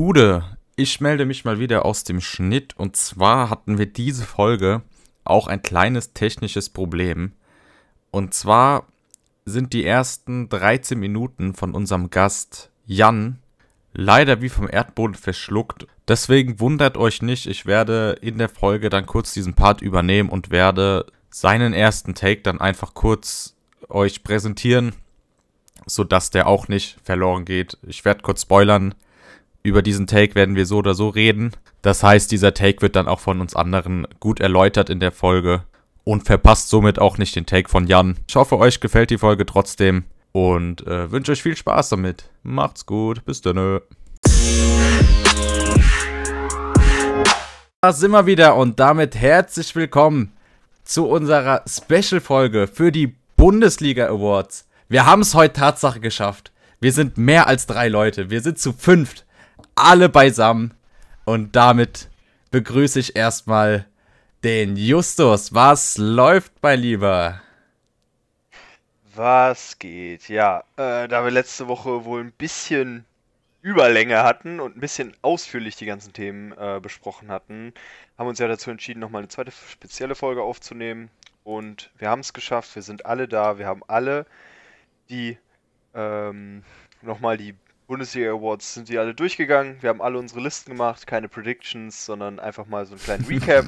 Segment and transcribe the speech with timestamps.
[0.00, 0.44] Gude,
[0.76, 4.82] ich melde mich mal wieder aus dem Schnitt und zwar hatten wir diese Folge
[5.24, 7.32] auch ein kleines technisches Problem.
[8.12, 8.86] Und zwar
[9.44, 13.40] sind die ersten 13 Minuten von unserem Gast Jan
[13.92, 15.88] leider wie vom Erdboden verschluckt.
[16.06, 20.52] Deswegen wundert euch nicht, ich werde in der Folge dann kurz diesen Part übernehmen und
[20.52, 23.56] werde seinen ersten Take dann einfach kurz
[23.88, 24.92] euch präsentieren,
[25.86, 27.78] sodass der auch nicht verloren geht.
[27.82, 28.94] Ich werde kurz spoilern.
[29.68, 31.52] Über diesen Take werden wir so oder so reden.
[31.82, 35.62] Das heißt, dieser Take wird dann auch von uns anderen gut erläutert in der Folge
[36.04, 38.16] und verpasst somit auch nicht den Take von Jan.
[38.26, 42.30] Ich hoffe, euch gefällt die Folge trotzdem und äh, wünsche euch viel Spaß damit.
[42.42, 43.80] Macht's gut, bis dann.
[47.82, 50.32] Da sind wir wieder und damit herzlich willkommen
[50.82, 54.66] zu unserer Special-Folge für die Bundesliga Awards.
[54.88, 56.52] Wir haben es heute Tatsache geschafft.
[56.80, 58.30] Wir sind mehr als drei Leute.
[58.30, 59.26] Wir sind zu fünft.
[59.78, 60.74] Alle beisammen.
[61.24, 62.08] Und damit
[62.50, 63.86] begrüße ich erstmal
[64.42, 65.54] den Justus.
[65.54, 67.40] Was läuft, mein Lieber?
[69.14, 70.28] Was geht?
[70.28, 73.04] Ja, äh, da wir letzte Woche wohl ein bisschen
[73.62, 77.72] Überlänge hatten und ein bisschen ausführlich die ganzen Themen äh, besprochen hatten,
[78.16, 81.10] haben wir uns ja dazu entschieden, nochmal eine zweite spezielle Folge aufzunehmen.
[81.44, 84.26] Und wir haben es geschafft, wir sind alle da, wir haben alle
[85.08, 85.38] die
[85.94, 86.62] ähm,
[87.02, 87.54] nochmal die
[87.88, 89.78] Bundesliga Awards sind die alle durchgegangen.
[89.80, 93.64] Wir haben alle unsere Listen gemacht, keine Predictions, sondern einfach mal so einen kleinen Recap.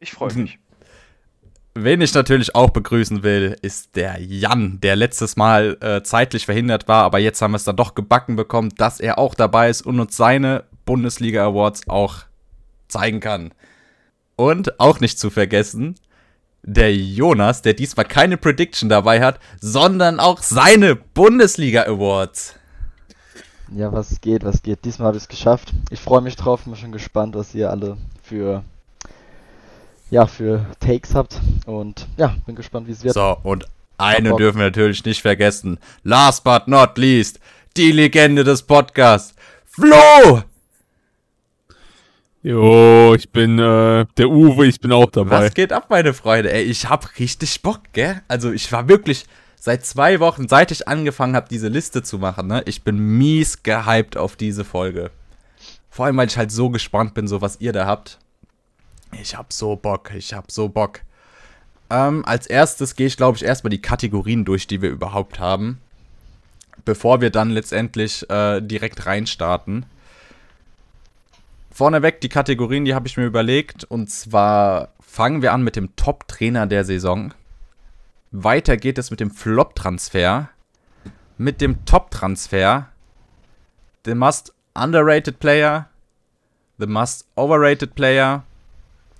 [0.00, 0.58] Ich freue mich.
[1.74, 6.88] Wen ich natürlich auch begrüßen will, ist der Jan, der letztes Mal äh, zeitlich verhindert
[6.88, 9.82] war, aber jetzt haben wir es dann doch gebacken bekommen, dass er auch dabei ist
[9.82, 12.24] und uns seine Bundesliga Awards auch
[12.88, 13.54] zeigen kann.
[14.36, 15.94] Und auch nicht zu vergessen,
[16.62, 22.54] der Jonas, der diesmal keine Prediction dabei hat, sondern auch seine Bundesliga Awards.
[23.74, 24.84] Ja, was geht, was geht.
[24.84, 25.72] Diesmal habe ich es geschafft.
[25.90, 28.64] Ich freue mich drauf, bin schon gespannt, was ihr alle für
[30.10, 31.40] ja, für Takes habt.
[31.66, 33.14] Und ja, bin gespannt, wie es wird.
[33.14, 35.78] So, und eine dürfen wir natürlich nicht vergessen.
[36.02, 37.38] Last but not least,
[37.76, 39.34] die Legende des Podcasts,
[39.66, 40.42] Flo!
[42.42, 45.46] Jo, ich bin äh, der Uwe, ich bin auch dabei.
[45.46, 46.50] Was geht ab, meine Freunde?
[46.50, 48.22] Ey, ich hab richtig Bock, gell?
[48.28, 52.46] Also ich war wirklich seit zwei Wochen, seit ich angefangen habe, diese Liste zu machen,
[52.46, 52.62] ne?
[52.64, 55.10] Ich bin mies gehypt auf diese Folge.
[55.90, 58.18] Vor allem, weil ich halt so gespannt bin, so was ihr da habt.
[59.20, 61.00] Ich hab so Bock, ich hab so Bock.
[61.90, 65.78] Ähm, als erstes gehe ich, glaube ich, erstmal die Kategorien durch, die wir überhaupt haben.
[66.86, 69.84] Bevor wir dann letztendlich äh, direkt reinstarten.
[71.70, 73.84] Vorneweg die Kategorien, die habe ich mir überlegt.
[73.84, 77.32] Und zwar fangen wir an mit dem Top-Trainer der Saison.
[78.30, 80.50] Weiter geht es mit dem Flop-Transfer.
[81.38, 82.88] Mit dem Top-Transfer.
[84.04, 85.88] The Must Underrated Player.
[86.78, 88.44] The Must Overrated Player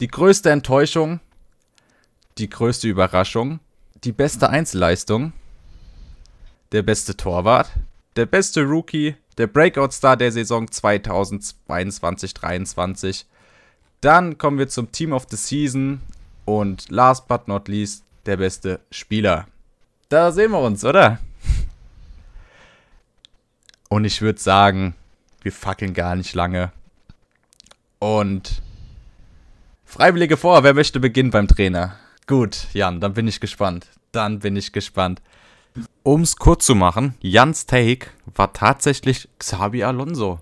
[0.00, 1.20] die größte Enttäuschung,
[2.38, 3.60] die größte Überraschung,
[4.02, 5.34] die beste Einzelleistung,
[6.72, 7.70] der beste Torwart,
[8.16, 13.24] der beste Rookie, der Breakout-Star der Saison 2022-23.
[14.02, 16.02] Dann kommen wir zum Team of the Season
[16.44, 19.46] und last but not least der beste Spieler.
[20.10, 21.18] Da sehen wir uns, oder?
[23.88, 24.94] Und ich würde sagen,
[25.42, 26.70] wir fackeln gar nicht lange.
[27.98, 28.60] Und
[29.84, 31.96] Freiwillige vor, wer möchte beginnen beim Trainer?
[32.26, 33.86] Gut, Jan, dann bin ich gespannt.
[34.12, 35.22] Dann bin ich gespannt.
[36.02, 40.40] Um es kurz zu machen, Jans Take war tatsächlich Xabi Alonso.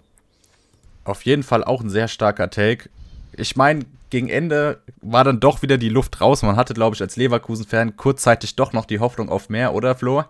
[1.05, 2.91] Auf jeden Fall auch ein sehr starker Take.
[3.33, 6.43] Ich meine, gegen Ende war dann doch wieder die Luft raus.
[6.43, 10.25] Man hatte, glaube ich, als Leverkusen-Fan kurzzeitig doch noch die Hoffnung auf mehr, oder Flo?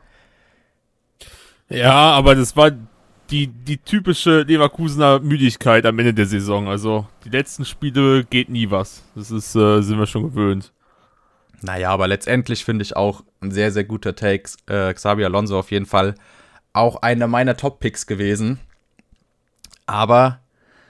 [1.69, 2.73] Ja, aber das war
[3.31, 6.69] die, die typische Leverkusener Müdigkeit am Ende der Saison.
[6.69, 9.03] Also die letzten Spiele geht nie was.
[9.15, 10.73] Das ist, äh, sind wir schon gewöhnt.
[11.61, 14.51] Naja, aber letztendlich finde ich auch ein sehr, sehr guter Take.
[14.67, 16.15] Äh, Xabi Alonso auf jeden Fall
[16.73, 18.61] auch einer meiner Top-Picks gewesen.
[19.87, 20.39] Aber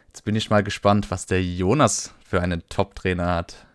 [0.08, 3.66] jetzt bin ich mal gespannt, was der Jonas für einen Top-Trainer hat.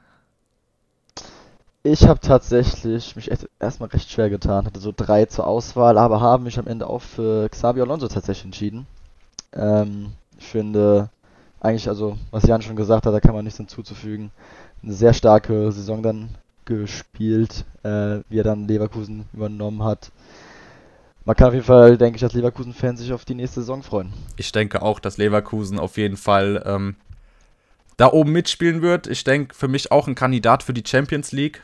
[1.85, 3.29] Ich habe tatsächlich mich
[3.59, 7.01] erstmal recht schwer getan, hatte so drei zur Auswahl, aber habe mich am Ende auch
[7.01, 8.87] für Xabi Alonso tatsächlich entschieden.
[9.51, 11.09] Ähm, ich finde
[11.59, 14.31] eigentlich, also was Jan schon gesagt hat, da kann man nichts hinzuzufügen.
[14.81, 16.29] Eine sehr starke Saison dann
[16.65, 20.11] gespielt, äh, wie er dann Leverkusen übernommen hat.
[21.25, 24.13] Man kann auf jeden Fall, denke ich, als Leverkusen-Fan sich auf die nächste Saison freuen.
[24.35, 26.95] Ich denke auch, dass Leverkusen auf jeden Fall ähm,
[27.97, 29.07] da oben mitspielen wird.
[29.07, 31.61] Ich denke, für mich auch ein Kandidat für die Champions League.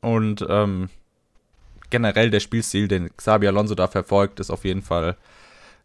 [0.00, 0.90] Und ähm,
[1.90, 5.16] generell der Spielstil, den Xabi Alonso da verfolgt, ist auf jeden Fall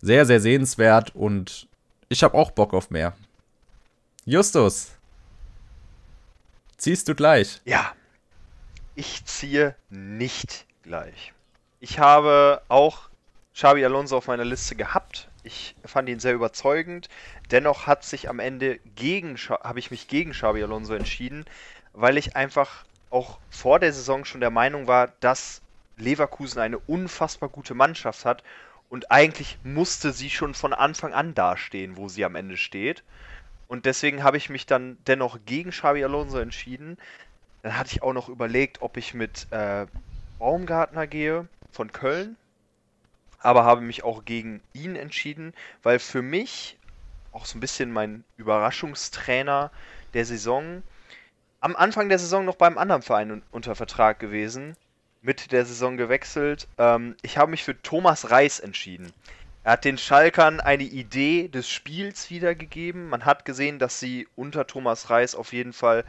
[0.01, 1.67] sehr, sehr sehenswert und
[2.09, 3.13] ich habe auch Bock auf mehr.
[4.25, 4.91] Justus,
[6.83, 7.61] ziehst du gleich?
[7.63, 7.93] Ja,
[8.93, 11.33] ich ziehe nicht gleich.
[11.79, 13.09] Ich habe auch
[13.53, 15.29] Xabi Alonso auf meiner Liste gehabt.
[15.43, 17.07] Ich fand ihn sehr überzeugend.
[17.51, 21.45] Dennoch hat sich am Ende gegen habe ich mich gegen Xabi Alonso entschieden,
[21.93, 25.61] weil ich einfach auch vor der Saison schon der Meinung war, dass
[25.95, 28.43] Leverkusen eine unfassbar gute Mannschaft hat
[28.89, 33.03] und eigentlich musste sie schon von Anfang an dastehen, wo sie am Ende steht.
[33.67, 36.97] Und deswegen habe ich mich dann dennoch gegen Xabi Alonso entschieden.
[37.61, 39.85] Dann hatte ich auch noch überlegt, ob ich mit äh,
[40.39, 42.35] Baumgartner gehe von Köln,
[43.39, 46.77] aber habe mich auch gegen ihn entschieden, weil für mich
[47.31, 49.71] auch so ein bisschen mein Überraschungstrainer
[50.13, 50.83] der Saison
[51.63, 54.75] am Anfang der Saison noch beim anderen Verein unter Vertrag gewesen,
[55.21, 56.67] Mitte der Saison gewechselt.
[56.77, 59.13] Ähm, ich habe mich für Thomas Reis entschieden.
[59.63, 63.07] Er hat den Schalkern eine Idee des Spiels wiedergegeben.
[63.07, 66.03] Man hat gesehen, dass sie unter Thomas Reis auf jeden Fall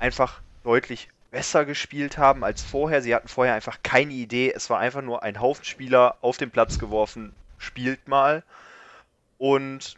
[0.00, 3.00] einfach deutlich besser gespielt haben als vorher.
[3.02, 4.52] Sie hatten vorher einfach keine Idee.
[4.54, 8.42] Es war einfach nur ein Haufen Spieler auf den Platz geworfen, spielt mal.
[9.38, 9.96] Und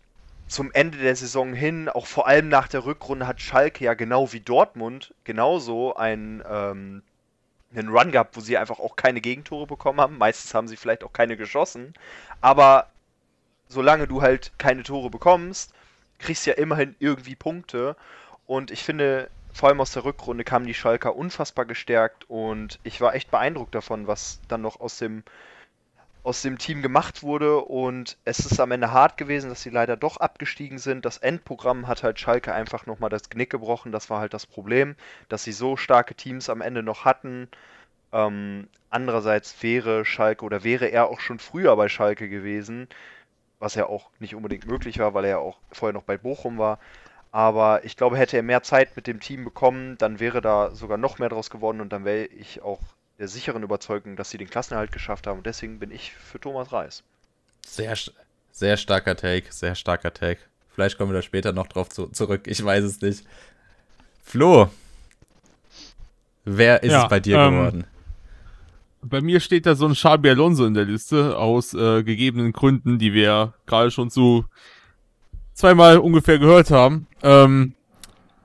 [0.49, 4.32] zum Ende der Saison hin, auch vor allem nach der Rückrunde, hat Schalke ja genau
[4.32, 7.02] wie Dortmund genauso einen, ähm,
[7.78, 10.19] einen Run gehabt, wo sie einfach auch keine Gegentore bekommen haben.
[10.19, 11.94] Meistens haben sie vielleicht auch keine geschossen.
[12.40, 12.88] Aber
[13.69, 15.75] solange du halt keine Tore bekommst,
[16.19, 17.96] kriegst du ja immerhin irgendwie Punkte.
[18.46, 23.00] Und ich finde, vor allem aus der Rückrunde kamen die Schalker unfassbar gestärkt und ich
[23.00, 25.25] war echt beeindruckt davon, was dann noch aus dem
[26.26, 29.96] aus dem Team gemacht wurde und es ist am Ende hart gewesen, dass sie leider
[29.96, 31.05] doch abgestiegen sind.
[31.05, 33.93] Das Endprogramm hat halt Schalke einfach nochmal das Knick gebrochen.
[33.93, 34.96] Das war halt das Problem,
[35.28, 37.46] dass sie so starke Teams am Ende noch hatten.
[38.12, 42.88] Ähm, andererseits wäre Schalke oder wäre er auch schon früher bei Schalke gewesen,
[43.61, 46.58] was ja auch nicht unbedingt möglich war, weil er ja auch vorher noch bei Bochum
[46.58, 46.81] war.
[47.31, 50.99] Aber ich glaube, hätte er mehr Zeit mit dem Team bekommen, dann wäre da sogar
[50.99, 52.81] noch mehr draus geworden und dann wäre ich auch
[53.18, 55.38] der sicheren Überzeugung, dass sie den Klassenerhalt geschafft haben.
[55.38, 57.02] Und deswegen bin ich für Thomas Reis.
[57.66, 57.96] Sehr,
[58.52, 60.40] sehr starker Take, sehr starker Take.
[60.74, 62.42] Vielleicht kommen wir da später noch drauf zu, zurück.
[62.46, 63.24] Ich weiß es nicht.
[64.22, 64.68] Flo,
[66.44, 67.84] wer ist ja, es bei dir ähm, geworden?
[69.02, 72.98] Bei mir steht da so ein Xabi Alonso in der Liste aus äh, gegebenen Gründen,
[72.98, 74.44] die wir gerade schon so
[75.54, 77.06] zweimal ungefähr gehört haben.
[77.22, 77.75] Ähm,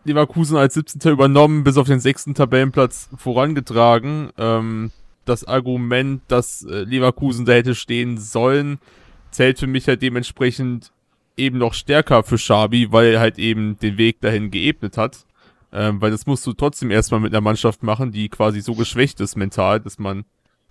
[0.04, 1.12] Leverkusen als 17.
[1.12, 4.32] übernommen, bis auf den sechsten Tabellenplatz vorangetragen.
[4.38, 4.92] Ähm,
[5.26, 8.80] das Argument, dass äh, Leverkusen da hätte stehen sollen,
[9.30, 10.92] zählt für mich halt dementsprechend
[11.38, 15.26] eben noch stärker für Schabi, weil er halt eben den Weg dahin geebnet hat.
[15.74, 19.22] Ähm, weil das musst du trotzdem erstmal mit einer Mannschaft machen, die quasi so geschwächt
[19.22, 20.26] ist mental, dass man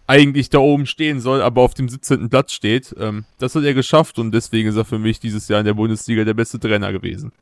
[0.07, 2.29] eigentlich da oben stehen soll, aber auf dem 17.
[2.29, 2.95] Platz steht.
[2.99, 5.75] Ähm, das hat er geschafft und deswegen ist er für mich dieses Jahr in der
[5.75, 7.33] Bundesliga der beste Trainer gewesen.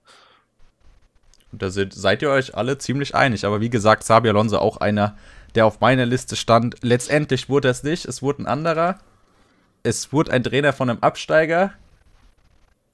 [1.53, 3.45] Und da seid, seid ihr euch alle ziemlich einig.
[3.45, 5.17] Aber wie gesagt, Sabi Alonso auch einer,
[5.55, 6.77] der auf meiner Liste stand.
[6.83, 8.99] Letztendlich wurde es nicht, es wurde ein anderer.
[9.83, 11.73] Es wurde ein Trainer von einem Absteiger.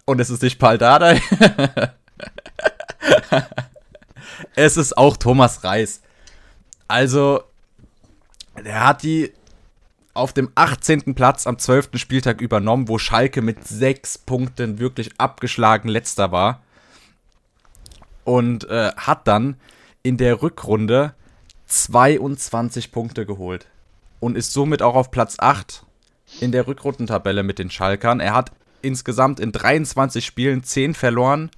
[0.05, 1.21] Und es ist nicht Paul Dardai.
[4.55, 6.03] es ist auch Thomas Reis.
[6.87, 7.43] Also,
[8.62, 9.33] der hat die
[10.12, 11.17] auf dem 18.
[11.17, 11.91] Platz am 12.
[11.95, 16.61] Spieltag übernommen, wo Schalke mit sechs Punkten wirklich abgeschlagen letzter war
[18.25, 19.57] und äh, hat dann
[20.02, 21.14] in der Rückrunde
[21.66, 23.66] 22 Punkte geholt
[24.21, 25.85] und ist somit auch auf Platz 8
[26.40, 28.21] in der Rückrundentabelle mit den Schalkern.
[28.21, 28.52] Er hat
[28.83, 31.50] insgesamt in 23 Spielen 10 verloren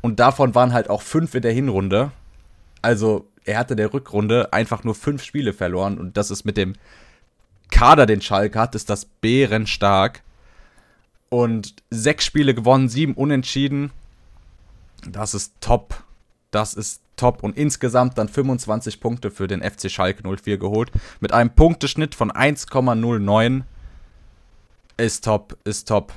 [0.00, 2.10] und davon waren halt auch 5 in der Hinrunde.
[2.82, 6.74] Also er hatte der Rückrunde einfach nur 5 Spiele verloren und das ist mit dem
[7.70, 10.22] Kader, den Schalke hat, ist das bärenstark.
[11.30, 13.90] Und 6 Spiele gewonnen, 7 unentschieden
[15.08, 16.02] das ist top.
[16.50, 17.42] Das ist top.
[17.42, 20.90] Und insgesamt dann 25 Punkte für den FC Schalke 04 geholt.
[21.20, 23.62] Mit einem Punkteschnitt von 1,09.
[24.96, 26.12] Ist top, ist top.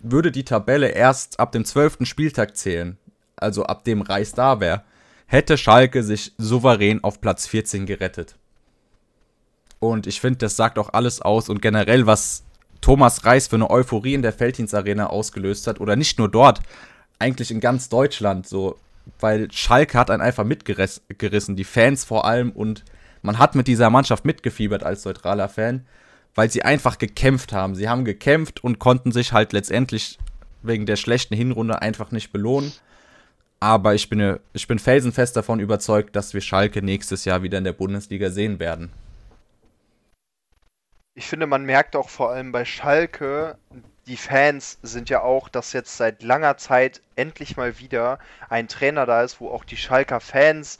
[0.00, 1.98] Würde die Tabelle erst ab dem 12.
[2.02, 2.98] Spieltag zählen,
[3.36, 4.84] also ab dem Reis da wäre,
[5.26, 8.36] hätte Schalke sich souverän auf Platz 14 gerettet.
[9.80, 12.44] Und ich finde, das sagt auch alles aus und generell, was
[12.80, 16.60] Thomas Reis für eine Euphorie in der Felddienst Arena ausgelöst hat, oder nicht nur dort,
[17.18, 18.78] eigentlich in ganz Deutschland so,
[19.20, 22.84] weil Schalke hat einen einfach mitgerissen, die Fans vor allem und
[23.22, 25.86] man hat mit dieser Mannschaft mitgefiebert als neutraler Fan,
[26.34, 27.74] weil sie einfach gekämpft haben.
[27.74, 30.18] Sie haben gekämpft und konnten sich halt letztendlich
[30.62, 32.72] wegen der schlechten Hinrunde einfach nicht belohnen.
[33.60, 37.64] Aber ich bin, ich bin felsenfest davon überzeugt, dass wir Schalke nächstes Jahr wieder in
[37.64, 38.92] der Bundesliga sehen werden.
[41.14, 43.56] Ich finde, man merkt auch vor allem bei Schalke
[44.06, 48.18] die Fans sind ja auch, dass jetzt seit langer Zeit endlich mal wieder
[48.48, 50.78] ein Trainer da ist, wo auch die Schalker Fans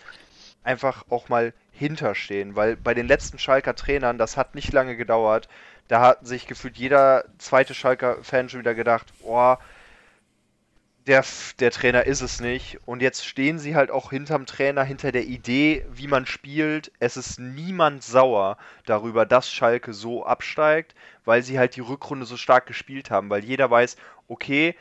[0.62, 2.56] einfach auch mal hinterstehen.
[2.56, 5.48] Weil bei den letzten Schalker Trainern, das hat nicht lange gedauert,
[5.88, 9.58] da hat sich gefühlt jeder zweite Schalker Fan schon wieder gedacht, boah,
[11.06, 11.24] der,
[11.58, 12.78] der Trainer ist es nicht.
[12.86, 16.92] Und jetzt stehen sie halt auch hinterm Trainer, hinter der Idee, wie man spielt.
[16.98, 18.56] Es ist niemand sauer
[18.86, 20.94] darüber, dass Schalke so absteigt,
[21.24, 23.30] weil sie halt die Rückrunde so stark gespielt haben.
[23.30, 23.96] Weil jeder weiß,
[24.28, 24.74] okay,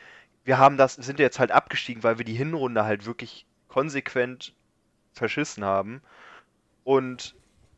[0.44, 4.54] wir haben das, sind jetzt halt abgestiegen, weil wir die Hinrunde halt wirklich konsequent
[5.12, 6.00] verschissen haben.
[6.84, 7.34] Und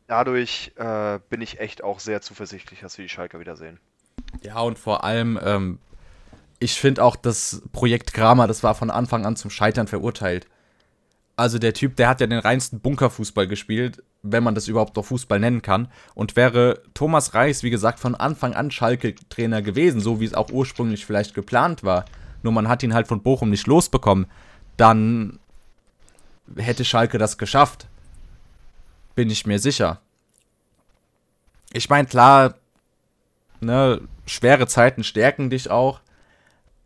[0.07, 3.79] dadurch äh, bin ich echt auch sehr zuversichtlich, dass wir die Schalker wiedersehen.
[4.41, 5.79] Ja, und vor allem, ähm,
[6.59, 10.47] ich finde auch das Projekt Kramer, das war von Anfang an zum Scheitern verurteilt.
[11.35, 15.05] Also der Typ, der hat ja den reinsten Bunkerfußball gespielt, wenn man das überhaupt noch
[15.05, 15.87] Fußball nennen kann.
[16.15, 20.49] Und wäre Thomas Reis, wie gesagt, von Anfang an Schalke-Trainer gewesen, so wie es auch
[20.49, 22.05] ursprünglich vielleicht geplant war,
[22.41, 24.25] nur man hat ihn halt von Bochum nicht losbekommen,
[24.77, 25.39] dann
[26.55, 27.87] hätte Schalke das geschafft.
[29.13, 30.01] Bin ich mir sicher.
[31.73, 32.55] Ich meine, klar,
[33.59, 36.01] ne, schwere Zeiten stärken dich auch.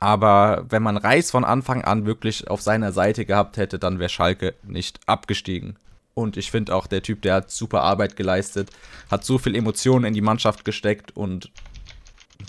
[0.02, 4.10] Aber wenn man Reis von Anfang an wirklich auf seiner Seite gehabt hätte, dann wäre
[4.10, 5.78] Schalke nicht abgestiegen.
[6.16, 8.72] Und ich finde auch, der Typ, der hat super Arbeit geleistet,
[9.12, 11.52] hat so viel Emotionen in die Mannschaft gesteckt und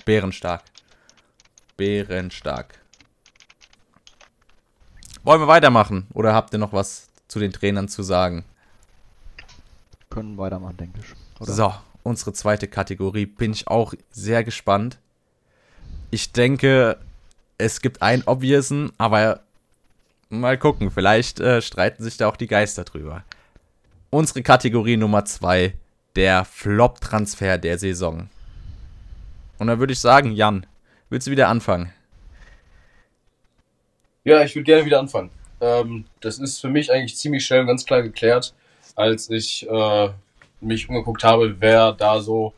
[0.07, 0.63] bärenstark.
[1.77, 2.79] Bärenstark.
[5.23, 6.07] Wollen wir weitermachen?
[6.15, 8.47] Oder habt ihr noch was zu den Trainern zu sagen?
[10.09, 11.39] Können weitermachen, denke ich.
[11.39, 11.53] Oder?
[11.53, 14.97] So, unsere zweite Kategorie bin ich auch sehr gespannt.
[16.11, 16.99] Ich denke,
[17.59, 19.41] es gibt einen obviousen, aber
[20.29, 23.25] mal gucken, vielleicht äh, streiten sich da auch die Geister drüber.
[24.11, 25.75] Unsere Kategorie Nummer zwei,
[26.17, 28.29] der Flop-Transfer der Saison.
[29.59, 30.67] Und da würde ich sagen, Jan,
[31.09, 31.93] willst du wieder anfangen?
[34.25, 35.31] Ja, ich würde gerne wieder anfangen.
[35.61, 38.55] Ähm, das ist für mich eigentlich ziemlich schnell und ganz klar geklärt,
[38.97, 40.09] als ich äh,
[40.61, 42.55] mich umgeguckt habe, wer da so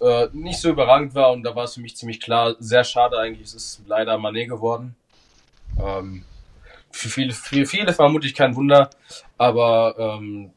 [0.00, 3.18] äh, nicht so überragend war und da war es für mich ziemlich klar, sehr schade
[3.18, 4.96] eigentlich, es ist leider Manet geworden.
[5.78, 6.24] Ähm,
[6.90, 8.90] für viele, für viele vermutlich kein Wunder,
[9.38, 10.50] aber ähm,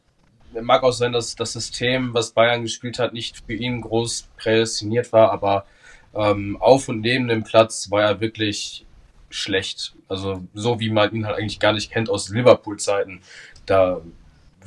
[0.61, 5.11] mag auch sein, dass das System, was Bayern gespielt hat, nicht für ihn groß prädestiniert
[5.13, 5.65] war, aber
[6.13, 8.85] ähm, auf und neben dem Platz war er wirklich
[9.29, 9.95] schlecht.
[10.07, 13.21] Also so wie man ihn halt eigentlich gar nicht kennt aus Liverpool-Zeiten.
[13.65, 14.01] Da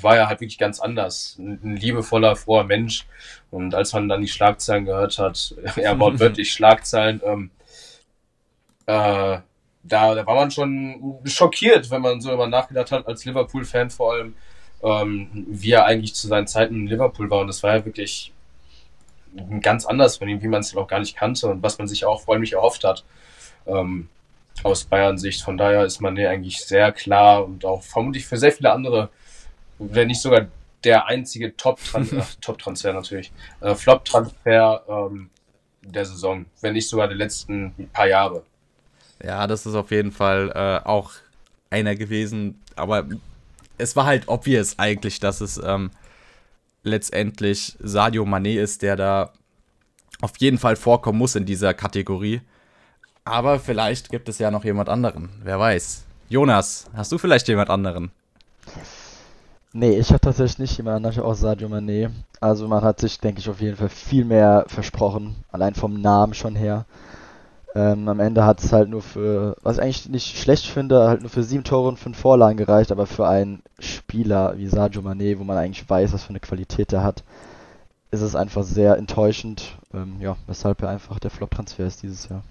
[0.03, 1.37] war er halt wirklich ganz anders.
[1.39, 3.07] Ein liebevoller, froher Mensch.
[3.51, 7.51] Und als man dann die Schlagzeilen gehört hat, er wortwörtlich Schlagzeilen, ähm,
[8.87, 9.39] äh,
[9.89, 14.15] da, da war man schon schockiert, wenn man so über nachgedacht hat, als Liverpool-Fan vor
[14.15, 14.35] allem,
[14.83, 17.41] ähm, wie er eigentlich zu seinen Zeiten in Liverpool war.
[17.41, 18.33] Und das war ja wirklich
[19.61, 22.05] ganz anders von ihm, wie man es auch gar nicht kannte und was man sich
[22.05, 23.05] auch nicht erhofft hat.
[23.67, 24.09] Ähm,
[24.63, 25.43] aus Bayern-Sicht.
[25.43, 29.11] Von daher ist man ja eigentlich sehr klar und auch vermutlich für sehr viele andere
[29.79, 30.47] wenn nicht sogar
[30.85, 35.31] der einzige Top-Transfer, Top -Transfer natürlich, äh, Flop-Transfer ähm,
[35.83, 38.43] der Saison, wenn nicht sogar der letzten paar Jahre.
[39.23, 41.13] Ja, das ist auf jeden Fall äh, auch
[41.71, 43.07] einer gewesen, aber
[43.79, 45.91] es war halt obvious eigentlich, dass es ähm,
[46.83, 49.33] letztendlich Sadio Mané ist, der da
[50.21, 52.41] auf jeden Fall vorkommen muss in dieser Kategorie.
[53.25, 56.05] Aber vielleicht gibt es ja noch jemand anderen, wer weiß.
[56.29, 58.11] Jonas, hast du vielleicht jemand anderen?
[59.79, 62.09] Nee, ich habe tatsächlich nicht jemand anderen, auch Sadio Mané.
[62.41, 66.33] Also man hat sich, denke ich, auf jeden Fall viel mehr versprochen, allein vom Namen
[66.33, 66.87] schon her.
[67.75, 71.21] Ähm, am Ende hat es halt nur für, was ich eigentlich nicht schlecht finde, halt
[71.21, 75.39] nur für sieben Tore und fünf Vorlagen gereicht, aber für einen Spieler wie Sadio Mané,
[75.39, 77.23] wo man eigentlich weiß, was für eine Qualität er hat,
[78.11, 82.43] ist es einfach sehr enttäuschend, ähm, ja, weshalb er einfach der Flop-Transfer ist dieses Jahr.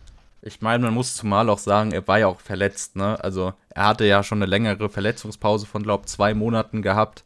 [0.48, 3.22] Ich meine, man muss zumal auch sagen, er war ja auch verletzt, ne?
[3.24, 7.24] Also er hatte ja schon eine längere Verletzungspause von, glaube zwei Monaten gehabt.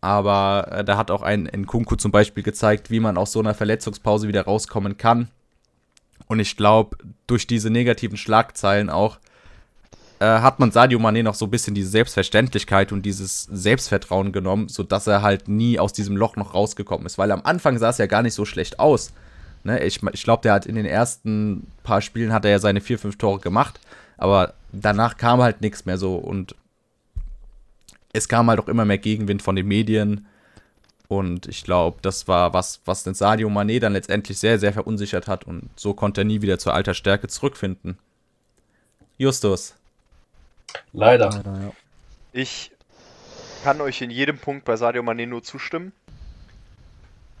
[0.00, 3.52] Aber äh, da hat auch ein Nkunku zum Beispiel gezeigt, wie man aus so einer
[3.52, 5.28] Verletzungspause wieder rauskommen kann.
[6.28, 9.18] Und ich glaube, durch diese negativen Schlagzeilen auch
[10.20, 14.68] äh, hat man Sadio Mané noch so ein bisschen diese Selbstverständlichkeit und dieses Selbstvertrauen genommen,
[14.68, 17.18] sodass er halt nie aus diesem Loch noch rausgekommen ist.
[17.18, 19.12] Weil am Anfang sah es ja gar nicht so schlecht aus.
[19.64, 22.82] Ne, ich ich glaube, der hat in den ersten paar Spielen hat er ja seine
[22.82, 23.80] vier, fünf Tore gemacht,
[24.18, 26.54] aber danach kam halt nichts mehr so und
[28.12, 30.26] es kam halt auch immer mehr Gegenwind von den Medien
[31.08, 35.28] und ich glaube, das war was, was den Sadio Mané dann letztendlich sehr, sehr verunsichert
[35.28, 37.96] hat und so konnte er nie wieder zur alter Stärke zurückfinden.
[39.16, 39.74] Justus.
[40.92, 41.30] Leider.
[41.30, 41.72] Leider ja.
[42.34, 42.70] Ich
[43.62, 45.92] kann euch in jedem Punkt bei Sadio Mané nur zustimmen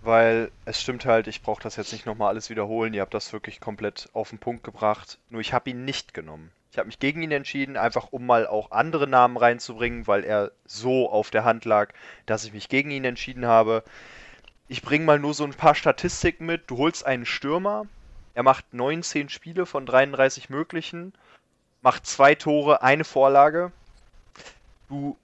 [0.04, 2.94] weil es stimmt halt, ich brauche das jetzt nicht nochmal alles wiederholen.
[2.94, 5.18] Ihr habt das wirklich komplett auf den Punkt gebracht.
[5.30, 6.50] Nur ich habe ihn nicht genommen.
[6.70, 10.50] Ich habe mich gegen ihn entschieden, einfach um mal auch andere Namen reinzubringen, weil er
[10.66, 11.92] so auf der Hand lag,
[12.26, 13.84] dass ich mich gegen ihn entschieden habe.
[14.66, 16.68] Ich bringe mal nur so ein paar Statistiken mit.
[16.68, 17.86] Du holst einen Stürmer,
[18.34, 21.12] er macht 19 Spiele von 33 möglichen,
[21.82, 23.70] macht zwei Tore, eine Vorlage.
[24.88, 25.16] Du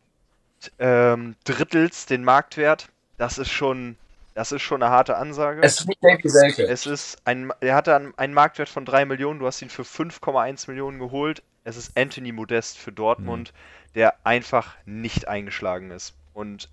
[0.79, 2.89] ähm, drittelst den Marktwert.
[3.19, 3.97] Das ist schon,
[4.35, 5.61] das ist schon eine harte Ansage.
[5.63, 6.65] Es ist nicht Davy Selke.
[6.65, 10.69] Es ist ein, er hatte einen, Marktwert von 3 Millionen, du hast ihn für 5,1
[10.69, 11.43] Millionen geholt.
[11.65, 13.53] Es ist Anthony Modest für Dortmund,
[13.95, 16.15] der einfach nicht eingeschlagen ist.
[16.33, 16.69] Und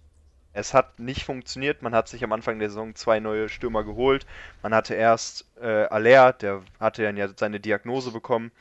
[0.53, 1.81] es hat nicht funktioniert.
[1.81, 4.25] Man hat sich am Anfang der Saison zwei neue Stürmer geholt.
[4.63, 8.51] Man hatte erst äh, Aller, der hatte dann ja seine Diagnose bekommen.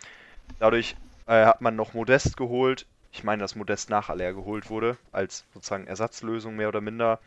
[0.58, 2.86] Dadurch äh, hat man noch Modest geholt.
[3.12, 7.18] Ich meine, dass Modest nach Aller geholt wurde, als sozusagen Ersatzlösung mehr oder minder.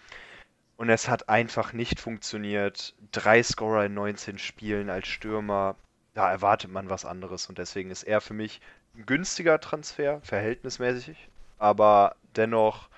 [0.79, 2.95] Und es hat einfach nicht funktioniert.
[3.11, 5.75] Drei Scorer in 19 Spielen als Stürmer,
[6.15, 7.47] da erwartet man was anderes.
[7.49, 8.59] Und deswegen ist er für mich
[8.95, 12.89] ein günstiger Transfer, verhältnismäßig, aber dennoch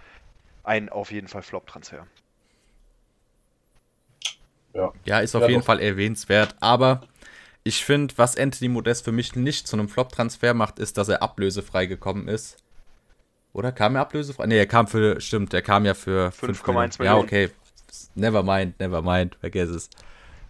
[0.64, 2.08] ein auf jeden Fall Flop-Transfer.
[4.74, 4.94] Ja.
[5.06, 5.66] Ja, ist auf Ja, jeden doch.
[5.66, 6.56] Fall erwähnenswert.
[6.60, 7.02] Aber
[7.64, 11.22] ich finde, was Anthony Modest für mich nicht zu einem Flop-Transfer macht, ist, dass er
[11.24, 12.58] ablösefrei gekommen ist.
[13.54, 14.48] Oder kam er ablösefrei?
[14.48, 17.18] Ne, er kam für, stimmt, er kam ja für 5 5,1 Ja, Millionen.
[17.18, 17.52] okay.
[18.16, 19.90] Never mind, never mind, vergiss es.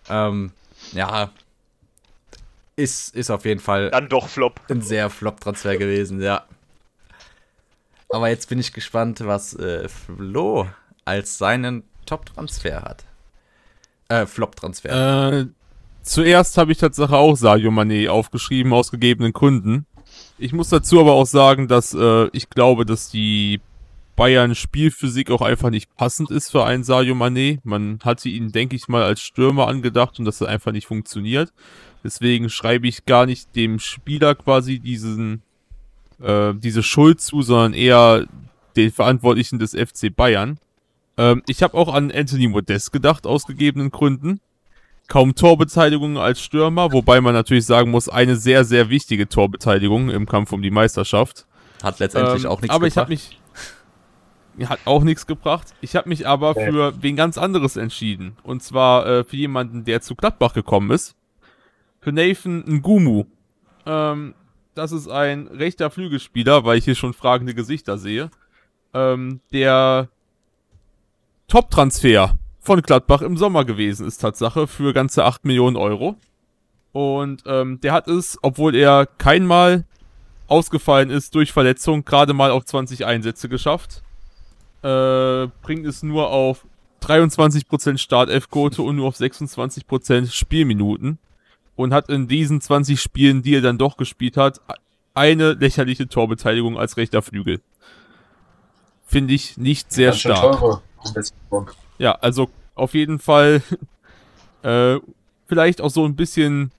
[0.09, 0.51] Ähm,
[0.93, 1.31] ja.
[2.75, 4.59] Ist, ist auf jeden Fall Dann doch Flop.
[4.69, 6.45] ein sehr Flop-Transfer gewesen, ja.
[8.09, 10.67] Aber jetzt bin ich gespannt, was äh, Flo
[11.05, 13.05] als seinen Top-Transfer hat.
[14.09, 15.31] Äh, Flop-Transfer.
[15.31, 15.45] Äh,
[16.01, 19.85] zuerst habe ich tatsächlich auch Sadio Mané aufgeschrieben, aus gegebenen Gründen.
[20.37, 23.61] Ich muss dazu aber auch sagen, dass äh, ich glaube, dass die
[24.21, 27.57] Bayern Spielphysik auch einfach nicht passend ist für einen Sadio Mané.
[27.63, 31.51] Man hatte ihn, denke ich mal, als Stürmer angedacht und das hat einfach nicht funktioniert.
[32.03, 35.41] Deswegen schreibe ich gar nicht dem Spieler quasi diesen,
[36.21, 38.27] äh, diese Schuld zu, sondern eher
[38.75, 40.59] den Verantwortlichen des FC Bayern.
[41.17, 44.39] Ähm, ich habe auch an Anthony Modest gedacht, aus gegebenen Gründen.
[45.07, 50.27] Kaum Torbeteiligung als Stürmer, wobei man natürlich sagen muss, eine sehr, sehr wichtige Torbeteiligung im
[50.27, 51.47] Kampf um die Meisterschaft.
[51.81, 53.05] Hat letztendlich Ähm, auch nichts Aber ich gebracht.
[53.05, 53.40] habe mich.
[54.65, 55.73] Hat auch nichts gebracht.
[55.81, 58.37] Ich habe mich aber für wen ganz anderes entschieden.
[58.43, 61.15] Und zwar äh, für jemanden, der zu Gladbach gekommen ist.
[61.99, 63.25] Für Nathan Ngumu.
[63.85, 64.33] Ähm,
[64.75, 68.29] das ist ein rechter Flügelspieler, weil ich hier schon fragende Gesichter sehe.
[68.93, 70.09] Ähm, der
[71.47, 76.15] Top-Transfer von Gladbach im Sommer gewesen ist, Tatsache, für ganze 8 Millionen Euro.
[76.91, 79.85] Und ähm, der hat es, obwohl er keinmal
[80.47, 84.03] ausgefallen ist durch Verletzung, gerade mal auf 20 Einsätze geschafft.
[84.83, 86.65] Äh, bringt es nur auf
[87.01, 91.19] 23% Startelfquote und nur auf 26% Spielminuten.
[91.75, 94.61] Und hat in diesen 20 Spielen, die er dann doch gespielt hat,
[95.13, 97.61] eine lächerliche Torbeteiligung als rechter Flügel.
[99.05, 100.81] Finde ich nicht sehr stark.
[101.97, 103.63] Ja, also auf jeden Fall
[104.63, 104.99] äh,
[105.47, 106.71] vielleicht auch so ein bisschen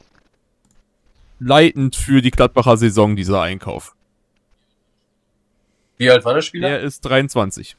[1.41, 3.95] leitend für die Gladbacher Saison, dieser Einkauf.
[5.99, 6.69] Wie alt war der Spieler?
[6.69, 7.77] Der ist 23.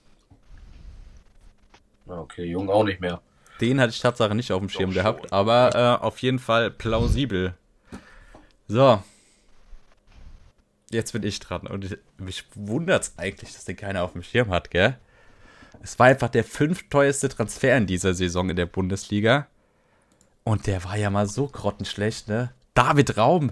[2.07, 3.21] Okay, jung auch nicht mehr.
[3.61, 5.31] Den hatte ich Tatsache nicht auf dem Schirm Doch gehabt, schon.
[5.31, 7.53] aber äh, auf jeden Fall plausibel.
[8.67, 9.01] So.
[10.89, 14.49] Jetzt bin ich dran und ich, mich wundert's eigentlich, dass den keiner auf dem Schirm
[14.49, 14.97] hat, gell?
[15.81, 19.47] Es war einfach der fünfteuerste Transfer in dieser Saison in der Bundesliga.
[20.43, 22.51] Und der war ja mal so grottenschlecht, ne?
[22.73, 23.51] David Raum.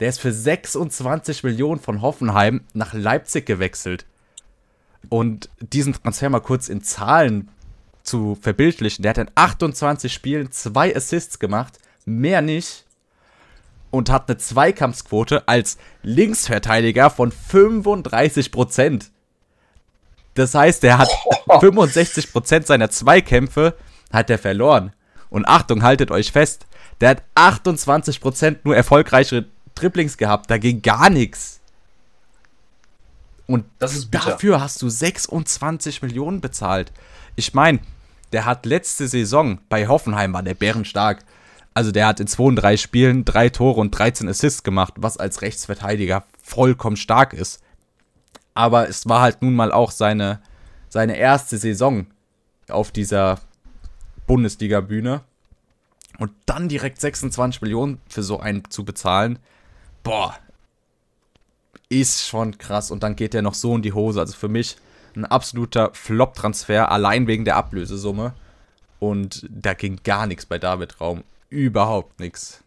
[0.00, 4.06] Der ist für 26 Millionen von Hoffenheim nach Leipzig gewechselt.
[5.08, 7.48] Und diesen Transfer mal kurz in Zahlen
[8.08, 9.02] zu verbildlichen.
[9.02, 12.84] Der hat in 28 Spielen zwei Assists gemacht, mehr nicht.
[13.90, 19.06] Und hat eine Zweikampfquote als Linksverteidiger von 35%.
[20.34, 21.08] Das heißt, er hat
[21.48, 23.74] 65% seiner Zweikämpfe
[24.12, 24.92] hat er verloren.
[25.30, 26.66] Und Achtung, haltet euch fest,
[27.00, 30.50] der hat 28% nur erfolgreiche Dribblings gehabt.
[30.50, 31.60] Da ging gar nichts.
[33.46, 33.64] Und.
[34.10, 36.92] Dafür hast du 26 Millionen bezahlt.
[37.36, 37.80] Ich meine,
[38.32, 41.24] der hat letzte Saison bei Hoffenheim war der bärenstark.
[41.74, 46.24] Also der hat in 32 Spielen drei Tore und 13 Assists gemacht, was als Rechtsverteidiger
[46.42, 47.62] vollkommen stark ist.
[48.54, 50.40] Aber es war halt nun mal auch seine,
[50.88, 52.06] seine erste Saison
[52.68, 53.38] auf dieser
[54.26, 55.22] Bundesliga-Bühne.
[56.18, 59.38] Und dann direkt 26 Millionen für so einen zu bezahlen,
[60.02, 60.34] boah,
[61.88, 62.90] ist schon krass.
[62.90, 64.18] Und dann geht der noch so in die Hose.
[64.18, 64.76] Also für mich
[65.18, 68.34] ein absoluter Flop-Transfer, allein wegen der Ablösesumme.
[69.00, 71.24] Und da ging gar nichts bei David Raum.
[71.50, 72.62] Überhaupt nichts.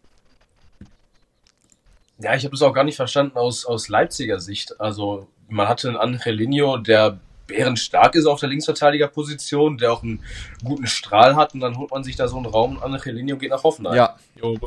[2.18, 4.80] Ja, ich habe es auch gar nicht verstanden aus, aus Leipziger Sicht.
[4.80, 10.22] Also, man hatte einen Angelino, der bärenstark ist auf der Linksverteidigerposition, der auch einen
[10.64, 13.50] guten Strahl hat und dann holt man sich da so einen Raum und Angelino geht
[13.50, 13.96] nach Hoffenheim.
[13.96, 14.58] Ja, Jo,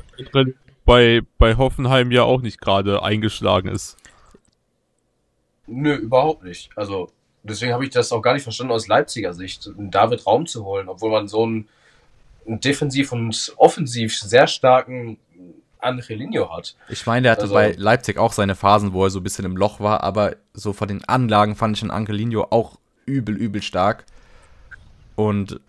[0.86, 3.98] bei, bei Hoffenheim ja auch nicht gerade eingeschlagen ist.
[5.68, 6.70] Nö, überhaupt nicht.
[6.76, 7.10] Also,
[7.50, 10.66] deswegen habe ich das auch gar nicht verstanden aus Leipziger Sicht, einen David Raum zu
[10.66, 11.68] holen, obwohl man so einen,
[12.46, 15.18] einen defensiv und offensiv sehr starken
[15.80, 16.76] Angelino hat.
[16.90, 19.46] ich meine, der hatte Also- bei Leipzig auch seine Phasen, wo er so ein bisschen
[19.46, 23.62] im Loch war, aber so von den Anlagen fand ich einen Angelino auch übel, übel
[23.62, 24.04] stark.
[25.16, 25.60] Und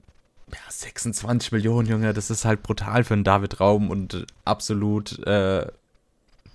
[0.51, 5.67] ja, 26 Millionen, Junge, das ist halt brutal für einen David Raum und absolut äh,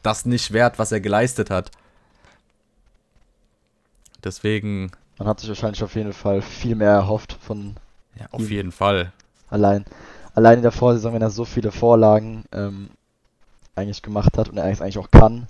[0.02, 1.70] das nicht wert, was er geleistet hat.
[4.24, 7.76] Deswegen, Man hat sich wahrscheinlich auf jeden Fall viel mehr erhofft von
[8.20, 9.14] ja, auf jeden Fall.
[9.52, 9.86] allein.
[10.34, 12.90] Allein in der Vorsaison, wenn er so viele Vorlagen ähm,
[13.76, 15.46] eigentlich gemacht hat und er es eigentlich auch kann.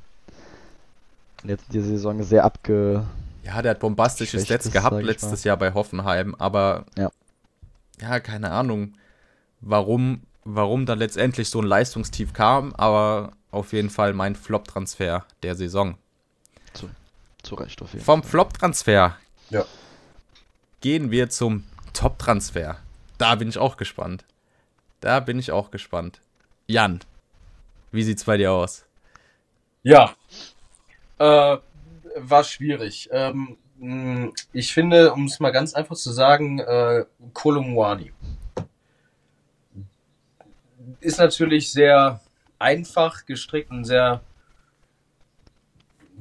[1.42, 3.06] Und jetzt dieser Saison sehr abge.
[3.46, 7.10] Ja, der hat bombastische Schlechtes, Stats gehabt letztes Jahr bei Hoffenheim, aber Ja.
[8.02, 8.96] ja, keine Ahnung,
[9.62, 15.56] warum, warum dann letztendlich so ein Leistungstief kam, aber auf jeden Fall mein Flop-Transfer der
[15.56, 15.96] Saison.
[17.42, 19.16] Zu Recht auf jeden Vom Flop-Transfer
[19.52, 19.66] Ja.
[20.80, 22.78] gehen wir zum Top-Transfer.
[23.18, 24.26] Da bin ich auch gespannt.
[25.02, 26.22] Da bin ich auch gespannt.
[26.68, 27.02] Jan,
[27.92, 28.86] wie sieht's bei dir aus?
[29.84, 30.16] Ja,
[31.20, 31.58] äh,
[32.18, 33.10] war schwierig.
[33.12, 38.12] Ähm, mh, ich finde, um es mal ganz einfach zu sagen, äh, Kolumwani
[41.02, 42.22] ist natürlich sehr
[42.60, 44.22] einfach gestrickt und sehr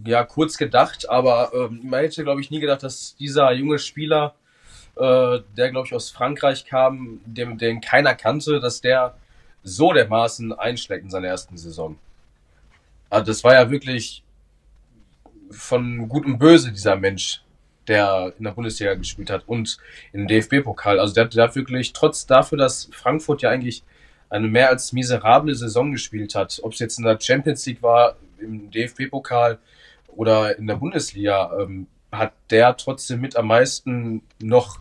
[0.06, 4.34] ja, kurz gedacht, aber ähm, man hätte, glaube ich, nie gedacht, dass dieser junge Spieler,
[4.96, 9.16] äh, der, glaube ich, aus Frankreich kam, den, den keiner kannte, dass der
[9.62, 11.98] so dermaßen einschlägt in seiner ersten Saison.
[13.08, 14.22] Also das war ja wirklich
[15.50, 17.42] von Gut und Böse, dieser Mensch,
[17.88, 19.78] der in der Bundesliga gespielt hat und
[20.12, 21.00] im DFB-Pokal.
[21.00, 23.82] Also der, der hat wirklich, trotz dafür, dass Frankfurt ja eigentlich
[24.28, 28.16] eine mehr als miserable Saison gespielt hat, ob es jetzt in der Champions League war,
[28.38, 29.58] im DFB-Pokal
[30.16, 34.78] oder in der Bundesliga, ähm, hat der trotzdem mit am meisten noch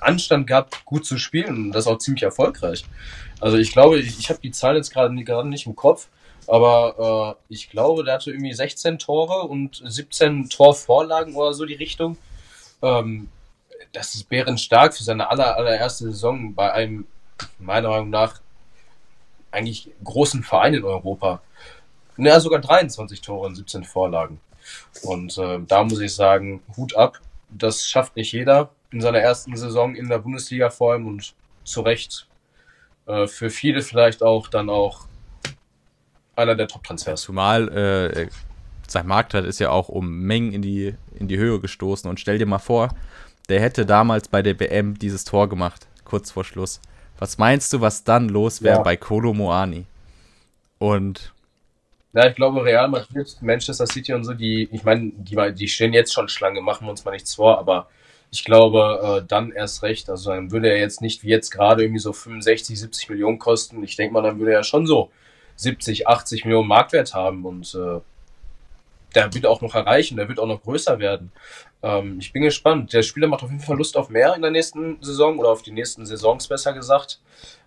[0.00, 2.84] Anstand gehabt, gut zu spielen und das auch ziemlich erfolgreich.
[3.40, 6.08] Also ich glaube, ich, ich habe die Zahl jetzt gerade gerade nicht im Kopf,
[6.46, 11.74] aber äh, ich glaube, der hatte irgendwie 16 Tore und 17 Torvorlagen oder so die
[11.74, 12.16] Richtung.
[12.82, 13.28] Ähm,
[13.92, 17.06] das ist bärenstark für seine aller, allererste Saison bei einem,
[17.58, 18.40] meiner Meinung nach,
[19.50, 21.42] eigentlich großen Verein in Europa.
[22.16, 24.40] Naja, sogar 23 Tore und 17 Vorlagen.
[25.02, 27.20] Und äh, da muss ich sagen, Hut ab.
[27.50, 31.80] Das schafft nicht jeder in seiner ersten Saison in der Bundesliga vor allem und zu
[31.80, 32.26] Recht
[33.06, 35.06] äh, für viele vielleicht auch dann auch
[36.36, 37.22] einer der Top-Transfers.
[37.22, 38.28] Zumal äh,
[38.86, 42.08] sein Marktwert ist ja auch um Mengen in die, in die Höhe gestoßen.
[42.08, 42.88] Und stell dir mal vor,
[43.48, 46.80] der hätte damals bei der WM dieses Tor gemacht, kurz vor Schluss.
[47.18, 48.82] Was meinst du, was dann los wäre Ja.
[48.82, 49.84] bei Kolo Moani?
[50.78, 51.32] Und
[52.12, 55.92] Ja, ich glaube, Real Madrid, Manchester City und so, die, ich meine, die, die stehen
[55.92, 57.88] jetzt schon Schlange, machen wir uns mal nichts vor, aber
[58.32, 60.08] ich glaube, äh, dann erst recht.
[60.08, 63.82] Also dann würde er jetzt nicht wie jetzt gerade irgendwie so 65, 70 Millionen kosten.
[63.82, 65.10] Ich denke mal, dann würde er schon so
[65.56, 68.00] 70, 80 Millionen Marktwert haben und äh,
[69.14, 71.32] der wird auch noch erreichen, der wird auch noch größer werden.
[71.82, 72.92] Ähm, ich bin gespannt.
[72.92, 75.62] Der Spieler macht auf jeden Fall Lust auf mehr in der nächsten Saison oder auf
[75.62, 77.20] die nächsten Saisons besser gesagt.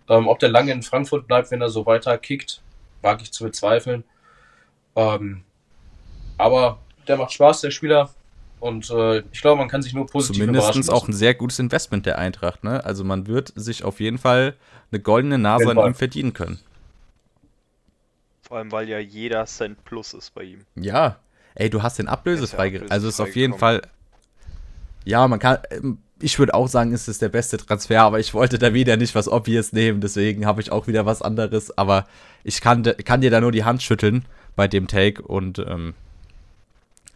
[0.08, 2.62] Ähm, ob der lange in Frankfurt bleibt, wenn er so weiter kickt,
[3.02, 4.04] wage ich zu bezweifeln.
[4.96, 5.42] Ähm,
[6.38, 6.78] aber
[7.08, 8.10] der macht Spaß, der Spieler.
[8.60, 11.58] Und äh, ich glaube, man kann sich nur positiv überraschen zumindest auch ein sehr gutes
[11.58, 12.64] Investment der Eintracht.
[12.64, 12.82] Ne?
[12.84, 14.54] Also man wird sich auf jeden Fall
[14.90, 16.58] eine goldene Nase an ihm verdienen können.
[18.42, 20.60] Vor allem, weil ja jeder Cent plus ist bei ihm.
[20.76, 21.16] Ja,
[21.54, 22.70] ey, du hast den ablösefrei.
[22.70, 23.82] Ge- also ist auf jeden Fall.
[25.04, 25.58] Ja, man kann.
[25.70, 28.96] ähm, Ich würde auch sagen, es ist der beste Transfer, aber ich wollte da wieder
[28.96, 31.76] nicht was Obvious nehmen, deswegen habe ich auch wieder was anderes.
[31.76, 32.06] Aber
[32.44, 34.24] ich kann, kann dir da nur die Hand schütteln
[34.56, 35.94] bei dem Take und ähm,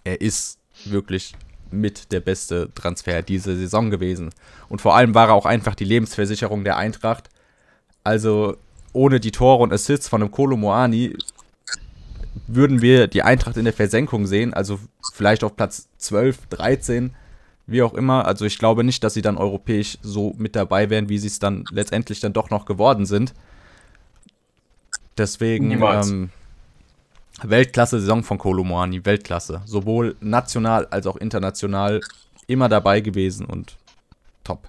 [0.04, 1.34] er ist wirklich
[1.70, 4.30] mit der beste Transfer diese Saison gewesen.
[4.68, 7.28] Und vor allem war er auch einfach die Lebensversicherung der Eintracht.
[8.04, 8.56] Also
[8.92, 11.16] ohne die Tore und Assists von einem Kolo Moani
[12.46, 14.78] würden wir die Eintracht in der Versenkung sehen, also
[15.12, 17.14] vielleicht auf Platz 12, 13,
[17.66, 18.24] wie auch immer.
[18.24, 21.38] Also ich glaube nicht, dass sie dann europäisch so mit dabei wären, wie sie es
[21.38, 23.34] dann letztendlich dann doch noch geworden sind.
[25.18, 26.30] Deswegen ähm,
[27.42, 29.62] Weltklasse-Saison von Kolomoani, Weltklasse.
[29.64, 32.00] Sowohl national als auch international
[32.46, 33.76] immer dabei gewesen und
[34.44, 34.68] top.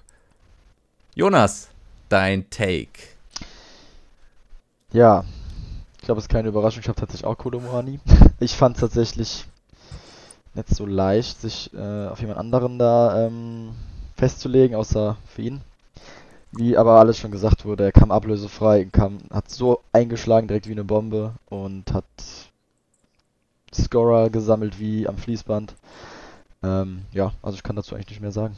[1.14, 1.68] Jonas,
[2.08, 3.00] dein Take?
[4.92, 5.24] Ja,
[5.98, 6.80] ich glaube, es ist keine Überraschung.
[6.80, 8.00] Ich habe tatsächlich auch Kolomoani.
[8.42, 9.44] Ich fand es tatsächlich
[10.54, 13.74] nicht so leicht, sich äh, auf jemand anderen da ähm,
[14.16, 15.60] festzulegen, außer für ihn.
[16.52, 20.72] Wie aber alles schon gesagt wurde, er kam ablösefrei, kam, hat so eingeschlagen direkt wie
[20.72, 22.04] eine Bombe und hat
[23.72, 25.74] Scorer gesammelt wie am Fließband.
[26.62, 28.56] Ähm, ja, also ich kann dazu eigentlich nicht mehr sagen.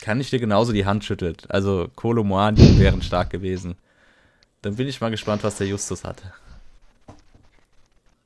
[0.00, 1.36] Kann ich dir genauso die Hand schütteln.
[1.48, 3.76] Also Kolo Moani wären stark gewesen.
[4.62, 6.32] Dann bin ich mal gespannt, was der Justus hatte.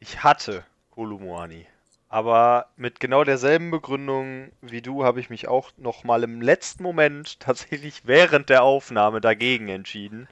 [0.01, 1.67] Ich hatte Kolumuani.
[2.09, 6.83] Aber mit genau derselben Begründung wie du habe ich mich auch noch mal im letzten
[6.83, 10.29] Moment tatsächlich während der Aufnahme dagegen entschieden.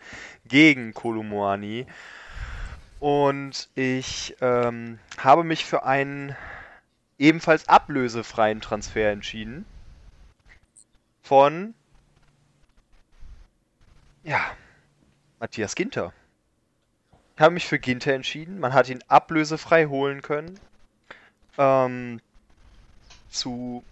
[0.46, 1.86] Gegen Kolumuani.
[3.00, 6.36] Und ich ähm, habe mich für einen
[7.18, 9.64] ebenfalls ablösefreien Transfer entschieden.
[11.22, 11.74] Von
[14.22, 14.40] ja,
[15.38, 16.12] Matthias Ginter.
[17.36, 18.60] Ich habe mich für Ginter entschieden.
[18.60, 20.60] Man hat ihn ablösefrei holen können.
[21.56, 22.20] Ähm,
[23.30, 23.82] zu,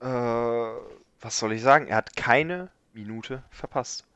[0.00, 1.88] äh, was soll ich sagen?
[1.88, 4.06] Er hat keine Minute verpasst.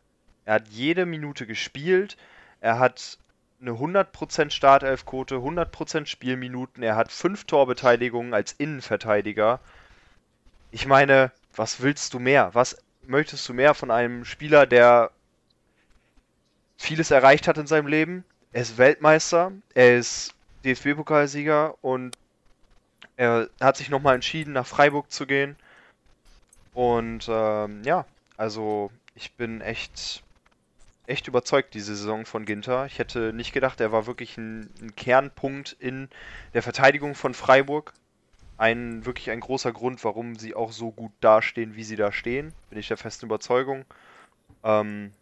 [0.46, 2.16] Er hat jede Minute gespielt.
[2.60, 3.18] Er hat
[3.66, 6.82] eine 100% Startelfquote, 100% Spielminuten.
[6.82, 9.60] Er hat 5 Torbeteiligungen als Innenverteidiger.
[10.70, 12.50] Ich meine, was willst du mehr?
[12.54, 15.10] Was möchtest du mehr von einem Spieler, der
[16.76, 18.24] vieles erreicht hat in seinem Leben?
[18.52, 22.16] Er ist Weltmeister, er ist DFB-Pokalsieger und
[23.16, 25.56] er hat sich nochmal entschieden, nach Freiburg zu gehen.
[26.72, 28.04] Und ähm, ja,
[28.36, 30.23] also ich bin echt,
[31.06, 32.86] echt überzeugt diese Saison von Ginter.
[32.86, 36.08] Ich hätte nicht gedacht, er war wirklich ein, ein Kernpunkt in
[36.54, 37.92] der Verteidigung von Freiburg.
[38.56, 42.52] Ein wirklich ein großer Grund, warum sie auch so gut dastehen, wie sie da stehen.
[42.70, 43.84] Bin ich der festen Überzeugung.
[44.62, 45.12] Ähm,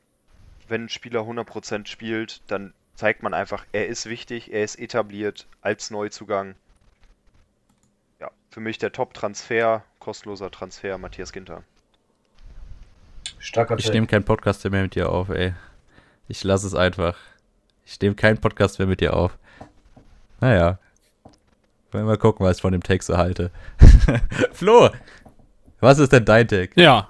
[0.68, 5.46] wenn ein Spieler 100% spielt, dann zeigt man einfach, er ist wichtig, er ist etabliert
[5.62, 6.54] als Neuzugang.
[8.20, 11.64] Ja, für mich der Top-Transfer, kostenloser Transfer, Matthias Ginter.
[13.38, 15.54] Starker Ich nehme keinen Podcast mehr mit dir auf, ey.
[16.28, 17.16] Ich lasse es einfach.
[17.84, 19.36] Ich nehme keinen Podcast mehr mit dir auf.
[20.40, 20.78] Naja.
[21.90, 23.50] Wollen wir mal gucken, was ich von dem Take so halte.
[24.52, 24.88] Flo,
[25.80, 26.80] was ist denn dein Take?
[26.80, 27.08] Ja.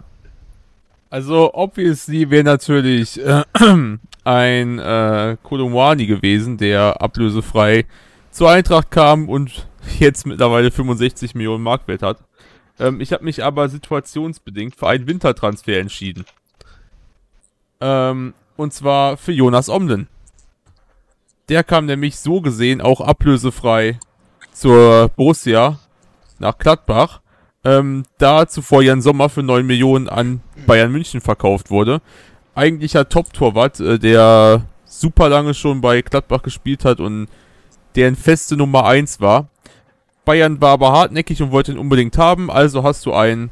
[1.09, 3.45] Also, obviously wäre natürlich äh,
[4.25, 7.85] ein äh, Kolomwani gewesen, der ablösefrei
[8.31, 12.19] zur Eintracht kam und jetzt mittlerweile 65 Millionen Mark wert hat.
[12.79, 16.25] Ähm, ich habe mich aber situationsbedingt für einen Wintertransfer entschieden.
[17.81, 20.09] Ähm, und zwar für Jonas Omlen.
[21.49, 23.99] Der kam nämlich so gesehen auch ablösefrei
[24.53, 25.79] zur Borussia
[26.39, 27.23] nach Gladbach
[27.65, 32.01] ähm, da zuvor Jan Sommer für 9 Millionen an Bayern München verkauft wurde.
[32.55, 37.29] Eigentlicher Top-Torwart, äh, der super lange schon bei Gladbach gespielt hat und
[37.95, 39.49] deren feste Nummer 1 war.
[40.25, 43.51] Bayern war aber hartnäckig und wollte ihn unbedingt haben, also hast du einen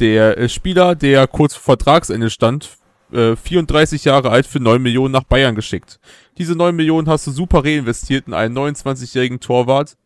[0.00, 2.77] der äh, Spieler, der kurz vor Vertragsende stand,
[3.12, 5.98] äh, 34 Jahre alt für 9 Millionen nach Bayern geschickt.
[6.38, 9.96] Diese 9 Millionen hast du super reinvestiert in einen 29-jährigen Torwart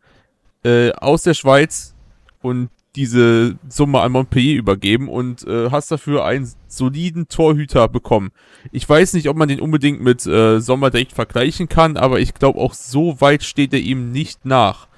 [0.65, 1.95] äh, aus der Schweiz
[2.41, 8.33] und diese Summe an Montpellier übergeben und äh, hast dafür einen soliden Torhüter bekommen.
[8.71, 12.35] Ich weiß nicht, ob man den unbedingt mit äh, Sommer direkt vergleichen kann, aber ich
[12.35, 14.89] glaube auch so weit steht er ihm nicht nach.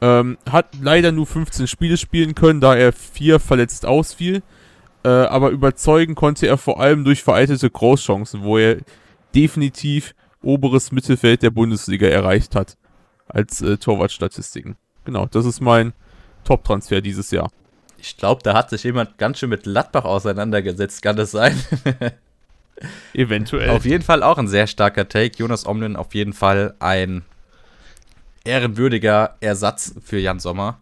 [0.00, 4.42] Ähm, hat leider nur 15 Spiele spielen können, da er vier verletzt ausfiel.
[5.04, 8.78] Äh, aber überzeugen konnte er vor allem durch veraltete Großchancen, wo er
[9.34, 12.76] definitiv oberes Mittelfeld der Bundesliga erreicht hat.
[13.28, 14.76] Als äh, Torwartstatistiken.
[15.04, 15.92] Genau, das ist mein
[16.44, 17.50] Top-Transfer dieses Jahr.
[17.98, 21.56] Ich glaube, da hat sich jemand ganz schön mit Gladbach auseinandergesetzt, kann das sein?
[23.14, 23.70] Eventuell.
[23.70, 25.36] auf jeden Fall auch ein sehr starker Take.
[25.38, 27.22] Jonas Omlin auf jeden Fall ein
[28.44, 30.78] ehrenwürdiger Ersatz für Jan Sommer.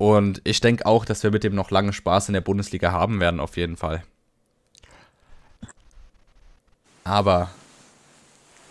[0.00, 3.20] Und ich denke auch, dass wir mit dem noch lange Spaß in der Bundesliga haben
[3.20, 4.02] werden, auf jeden Fall.
[7.04, 7.50] Aber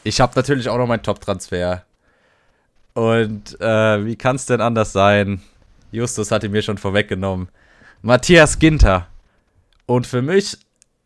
[0.03, 1.83] ich habe natürlich auch noch meinen Top-Transfer.
[2.95, 5.39] Und äh, wie kann es denn anders sein?
[5.91, 7.49] Justus hatte mir schon vorweggenommen.
[8.01, 9.05] Matthias Ginter.
[9.85, 10.57] Und für mich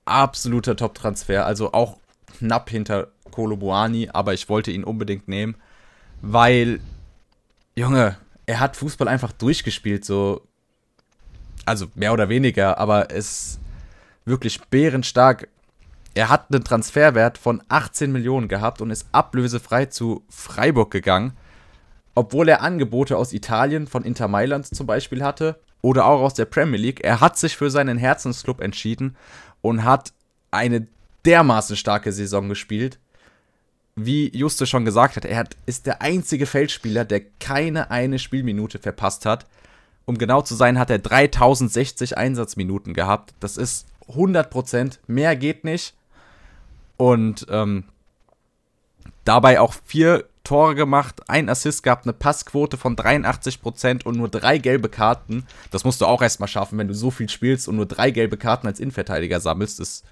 [0.05, 1.45] absoluter Top-Transfer.
[1.45, 1.97] Also auch
[2.37, 5.55] knapp hinter Kolobuani, aber ich wollte ihn unbedingt nehmen.
[6.21, 6.79] Weil,
[7.75, 10.47] Junge, er hat Fußball einfach durchgespielt, so.
[11.65, 13.59] Also mehr oder weniger, aber es ist
[14.25, 15.47] wirklich bärenstark.
[16.13, 21.33] Er hat einen Transferwert von 18 Millionen gehabt und ist ablösefrei zu Freiburg gegangen
[22.15, 26.45] obwohl er Angebote aus Italien von Inter Mailand zum Beispiel hatte oder auch aus der
[26.45, 29.15] Premier League, er hat sich für seinen Herzensclub entschieden
[29.61, 30.13] und hat
[30.51, 30.87] eine
[31.25, 32.99] dermaßen starke Saison gespielt.
[33.95, 38.79] Wie Juste schon gesagt hat, er hat, ist der einzige Feldspieler, der keine eine Spielminute
[38.79, 39.45] verpasst hat.
[40.05, 43.33] Um genau zu sein, hat er 3060 Einsatzminuten gehabt.
[43.39, 44.99] Das ist 100%.
[45.07, 45.93] Mehr geht nicht.
[46.97, 47.85] Und ähm,
[49.23, 54.57] dabei auch vier Tore gemacht, ein Assist gehabt, eine Passquote von 83% und nur drei
[54.57, 55.45] gelbe Karten.
[55.71, 58.35] Das musst du auch erstmal schaffen, wenn du so viel spielst und nur drei gelbe
[58.37, 59.79] Karten als Innenverteidiger sammelst.
[59.79, 60.05] Das ist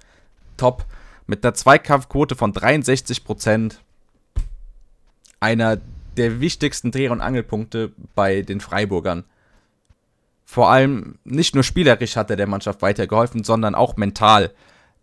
[0.56, 0.86] top.
[1.32, 3.76] Mit einer Zweikampfquote von 63%.
[5.40, 5.78] Einer
[6.18, 9.24] der wichtigsten Dreh- und Angelpunkte bei den Freiburgern.
[10.44, 14.52] Vor allem nicht nur spielerisch hat er der Mannschaft weitergeholfen, sondern auch mental.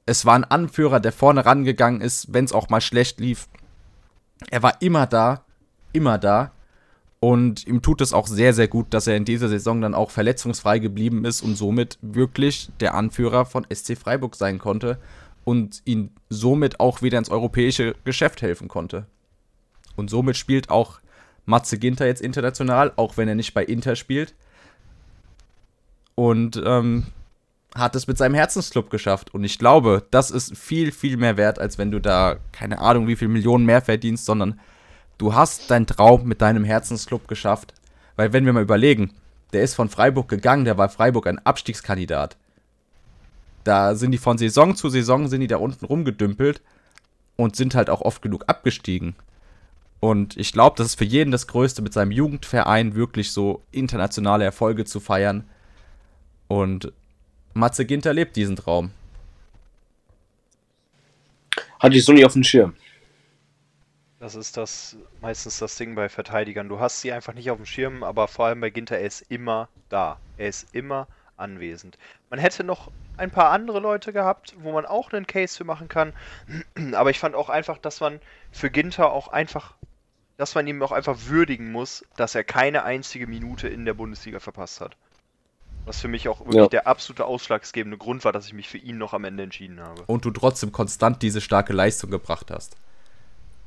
[0.06, 3.48] Es war ein Anführer, der vorne rangegangen ist, wenn es auch mal schlecht lief.
[4.52, 5.46] Er war immer da,
[5.94, 6.52] immer da.
[7.20, 10.12] Und ihm tut es auch sehr, sehr gut, dass er in dieser Saison dann auch
[10.12, 15.00] verletzungsfrei geblieben ist und somit wirklich der Anführer von SC Freiburg sein konnte
[15.50, 19.08] und ihn somit auch wieder ins europäische Geschäft helfen konnte.
[19.96, 21.00] Und somit spielt auch
[21.48, 24.36] Matze Ginter jetzt international, auch wenn er nicht bei Inter spielt.
[26.14, 27.08] Und ähm,
[27.74, 29.34] hat es mit seinem Herzensclub geschafft.
[29.34, 33.08] Und ich glaube, das ist viel, viel mehr wert, als wenn du da, keine Ahnung,
[33.08, 34.60] wie viel Millionen mehr verdienst, sondern
[35.18, 37.74] du hast deinen Traum mit deinem Herzensclub geschafft.
[38.18, 39.16] Weil wenn wir mal überlegen,
[39.54, 42.38] der ist von Freiburg gegangen, der war Freiburg ein Abstiegskandidat.
[43.70, 46.60] Da sind die von Saison zu Saison, sind die da unten rumgedümpelt
[47.36, 49.16] und sind halt auch oft genug abgestiegen.
[50.00, 54.44] Und ich glaube, das ist für jeden das Größte, mit seinem Jugendverein wirklich so internationale
[54.44, 55.48] Erfolge zu feiern.
[56.48, 56.92] Und
[57.54, 58.90] Matze Ginter lebt diesen Traum.
[61.80, 62.74] Hatte ich so nie auf dem Schirm.
[64.20, 66.70] Das ist das meistens das Ding bei Verteidigern.
[66.70, 69.28] Du hast sie einfach nicht auf dem Schirm, aber vor allem bei Ginter, er ist
[69.30, 70.18] immer da.
[70.38, 71.08] Er ist immer
[71.40, 71.98] anwesend.
[72.30, 75.88] Man hätte noch ein paar andere Leute gehabt, wo man auch einen Case für machen
[75.88, 76.14] kann.
[76.94, 78.20] Aber ich fand auch einfach, dass man
[78.52, 79.74] für Ginter auch einfach,
[80.38, 84.40] dass man ihm auch einfach würdigen muss, dass er keine einzige Minute in der Bundesliga
[84.40, 84.96] verpasst hat.
[85.86, 86.68] Was für mich auch wirklich Ja.
[86.68, 90.04] der absolute ausschlaggebende Grund war, dass ich mich für ihn noch am Ende entschieden habe.
[90.08, 92.76] Und du trotzdem konstant diese starke Leistung gebracht hast.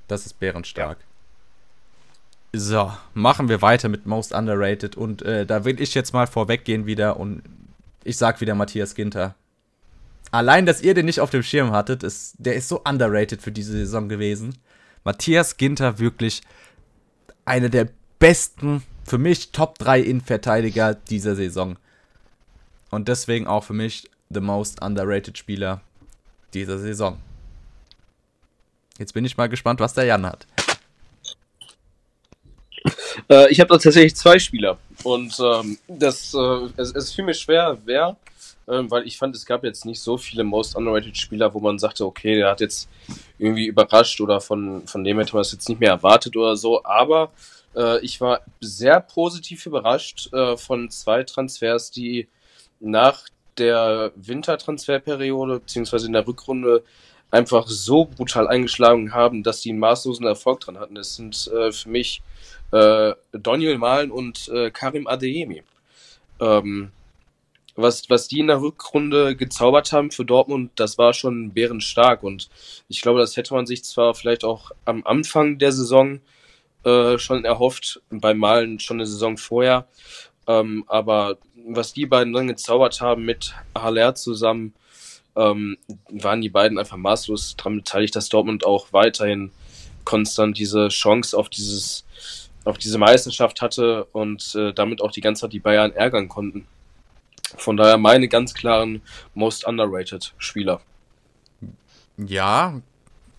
[0.08, 0.98] Das ist bärenstark.
[2.54, 4.96] So, machen wir weiter mit Most Underrated.
[4.96, 7.42] Und äh, da will ich jetzt mal vorweggehen wieder und
[8.05, 9.35] ich sag wieder Matthias Ginter.
[10.31, 13.53] Allein, dass ihr den nicht auf dem Schirm hattet, ist, der ist so underrated für
[13.53, 14.59] diese Saison gewesen.
[15.05, 16.43] Matthias Ginter wirklich
[17.45, 17.88] einer der
[18.19, 21.77] besten, für mich Top 3 Innenverteidiger dieser Saison.
[22.91, 25.81] Und deswegen auch für mich the most underrated Spieler
[26.55, 27.19] dieser Saison.
[28.99, 30.47] Jetzt bin ich mal gespannt, was der Jan hat.
[33.29, 34.79] Äh, ich habe da tatsächlich zwei Spieler.
[35.05, 38.16] Und ähm, das, äh, es, es fiel mir schwer, wer,
[38.68, 41.79] ähm, weil ich fand, es gab jetzt nicht so viele Most Underrated Spieler, wo man
[41.79, 42.88] sagte, okay, der hat jetzt
[43.38, 46.85] irgendwie überrascht oder von, von dem hätte man es jetzt nicht mehr erwartet oder so.
[46.85, 47.33] Aber
[47.75, 52.29] äh, ich war sehr positiv überrascht äh, von zwei Transfers, die
[52.81, 53.25] nach
[53.59, 56.83] der Wintertransferperiode beziehungsweise in der Rückrunde
[57.31, 60.95] einfach so brutal eingeschlagen haben, dass die einen maßlosen Erfolg dran hatten.
[60.95, 62.23] Das sind äh, für mich
[62.72, 65.62] äh, Daniel Mahlen und äh, Karim Adeyemi.
[66.40, 66.90] Ähm,
[67.74, 72.22] was, was die in der Rückrunde gezaubert haben für Dortmund, das war schon bärenstark.
[72.22, 72.50] Und
[72.88, 76.20] ich glaube, das hätte man sich zwar vielleicht auch am Anfang der Saison
[76.85, 79.87] äh, schon erhofft, bei Malen schon eine Saison vorher.
[80.46, 84.74] Ähm, aber was die beiden dann gezaubert haben mit Haller zusammen,
[85.37, 85.78] ähm,
[86.11, 89.50] waren die beiden einfach maßlos daran beteiligt, dass Dortmund auch weiterhin
[90.04, 92.04] konstant diese Chance auf dieses
[92.64, 96.66] auf diese Meisterschaft hatte und äh, damit auch die ganze Zeit die Bayern ärgern konnten.
[97.57, 99.03] Von daher meine ganz klaren
[99.35, 100.81] most underrated Spieler.
[102.16, 102.81] Ja,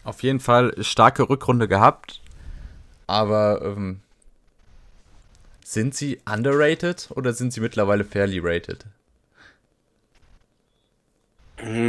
[0.03, 2.21] auf jeden Fall starke Rückrunde gehabt.
[3.07, 4.01] Aber ähm,
[5.63, 8.86] sind sie underrated oder sind sie mittlerweile fairly rated?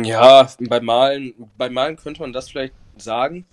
[0.05, 3.45] Ja, bei Malen, bei Malen könnte man das vielleicht sagen.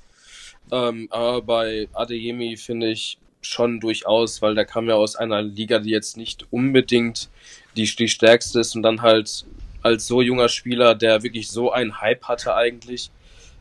[0.71, 5.79] Ähm, aber bei Adeyemi finde ich schon durchaus, weil der kam ja aus einer Liga,
[5.79, 7.29] die jetzt nicht unbedingt
[7.75, 9.45] die, die stärkste ist und dann halt
[9.81, 13.11] als so junger Spieler, der wirklich so einen Hype hatte eigentlich,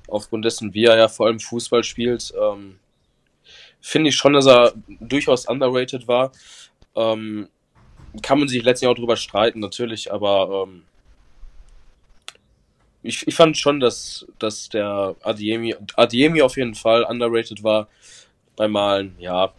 [0.09, 2.79] aufgrund dessen, wie er ja vor allem Fußball spielt, ähm,
[3.81, 6.33] finde ich schon, dass er durchaus underrated war.
[6.95, 7.49] Ähm,
[8.23, 10.83] kann man sich letztlich auch drüber streiten, natürlich, aber ähm,
[13.03, 17.89] ich, ich fand schon, dass, dass der Adiemi, Adiemi auf jeden Fall underrated war.
[18.57, 19.55] Bei Malen, ja,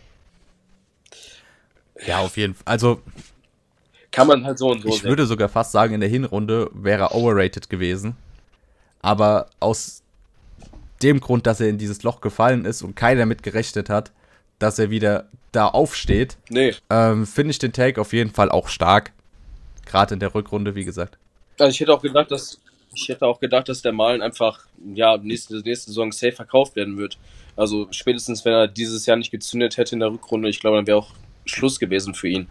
[2.06, 2.64] Ja, auf jeden Fall.
[2.66, 3.02] Also,
[4.12, 7.04] kann man halt so und so ich würde sogar fast sagen, in der Hinrunde wäre
[7.04, 8.16] er overrated gewesen.
[9.02, 10.04] Aber aus
[11.02, 14.12] dem Grund, dass er in dieses Loch gefallen ist und keiner mit gerechnet hat,
[14.60, 16.76] dass er wieder da aufsteht, Nee.
[16.89, 19.12] ähm, finde ich den Take auf jeden Fall auch stark.
[19.86, 21.18] Gerade in der Rückrunde, wie gesagt.
[21.60, 22.60] Also ich hätte auch gedacht, dass
[22.93, 26.97] ich hätte auch gedacht, dass der Malen einfach ja nächste, nächste Saison safe verkauft werden
[26.97, 27.18] wird.
[27.56, 30.88] Also spätestens wenn er dieses Jahr nicht gezündet hätte in der Rückrunde, ich glaube, dann
[30.88, 31.14] wäre auch
[31.46, 32.48] Schluss gewesen für ihn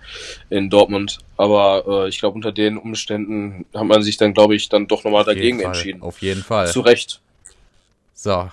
[0.49, 1.18] in Dortmund.
[1.36, 5.05] Aber äh, ich glaube, unter den Umständen hat man sich dann, glaube ich, dann doch
[5.05, 6.03] nochmal dagegen Fall, entschieden.
[6.03, 6.68] Auf jeden Fall.
[6.68, 7.20] Zu Recht.
[8.14, 8.51] So.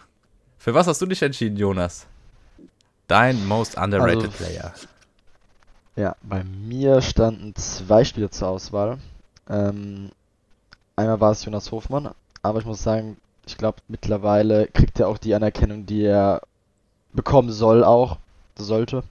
[0.58, 2.08] Für was hast du dich entschieden, Jonas?
[3.08, 4.74] Dein most underrated Also- Player.
[5.96, 9.00] Ja, bei mir standen zwei Spieler zur Auswahl.
[9.50, 10.12] Ähm,
[10.96, 12.12] einmal war es Jonas Hofmann,
[12.44, 13.18] aber ich muss sagen,
[13.48, 16.42] ich glaube, mittlerweile kriegt er auch die Anerkennung, die er
[17.14, 18.18] bekommen soll, auch
[18.58, 19.04] sollte.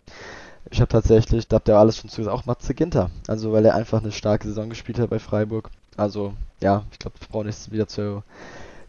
[0.71, 3.11] Ich habe tatsächlich, da habt ihr alles schon zugesagt, auch Matze Ginter.
[3.29, 5.71] Also, weil er einfach eine starke Saison gespielt hat bei Freiburg.
[5.97, 8.23] Also, ja, ich glaube, ich brauche nichts wieder zu,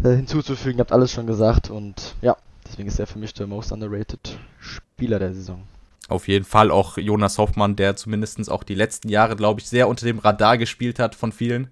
[0.03, 2.36] äh, hinzuzufügen, habt alles schon gesagt und ja,
[2.67, 5.61] deswegen ist er für mich der most underrated Spieler der Saison.
[6.09, 9.89] Auf jeden Fall auch Jonas Hoffmann, der zumindest auch die letzten Jahre, glaube ich, sehr
[9.89, 11.69] unter dem Radar gespielt hat von vielen.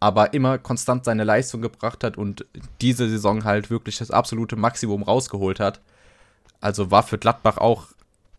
[0.00, 2.46] Aber immer konstant seine Leistung gebracht hat und
[2.80, 5.80] diese Saison halt wirklich das absolute Maximum rausgeholt hat.
[6.60, 7.88] Also war für Gladbach auch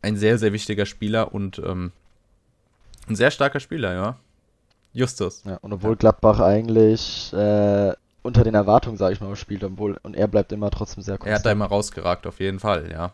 [0.01, 1.91] ein sehr, sehr wichtiger Spieler und ähm,
[3.07, 4.15] ein sehr starker Spieler, ja.
[4.93, 5.43] Justus.
[5.45, 7.93] Ja, und obwohl Gladbach eigentlich äh,
[8.23, 11.15] unter den Erwartungen, sage ich mal, spielt, obwohl und er bleibt immer trotzdem sehr Er
[11.15, 11.45] hat konstant.
[11.45, 13.11] da immer rausgeragt, auf jeden Fall, ja.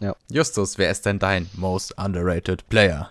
[0.00, 0.14] Ja.
[0.30, 3.08] Justus, wer ist denn dein most underrated Player?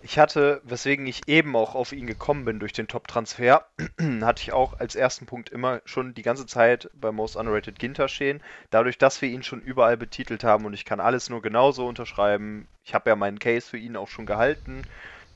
[0.00, 3.66] Ich hatte, weswegen ich eben auch auf ihn gekommen bin durch den Top-Transfer,
[4.22, 8.06] hatte ich auch als ersten Punkt immer schon die ganze Zeit bei Most Underrated Ginter
[8.06, 8.40] stehen.
[8.70, 12.68] Dadurch, dass wir ihn schon überall betitelt haben und ich kann alles nur genauso unterschreiben.
[12.84, 14.82] Ich habe ja meinen Case für ihn auch schon gehalten.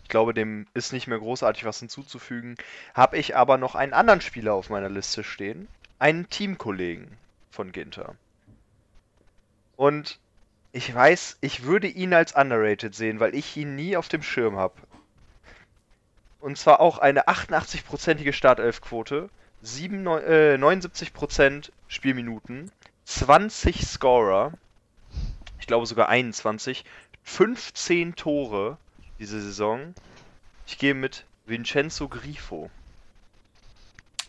[0.05, 2.55] Ich glaube, dem ist nicht mehr großartig was hinzuzufügen.
[2.95, 5.67] Habe ich aber noch einen anderen Spieler auf meiner Liste stehen.
[5.99, 7.09] Einen Teamkollegen
[7.51, 8.15] von Ginter.
[9.77, 10.21] Und
[10.73, 14.57] ich weiß, ich würde ihn als underrated sehen, weil ich ihn nie auf dem Schirm
[14.57, 14.75] habe.
[16.41, 19.29] Und zwar auch eine 88-prozentige Startelfquote,
[19.63, 22.73] 7, neun- äh, 79% Spielminuten,
[23.05, 24.53] 20 Scorer,
[25.61, 26.85] ich glaube sogar 21,
[27.23, 28.79] 15 Tore
[29.21, 29.95] diese Saison.
[30.67, 32.71] Ich gehe mit Vincenzo Grifo.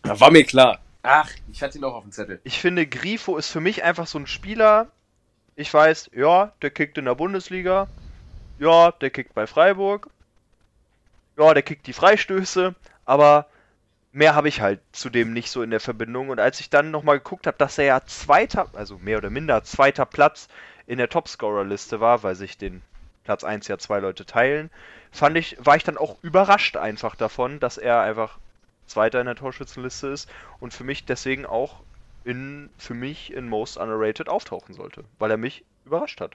[0.06, 0.80] Ja, war mir klar.
[1.02, 2.40] Ach, ich hatte ihn auch auf dem Zettel.
[2.44, 4.88] Ich finde, Grifo ist für mich einfach so ein Spieler.
[5.56, 7.86] Ich weiß, ja, der kickt in der Bundesliga.
[8.58, 10.08] Ja, der kickt bei Freiburg.
[11.36, 12.74] Ja, der kickt die Freistöße.
[13.04, 13.46] Aber
[14.12, 16.28] mehr habe ich halt zudem nicht so in der Verbindung.
[16.30, 19.62] Und als ich dann nochmal geguckt habe, dass er ja zweiter, also mehr oder minder
[19.62, 20.48] zweiter Platz
[20.86, 22.82] in der Topscorer-Liste war, weil sich den
[23.24, 24.70] Platz 1 ja zwei Leute teilen,
[25.12, 28.38] fand ich, war ich dann auch überrascht einfach davon, dass er einfach
[28.86, 30.28] Zweiter in der Torschützenliste ist
[30.60, 31.80] und für mich deswegen auch
[32.24, 36.32] in, für mich in Most Underrated auftauchen sollte, weil er mich überrascht hat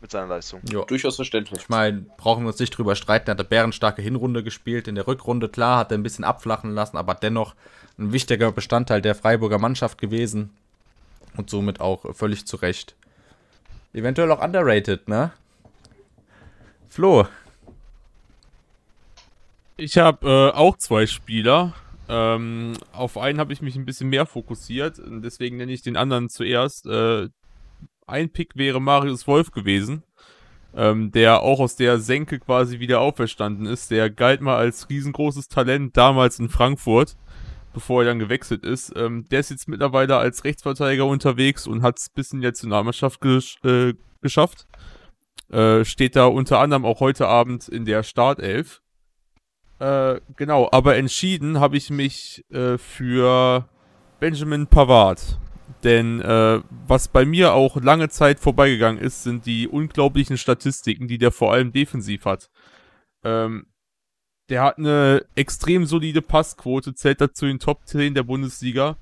[0.00, 0.60] mit seiner Leistung.
[0.70, 0.84] Jo.
[0.84, 1.60] Durchaus verständlich.
[1.62, 4.88] Ich meine, brauchen wir uns nicht drüber streiten, er hat eine bärenstarke Hinrunde gespielt.
[4.88, 7.54] In der Rückrunde, klar, hat er ein bisschen abflachen lassen, aber dennoch
[7.98, 10.50] ein wichtiger Bestandteil der Freiburger Mannschaft gewesen.
[11.36, 12.94] Und somit auch völlig zu Recht.
[13.92, 15.32] Eventuell auch underrated, ne?
[16.88, 17.26] Flo,
[19.78, 21.74] Ich habe äh, auch zwei Spieler.
[22.08, 25.00] Ähm, auf einen habe ich mich ein bisschen mehr fokussiert.
[25.04, 26.86] Deswegen nenne ich den anderen zuerst.
[26.86, 27.28] Äh,
[28.06, 30.04] ein Pick wäre Marius Wolf gewesen,
[30.74, 33.90] ähm, der auch aus der Senke quasi wieder auferstanden ist.
[33.90, 37.16] Der galt mal als riesengroßes Talent damals in Frankfurt,
[37.74, 38.92] bevor er dann gewechselt ist.
[38.96, 43.20] Ähm, der ist jetzt mittlerweile als Rechtsverteidiger unterwegs und hat es bis in die Nationalmannschaft
[43.20, 44.66] gesch äh, geschafft.
[45.50, 48.82] Äh, steht da unter anderem auch heute Abend in der Startelf.
[49.78, 53.68] Äh, genau, aber entschieden habe ich mich äh, für
[54.20, 55.38] Benjamin Pavard.
[55.84, 61.18] Denn äh, was bei mir auch lange Zeit vorbeigegangen ist, sind die unglaublichen Statistiken, die
[61.18, 62.50] der vor allem defensiv hat.
[63.24, 63.66] Ähm,
[64.48, 68.96] der hat eine extrem solide Passquote, zählt dazu in den Top 10 der Bundesliga.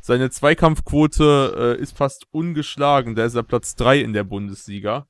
[0.00, 5.06] Seine Zweikampfquote äh, ist fast ungeschlagen, da ist er Platz 3 in der Bundesliga.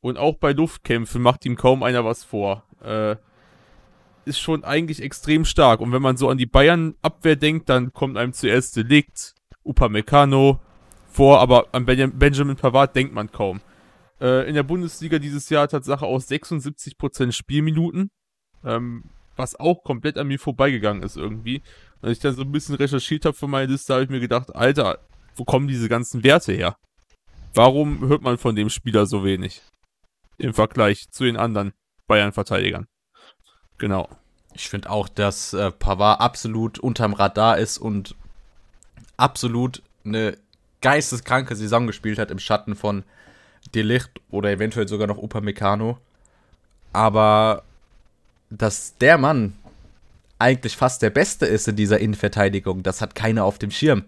[0.00, 2.64] Und auch bei Luftkämpfen macht ihm kaum einer was vor.
[2.82, 3.16] Äh,
[4.30, 5.80] ist schon eigentlich extrem stark.
[5.80, 10.60] Und wenn man so an die Bayern-Abwehr denkt, dann kommt einem zuerst Delikt, Upamecano
[11.10, 13.60] vor, aber an Benja- Benjamin Pavard denkt man kaum.
[14.20, 18.10] Äh, in der Bundesliga dieses Jahr Tatsache aus 76% Spielminuten,
[18.64, 19.04] ähm,
[19.36, 21.62] was auch komplett an mir vorbeigegangen ist irgendwie.
[22.00, 24.54] Als ich dann so ein bisschen recherchiert habe für meine Liste, habe ich mir gedacht,
[24.54, 24.98] Alter,
[25.36, 26.76] wo kommen diese ganzen Werte her?
[27.54, 29.62] Warum hört man von dem Spieler so wenig?
[30.38, 31.72] Im Vergleich zu den anderen
[32.06, 32.86] Bayern-Verteidigern.
[33.78, 34.08] Genau.
[34.54, 38.14] Ich finde auch, dass äh, Pavard absolut unterm Radar ist und
[39.16, 40.36] absolut eine
[40.80, 43.04] geisteskranke Saison gespielt hat im Schatten von
[43.74, 45.98] Delicht oder eventuell sogar noch Upamecano.
[46.92, 47.62] Aber
[48.50, 49.54] dass der Mann
[50.38, 54.06] eigentlich fast der Beste ist in dieser Innenverteidigung, das hat keiner auf dem Schirm.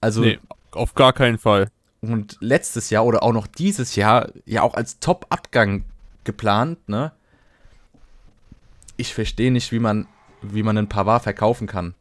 [0.00, 0.38] Also Nee,
[0.72, 1.68] auf gar keinen Fall.
[2.00, 5.84] und letztes Jahr oder auch noch dieses Jahr ja auch als Top-Abgang
[6.24, 7.12] geplant, ne?
[8.96, 10.06] Ich verstehe nicht, wie man,
[10.42, 11.94] wie man einen Pavard verkaufen kann.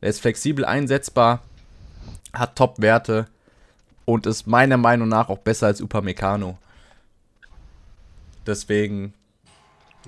[0.00, 1.42] Er ist flexibel einsetzbar,
[2.32, 3.26] hat Top-Werte
[4.04, 6.56] und ist meiner Meinung nach auch besser als Upamecano.
[8.46, 9.12] Deswegen,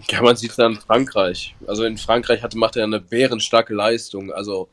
[0.09, 1.55] Ja, man sieht es dann in Frankreich.
[1.67, 4.33] Also in Frankreich hatte, macht er eine bärenstarke Leistung.
[4.33, 4.69] Also,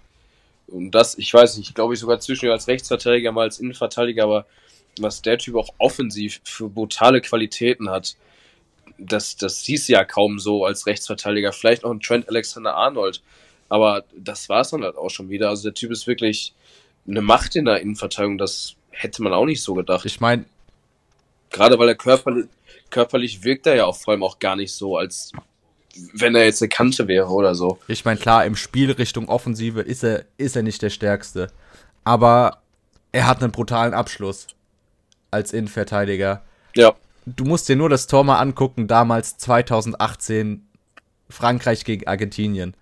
[0.68, 4.45] und das, ich weiß nicht, glaube ich sogar zwischen als Rechtsverteidiger mal als Innenverteidiger, aber
[4.99, 8.15] was der Typ auch offensiv für brutale Qualitäten hat,
[8.98, 11.52] das, das du ja kaum so als Rechtsverteidiger.
[11.54, 13.22] Vielleicht noch ein Trent Alexander Arnold,
[13.70, 15.50] aber das war es dann halt auch schon wieder.
[15.50, 16.54] Also der Typ ist wirklich
[17.08, 20.06] eine Macht in der Innenverteidigung, das hätte man auch nicht so gedacht.
[20.06, 20.45] ich meine,
[21.50, 22.48] Gerade weil er körperlich,
[22.89, 25.32] körperlich wirkt er ja auch vor allem auch gar nicht so, als
[26.14, 27.80] wenn er jetzt eine Kante wäre oder so.
[27.88, 31.52] ich meine, klar, im Spiel Richtung Offensive ist er, ist er nicht der Stärkste.
[32.04, 32.62] Aber
[33.12, 34.48] er hat einen brutalen Abschluss
[35.32, 36.43] als Innenverteidiger.
[36.76, 36.95] Ja,
[37.36, 40.66] du musst dir nur das Tor mal angucken, damals 2018
[41.30, 42.76] Frankreich gegen Argentinien.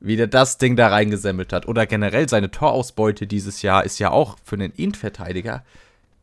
[0.00, 1.66] Wie der das Ding da reingesammelt hat.
[1.68, 5.62] Oder generell seine Torausbeute dieses Jahr ist ja auch für einen Innenverteidiger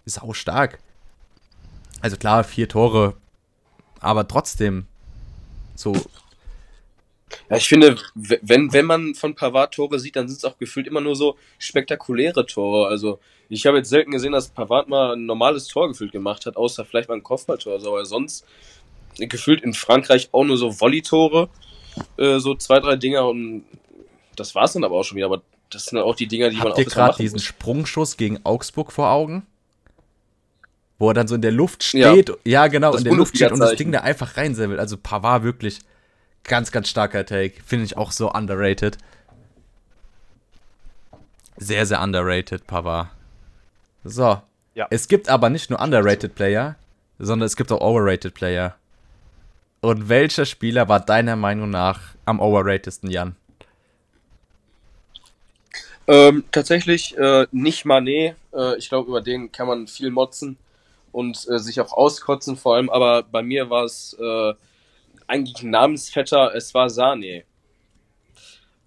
[0.05, 0.79] sau stark.
[2.01, 3.15] Also klar, vier Tore,
[3.99, 4.85] aber trotzdem
[5.75, 5.93] so.
[7.49, 10.87] Ja, ich finde, wenn, wenn man von Pavard Tore sieht, dann sind es auch gefühlt
[10.87, 12.87] immer nur so spektakuläre Tore.
[12.87, 13.19] Also,
[13.49, 16.85] ich habe jetzt selten gesehen, dass Pavard mal ein normales Tor gefühlt gemacht hat, außer
[16.85, 17.79] vielleicht mal ein Kopfballtor.
[17.79, 18.45] So, aber sonst
[19.17, 21.49] gefühlt in Frankreich auch nur so Volley-Tore,
[22.17, 23.65] äh, so zwei, drei Dinger und
[24.35, 25.25] das war's dann aber auch schon wieder.
[25.25, 27.35] Aber das sind auch die Dinger, die man Habt auch ihr erst mal gerade diesen
[27.37, 27.43] muss.
[27.43, 29.45] Sprungschuss gegen Augsburg vor Augen?
[30.99, 32.11] Wo er dann so in der Luft Ja.
[32.11, 32.31] steht.
[32.45, 33.75] Ja, genau, Das in der Luft steht und das.
[33.75, 34.79] Ding da einfach reinsammelt.
[34.79, 35.79] Also Pavard wirklich
[36.47, 37.61] ganz, ganz starker Take.
[37.65, 38.97] Finde ich auch so underrated.
[41.57, 43.09] Sehr, sehr underrated, Pavard.
[44.03, 44.41] So.
[44.73, 44.87] Ja.
[44.89, 46.75] Es gibt aber nicht nur underrated Player,
[47.19, 48.75] sondern es gibt auch overrated Player.
[49.81, 53.35] Und welcher Spieler war deiner Meinung nach am overratedsten, Jan?
[56.07, 58.35] Ähm, tatsächlich äh, nicht Manet.
[58.53, 60.57] Äh, ich glaube, über den kann man viel motzen
[61.11, 62.89] und äh, sich auch auskotzen vor allem.
[62.89, 64.53] Aber bei mir war es äh,
[65.27, 66.53] eigentlich ein Namensvetter.
[66.55, 67.43] Es war Sane.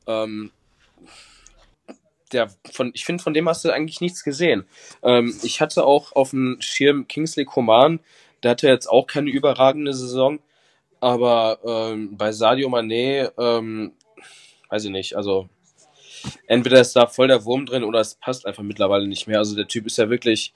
[0.07, 0.51] Ähm,
[2.32, 4.64] der von, ich finde, von dem hast du eigentlich nichts gesehen.
[5.03, 8.01] Ähm, ich hatte auch auf dem Schirm Kingsley Coman.
[8.43, 10.38] Der hatte jetzt auch keine überragende Saison.
[11.01, 13.93] Aber ähm, bei Sadio Mané, ähm,
[14.68, 15.49] weiß ich nicht, also
[16.47, 19.38] entweder ist da voll der Wurm drin oder es passt einfach mittlerweile nicht mehr.
[19.38, 20.53] Also der Typ ist ja wirklich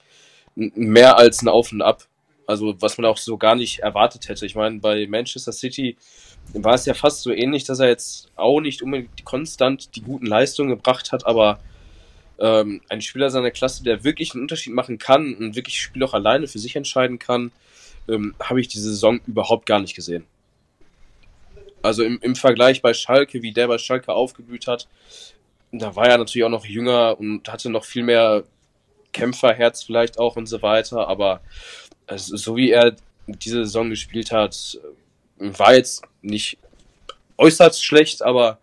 [0.55, 2.07] mehr als ein Auf und Ab.
[2.47, 4.45] Also was man auch so gar nicht erwartet hätte.
[4.45, 5.97] Ich meine, bei Manchester City
[6.53, 10.27] war es ja fast so ähnlich, dass er jetzt auch nicht unbedingt konstant die guten
[10.27, 11.59] Leistungen gebracht hat, aber
[12.39, 16.13] ähm, ein Spieler seiner Klasse, der wirklich einen Unterschied machen kann und wirklich Spiel auch
[16.13, 17.51] alleine für sich entscheiden kann,
[18.07, 20.25] ähm, habe ich diese Saison überhaupt gar nicht gesehen.
[21.81, 24.87] Also im, im Vergleich bei Schalke, wie der bei Schalke aufgeblüht hat,
[25.71, 28.43] da war er natürlich auch noch jünger und hatte noch viel mehr
[29.13, 31.41] Kämpferherz vielleicht auch und so weiter, aber
[32.07, 32.95] also, so wie er
[33.27, 34.77] diese Saison gespielt hat,
[35.37, 36.57] war jetzt nicht
[37.37, 38.59] äußerst schlecht, aber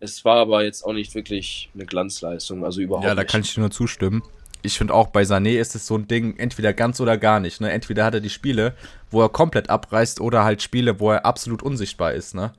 [0.00, 3.54] es war aber jetzt auch nicht wirklich eine Glanzleistung, also überhaupt Ja, da kann ich
[3.54, 4.22] dir nur zustimmen.
[4.62, 7.60] Ich finde auch bei Sané ist es so ein Ding, entweder ganz oder gar nicht.
[7.60, 7.70] Ne?
[7.72, 8.74] Entweder hat er die Spiele,
[9.10, 12.34] wo er komplett abreißt, oder halt Spiele, wo er absolut unsichtbar ist.
[12.34, 12.52] Ne?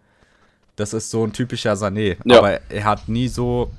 [0.76, 2.18] Das ist so ein typischer Sané.
[2.26, 2.40] Ja.
[2.40, 3.72] Aber er hat nie so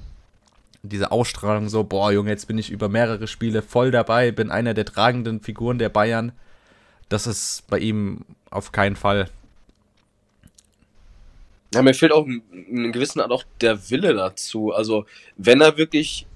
[0.85, 4.75] diese Ausstrahlung, so, boah, Junge, jetzt bin ich über mehrere Spiele voll dabei, bin einer
[4.75, 6.33] der tragenden Figuren der Bayern.
[7.09, 9.29] Das ist bei ihm auf keinen Fall.
[11.75, 14.73] Ja, mir fehlt auch in gewissen Art auch der Wille dazu.
[14.73, 15.07] Also,
[15.37, 16.27] wenn er wirklich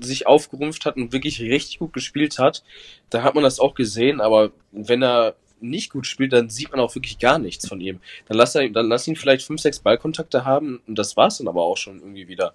[0.00, 2.64] sich aufgerumpft hat und wirklich richtig gut gespielt hat,
[3.10, 6.80] da hat man das auch gesehen, aber wenn er nicht gut spielt, dann sieht man
[6.80, 8.00] auch wirklich gar nichts von ihm.
[8.28, 11.48] Dann lass, er, dann lass ihn vielleicht fünf, sechs Ballkontakte haben und das war's dann
[11.48, 12.52] aber auch schon irgendwie wieder.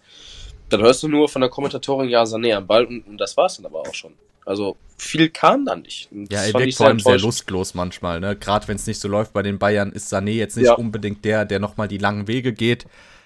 [0.72, 3.58] Dann hörst du nur von der Kommentatorin, ja, Sané am Ball und, und das war's
[3.58, 4.14] dann aber auch schon.
[4.46, 6.10] Also viel kam da nicht.
[6.12, 8.36] Und Ja, er wirkt vor allem sehr lustlos manchmal, ne?
[8.36, 10.74] Gerade wenn es nicht so läuft bei den Bayern, ist Sané jetzt nicht Ja.
[10.74, 12.86] unbedingt der, der nochmal die langen Wege geht,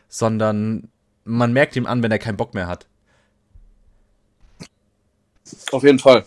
[0.10, 0.90] sondern
[1.24, 2.88] man merkt ihm an, wenn er keinen Bock mehr hat.
[5.72, 6.26] Auf jeden Fall.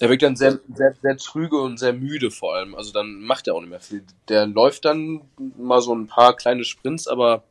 [0.00, 2.74] Der wirkt dann sehr, sehr, sehr trüge und sehr müde vor allem.
[2.74, 4.02] Also dann macht er auch nicht mehr viel.
[4.28, 5.22] Der läuft dann
[5.58, 7.44] mal so ein paar kleine Sprints, aber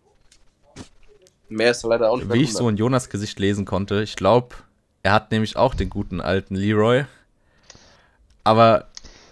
[1.50, 4.56] Mehr ist leider auch nicht Wie ich so in Jonas Gesicht lesen konnte, ich glaube,
[5.04, 7.06] er hat nämlich auch den guten alten Leroy.
[8.44, 8.86] Aber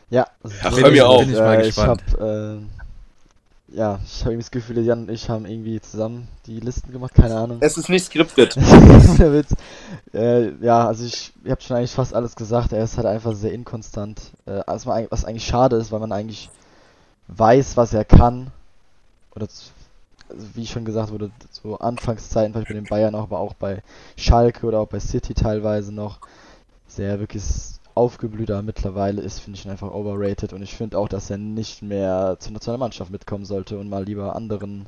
[0.10, 0.28] Ja,
[0.64, 1.22] Ja, so hör mir ist auf.
[1.22, 1.28] es.
[1.28, 2.04] Bin ich mal Äh, ich gespannt.
[2.14, 2.58] hab, äh,
[3.76, 7.16] ja, ich habe irgendwie das Gefühl, Jan und ich haben irgendwie zusammen die Listen gemacht,
[7.16, 7.58] keine Ahnung.
[7.62, 8.56] Es ist nicht skriptet.
[9.18, 9.56] Der Witz.
[10.14, 12.72] Äh, ja, also ich, ihr habt schon eigentlich fast alles gesagt.
[12.74, 14.22] Er ist halt einfach sehr inkonstant.
[14.46, 16.50] Äh, was, man, was eigentlich schade ist, weil man eigentlich
[17.30, 18.52] weiß, was er kann.
[19.36, 19.48] Oder
[20.54, 23.82] wie schon gesagt wurde, so Anfangszeiten, vielleicht bei den Bayern auch, aber auch bei
[24.18, 26.20] Schalke oder auch bei City teilweise noch.
[26.88, 27.44] Sehr wirklich
[27.96, 30.54] aufgeblühter mittlerweile ist, finde ich ihn einfach overrated.
[30.54, 34.36] Und ich finde auch, dass er nicht mehr zur Nationalmannschaft mitkommen sollte und mal lieber
[34.36, 34.88] anderen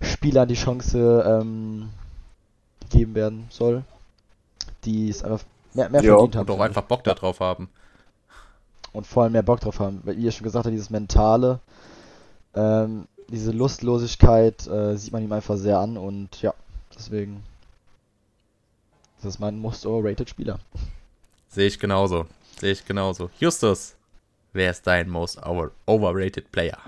[0.00, 1.90] Spielern die Chance ähm,
[2.80, 3.84] gegeben werden soll,
[4.84, 5.44] die es einfach
[5.74, 6.48] mehr, mehr Ja, verdient haben.
[6.48, 7.68] und auch einfach Bock darauf haben.
[8.92, 10.00] Und vor allem mehr Bock drauf haben.
[10.04, 11.60] Weil ihr schon gesagt habt, dieses Mentale,
[12.54, 16.54] ähm, diese Lustlosigkeit äh, sieht man ihm einfach sehr an und ja,
[16.94, 17.42] deswegen.
[19.22, 20.58] Das ist mein most overrated Spieler.
[21.48, 22.26] Sehe ich genauso.
[22.58, 23.30] Sehe ich genauso.
[23.38, 23.94] Justus,
[24.52, 26.78] wer ist dein most over overrated Player?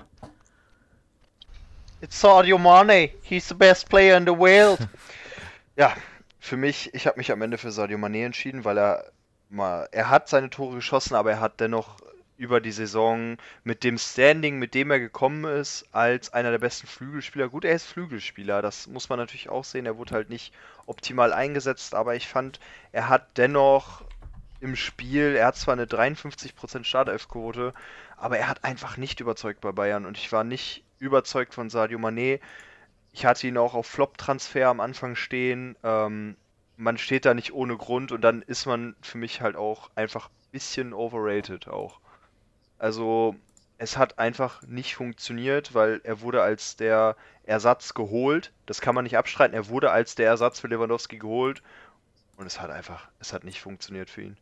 [2.01, 3.11] It's Sadio Mane.
[3.21, 4.79] He's the best player in the world.
[5.77, 5.95] ja,
[6.39, 9.11] für mich, ich habe mich am Ende für Sadio Mane entschieden, weil er
[9.49, 11.97] mal, er hat seine Tore geschossen, aber er hat dennoch
[12.43, 16.87] über die Saison mit dem Standing, mit dem er gekommen ist, als einer der besten
[16.87, 17.49] Flügelspieler.
[17.49, 19.85] Gut, er ist Flügelspieler, das muss man natürlich auch sehen.
[19.85, 20.53] Er wurde halt nicht
[20.85, 22.59] optimal eingesetzt, aber ich fand,
[22.91, 24.03] er hat dennoch
[24.59, 27.73] im Spiel, er hat zwar eine 53% Startelfquote,
[28.17, 31.99] aber er hat einfach nicht überzeugt bei Bayern und ich war nicht überzeugt von Sadio
[31.99, 32.39] Mané.
[33.11, 35.75] Ich hatte ihn auch auf Flop-Transfer am Anfang stehen.
[35.83, 36.37] Ähm,
[36.77, 40.29] man steht da nicht ohne Grund und dann ist man für mich halt auch einfach
[40.29, 41.99] ein bisschen overrated auch.
[42.83, 43.37] Also
[43.77, 47.15] es hat einfach nicht funktioniert, weil er wurde als der
[47.45, 48.51] Ersatz geholt.
[48.65, 49.55] Das kann man nicht abstreiten.
[49.55, 51.63] Er wurde als der Ersatz für Lewandowski geholt
[52.35, 54.37] und es hat einfach, es hat nicht funktioniert für ihn.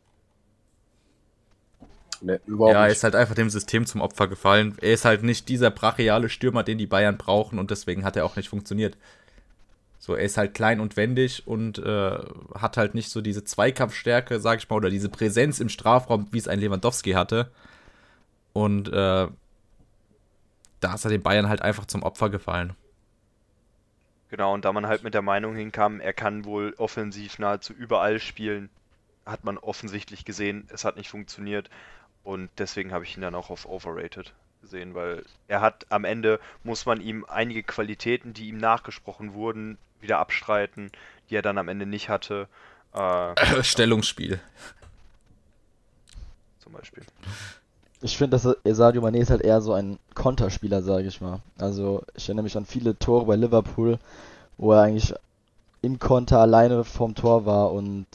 [2.20, 4.76] Nee, überhaupt ja, er ist halt einfach dem System zum Opfer gefallen.
[4.80, 8.24] Er ist halt nicht dieser brachiale Stürmer, den die Bayern brauchen und deswegen hat er
[8.24, 8.96] auch nicht funktioniert.
[10.00, 12.18] So, er ist halt klein und wendig und äh,
[12.56, 16.38] hat halt nicht so diese Zweikampfstärke, sag ich mal, oder diese Präsenz im Strafraum, wie
[16.38, 17.52] es ein Lewandowski hatte.
[18.52, 19.28] Und äh,
[20.80, 22.74] da ist er den Bayern halt einfach zum Opfer gefallen.
[24.30, 28.18] Genau, und da man halt mit der Meinung hinkam, er kann wohl offensiv nahezu überall
[28.18, 28.70] spielen,
[29.26, 31.68] hat man offensichtlich gesehen, es hat nicht funktioniert.
[32.24, 34.32] Und deswegen habe ich ihn dann auch auf Overrated
[34.62, 39.76] gesehen, weil er hat am Ende, muss man ihm einige Qualitäten, die ihm nachgesprochen wurden,
[40.00, 40.90] wieder abstreiten,
[41.28, 42.48] die er dann am Ende nicht hatte.
[42.94, 44.40] Äh, Stellungsspiel.
[46.58, 47.04] zum Beispiel.
[48.04, 51.38] Ich finde, dass er- Sadio Mané ist halt eher so ein Konterspieler, sage ich mal.
[51.58, 53.98] Also ich erinnere mich an viele Tore bei Liverpool,
[54.58, 55.14] wo er eigentlich
[55.82, 58.06] im Konter alleine vorm Tor war und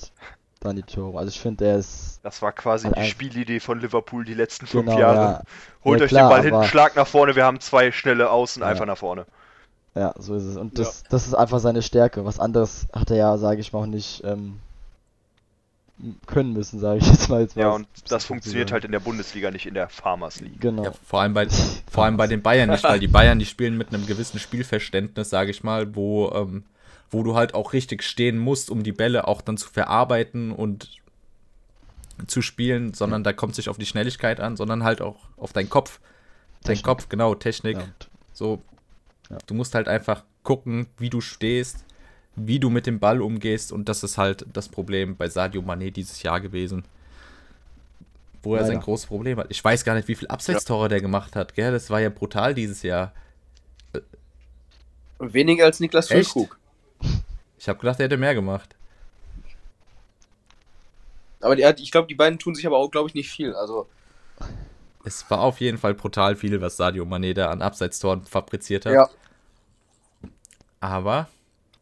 [0.60, 1.18] dann die Tore.
[1.18, 4.86] Also ich finde, er ist Das war quasi die Spielidee von Liverpool die letzten fünf
[4.88, 5.16] genau, Jahre.
[5.16, 5.42] ja,
[5.86, 8.30] Holt Ja, euch klar, den Ball hinten, aber- Schlag nach vorne, wir haben zwei schnelle
[8.32, 8.68] Außen, Ja.
[8.68, 9.26] einfach nach vorne.
[9.96, 10.58] ja, so ist es.
[10.58, 12.26] Und das, das ist einfach seine Stärke.
[12.26, 14.60] Was anderes hat er ja, sage ich mal, auch nicht ähm,
[16.26, 17.42] können müssen, sage ich jetzt mal.
[17.42, 20.62] Jetzt Ja, und das funktioniert halt in der Bundesliga, nicht in der Farmers League.
[20.62, 20.84] Genau.
[20.84, 21.48] Ja, vor allem bei,
[21.92, 25.30] vor allem bei den Bayern nicht, weil die Bayern, die spielen mit einem gewissen Spielverständnis,
[25.30, 26.64] sage ich mal, wo, ähm,
[27.10, 30.90] wo du halt auch richtig stehen musst, um die Bälle auch dann zu verarbeiten und
[32.28, 35.54] zu spielen, sondern da kommt es nicht auf die Schnelligkeit an, sondern halt auch auf
[35.54, 36.00] deinen Kopf.
[36.64, 36.82] Dein.
[36.82, 37.78] Kopf, genau, Technik.
[37.78, 37.88] Ja,
[38.34, 38.62] So,
[39.30, 39.38] Ja.
[39.46, 41.86] du musst halt einfach gucken, wie du stehst,
[42.38, 45.92] wie du mit dem Ball umgehst und das ist halt das Problem bei Sadio Mané
[45.92, 46.86] dieses Jahr gewesen.
[48.44, 49.48] Wo er sein großes Problem hat.
[49.50, 51.72] Ich weiß gar nicht, wie viel Abseitstore der gemacht hat, gell?
[51.72, 53.12] Das war ja brutal dieses Jahr.
[55.20, 56.08] Weniger als Niklas?
[56.08, 56.58] Füllkrug.
[57.58, 58.76] Ich habe gedacht, er hätte mehr gemacht.
[61.42, 63.54] Aber die, ich glaube, die beiden tun sich aber auch, glaube ich, nicht viel.
[63.56, 63.88] Also,
[65.04, 68.94] Es war auf jeden Fall brutal viel, was Sadio Mané da an Abseitstoren fabriziert hat.
[68.94, 69.10] ja.
[70.80, 71.28] Aber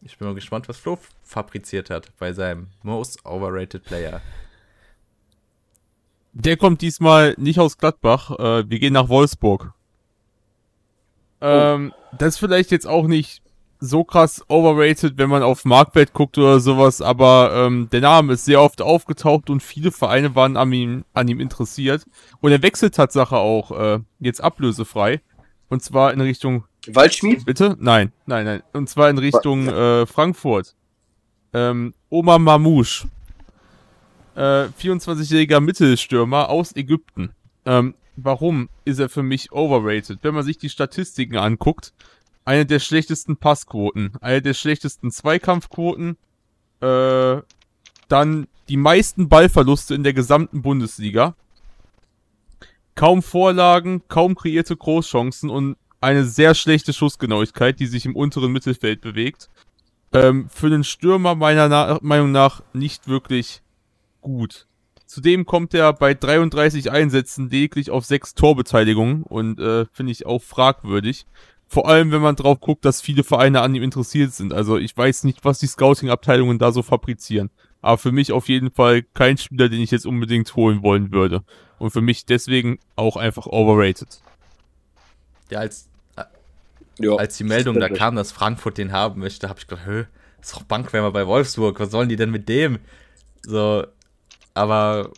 [0.05, 4.21] ich bin mal gespannt, was Flo fabriziert hat bei seinem Most Overrated Player.
[6.33, 8.31] Der kommt diesmal nicht aus Gladbach.
[8.31, 9.73] Äh, wir gehen nach Wolfsburg.
[11.41, 13.41] Ähm, das ist vielleicht jetzt auch nicht
[13.79, 18.45] so krass overrated, wenn man auf Marktwert guckt oder sowas, aber ähm, der Name ist
[18.45, 22.05] sehr oft aufgetaucht und viele Vereine waren an ihm, an ihm interessiert.
[22.41, 25.21] Und er wechselt Tatsache auch äh, jetzt ablösefrei.
[25.67, 27.45] Und zwar in Richtung Waldschmied?
[27.45, 27.75] Bitte?
[27.79, 28.63] Nein, nein, nein.
[28.73, 30.75] Und zwar in Richtung äh, Frankfurt.
[31.53, 33.07] Ähm, Omar Mamouche.
[34.35, 37.31] Äh, 24-jähriger Mittelstürmer aus Ägypten.
[37.65, 40.19] Ähm, warum ist er für mich overrated?
[40.21, 41.93] Wenn man sich die Statistiken anguckt,
[42.43, 46.17] eine der schlechtesten Passquoten, eine der schlechtesten Zweikampfquoten,
[46.81, 47.41] äh,
[48.07, 51.35] dann die meisten Ballverluste in der gesamten Bundesliga,
[52.95, 59.01] kaum Vorlagen, kaum kreierte Großchancen und eine sehr schlechte Schussgenauigkeit, die sich im unteren Mittelfeld
[59.01, 59.49] bewegt.
[60.13, 63.61] Ähm, für den Stürmer meiner Na Meinung nach nicht wirklich
[64.21, 64.67] gut.
[65.05, 70.41] Zudem kommt er bei 33 Einsätzen lediglich auf 6 Torbeteiligungen und äh, finde ich auch
[70.41, 71.25] fragwürdig.
[71.67, 74.53] Vor allem, wenn man drauf guckt, dass viele Vereine an ihm interessiert sind.
[74.53, 77.49] Also ich weiß nicht, was die Scouting-Abteilungen da so fabrizieren.
[77.81, 81.43] Aber für mich auf jeden Fall kein Spieler, den ich jetzt unbedingt holen wollen würde.
[81.77, 84.21] Und für mich deswegen auch einfach overrated.
[85.49, 85.89] Ja, als,
[86.99, 90.05] Ja, als die Meldung da kam, dass Frankfurt den haben möchte, habe ich gedacht, hö,
[90.41, 92.79] ist doch Bankwärmer bei Wolfsburg, was sollen die denn mit dem?
[93.45, 93.85] So,
[94.53, 95.11] aber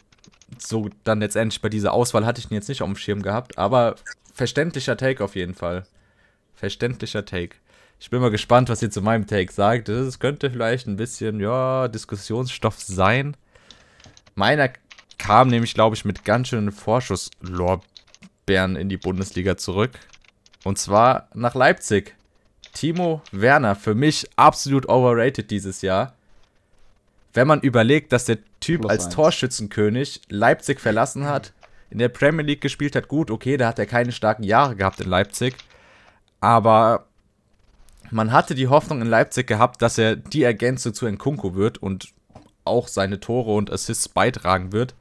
[0.58, 3.58] so dann letztendlich bei dieser Auswahl hatte ich ihn jetzt nicht auf dem Schirm gehabt,
[3.58, 3.96] aber
[4.34, 5.86] verständlicher Take auf jeden Fall.
[6.56, 7.58] Verständlicher Take.
[8.00, 9.90] Ich bin mal gespannt, was ihr zu meinem Take sagt.
[9.90, 13.36] Es könnte vielleicht ein bisschen, ja, Diskussionsstoff sein.
[14.36, 14.70] Meiner
[15.18, 19.92] kam nämlich, glaube ich, mit ganz schönen Vorschusslorbeeren in die Bundesliga zurück.
[20.68, 22.14] Und zwar nach Leipzig.
[22.74, 26.14] Timo Werner, für mich absolut overrated dieses Jahr.
[27.34, 29.16] Wenn man überlegt, dass der Typ Plus als eins.
[29.16, 31.54] Torschützenkönig Leipzig verlassen hat,
[31.90, 35.00] in der Premier League gespielt hat, gut, okay, da hat er keine starken Jahre gehabt
[35.00, 35.56] in Leipzig.
[36.42, 37.06] Aber
[38.12, 42.10] man hatte die Hoffnung in Leipzig gehabt, dass er die Ergänzung zu Nkunku wird und
[42.66, 44.96] auch seine Tore und Assists beitragen wird.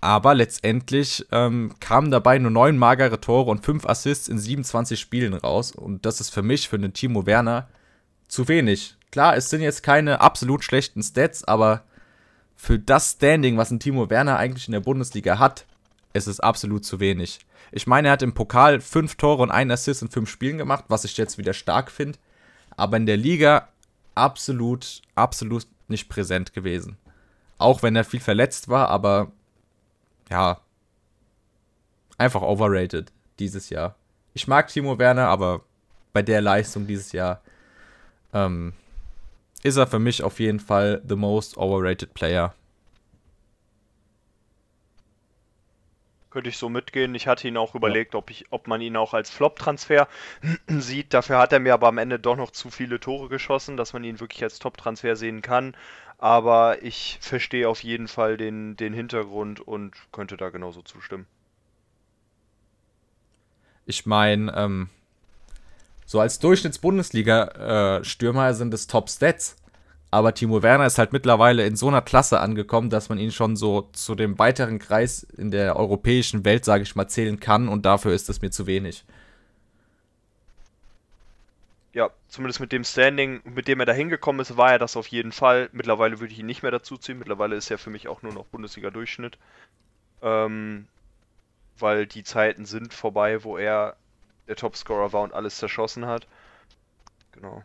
[0.00, 5.34] Aber letztendlich ähm, kamen dabei nur neun magere Tore und fünf Assists in 27 Spielen
[5.34, 5.72] raus.
[5.72, 7.68] Und das ist für mich, für den Timo Werner,
[8.28, 8.96] zu wenig.
[9.10, 11.82] Klar, es sind jetzt keine absolut schlechten Stats, aber
[12.56, 15.66] für das Standing, was ein Timo Werner eigentlich in der Bundesliga hat,
[16.12, 17.40] ist es absolut zu wenig.
[17.72, 20.84] Ich meine, er hat im Pokal fünf Tore und einen Assist in fünf Spielen gemacht,
[20.88, 22.18] was ich jetzt wieder stark finde.
[22.76, 23.68] Aber in der Liga
[24.14, 26.96] absolut, absolut nicht präsent gewesen.
[27.58, 29.32] Auch wenn er viel verletzt war, aber
[30.30, 30.60] ja,
[32.18, 33.94] einfach overrated dieses Jahr.
[34.34, 35.62] Ich mag Timo Werner, aber
[36.12, 37.42] bei der Leistung dieses Jahr
[38.32, 38.72] ähm,
[39.62, 42.54] ist er für mich auf jeden Fall the most overrated player.
[46.30, 47.14] Könnte ich so mitgehen.
[47.14, 50.06] Ich hatte ihn auch überlegt, ob, ich, ob man ihn auch als Flop-Transfer
[50.68, 51.14] sieht.
[51.14, 54.04] Dafür hat er mir aber am Ende doch noch zu viele Tore geschossen, dass man
[54.04, 55.74] ihn wirklich als Top-Transfer sehen kann.
[56.18, 61.26] Aber ich verstehe auf jeden Fall den, den Hintergrund und könnte da genauso zustimmen.
[63.84, 64.88] Ich meine, ähm,
[66.06, 69.56] so als Durchschnitts-Bundesliga-Stürmer sind es Top-Stats.
[70.10, 73.56] Aber Timo Werner ist halt mittlerweile in so einer Klasse angekommen, dass man ihn schon
[73.56, 77.68] so zu dem weiteren Kreis in der europäischen Welt, sage ich mal, zählen kann.
[77.68, 79.04] Und dafür ist es mir zu wenig.
[81.96, 85.06] Ja, zumindest mit dem Standing, mit dem er da hingekommen ist, war er das auf
[85.06, 85.70] jeden Fall.
[85.72, 87.18] Mittlerweile würde ich ihn nicht mehr dazu ziehen.
[87.18, 89.38] Mittlerweile ist er für mich auch nur noch Bundesliga-Durchschnitt.
[90.20, 90.88] Ähm,
[91.78, 93.96] weil die Zeiten sind vorbei, wo er
[94.46, 96.26] der Topscorer war und alles zerschossen hat.
[97.32, 97.64] Genau.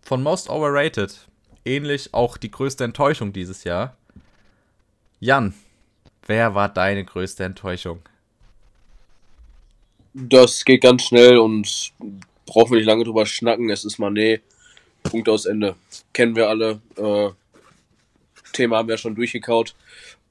[0.00, 1.28] Von Most Overrated.
[1.66, 3.98] Ähnlich auch die größte Enttäuschung dieses Jahr.
[5.20, 5.52] Jan,
[6.26, 8.00] wer war deine größte Enttäuschung?
[10.14, 11.92] Das geht ganz schnell und
[12.52, 13.70] brauchen wir nicht lange drüber schnacken.
[13.70, 14.42] Es ist Manet.
[15.02, 15.74] Punkt aus Ende.
[16.12, 16.82] Kennen wir alle.
[16.96, 17.30] Äh,
[18.52, 19.74] Thema haben wir schon durchgekaut.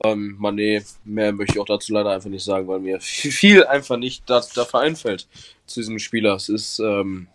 [0.03, 3.97] Ähm, Manet, mehr möchte ich auch dazu leider einfach nicht sagen, weil mir viel einfach
[3.97, 5.28] nicht da, dafür einfällt
[5.65, 6.36] zu diesem Spieler.
[6.36, 7.28] Es ist, ähm,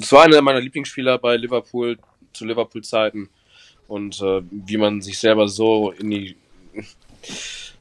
[0.00, 1.96] es war einer meiner Lieblingsspieler bei Liverpool
[2.32, 3.28] zu Liverpool-Zeiten
[3.86, 6.36] und äh, wie man sich selber so in die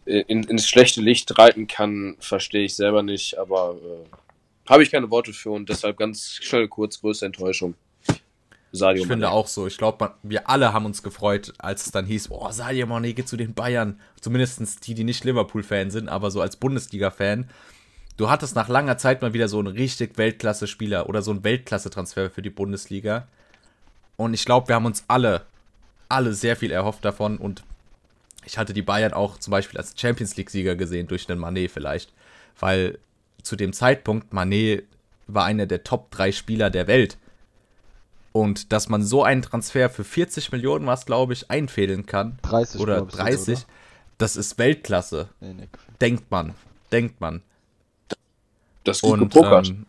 [0.06, 4.29] in, ins schlechte Licht reiten kann, verstehe ich selber nicht, aber äh,
[4.70, 7.74] habe ich keine Worte für und deshalb ganz schnell kurz größte Enttäuschung.
[8.72, 9.32] Sadio Ich finde Mané.
[9.32, 9.66] auch so.
[9.66, 13.28] Ich glaube, wir alle haben uns gefreut, als es dann hieß, oh, Sadio Mané geht
[13.28, 14.00] zu den Bayern.
[14.22, 17.50] Zumindest die, die nicht Liverpool-Fan sind, aber so als Bundesliga-Fan.
[18.18, 22.30] Du hattest nach langer Zeit mal wieder so einen richtig Weltklasse-Spieler oder so einen Weltklasse-Transfer
[22.30, 23.28] für die Bundesliga.
[24.18, 25.46] Und ich glaube, wir haben uns alle,
[26.10, 27.38] alle sehr viel erhofft davon.
[27.38, 27.64] Und
[28.46, 32.14] ich hatte die Bayern auch zum Beispiel als Champions League-Sieger gesehen, durch den Mané vielleicht.
[32.60, 33.00] Weil
[33.44, 34.84] zu dem Zeitpunkt Mané
[35.28, 37.18] war einer der Top 3 Spieler der Welt.
[38.32, 42.80] Und dass man so einen Transfer für 40 Millionen, was glaube ich, einfädeln kann, 30
[42.80, 43.66] oder glaub ich, sogar, 30,
[44.18, 45.30] das ist Weltklasse.
[45.40, 45.68] Nee, nee.
[46.00, 46.54] Denkt man.
[46.92, 47.42] Denkt man.
[48.84, 49.86] Das gut Und ähm,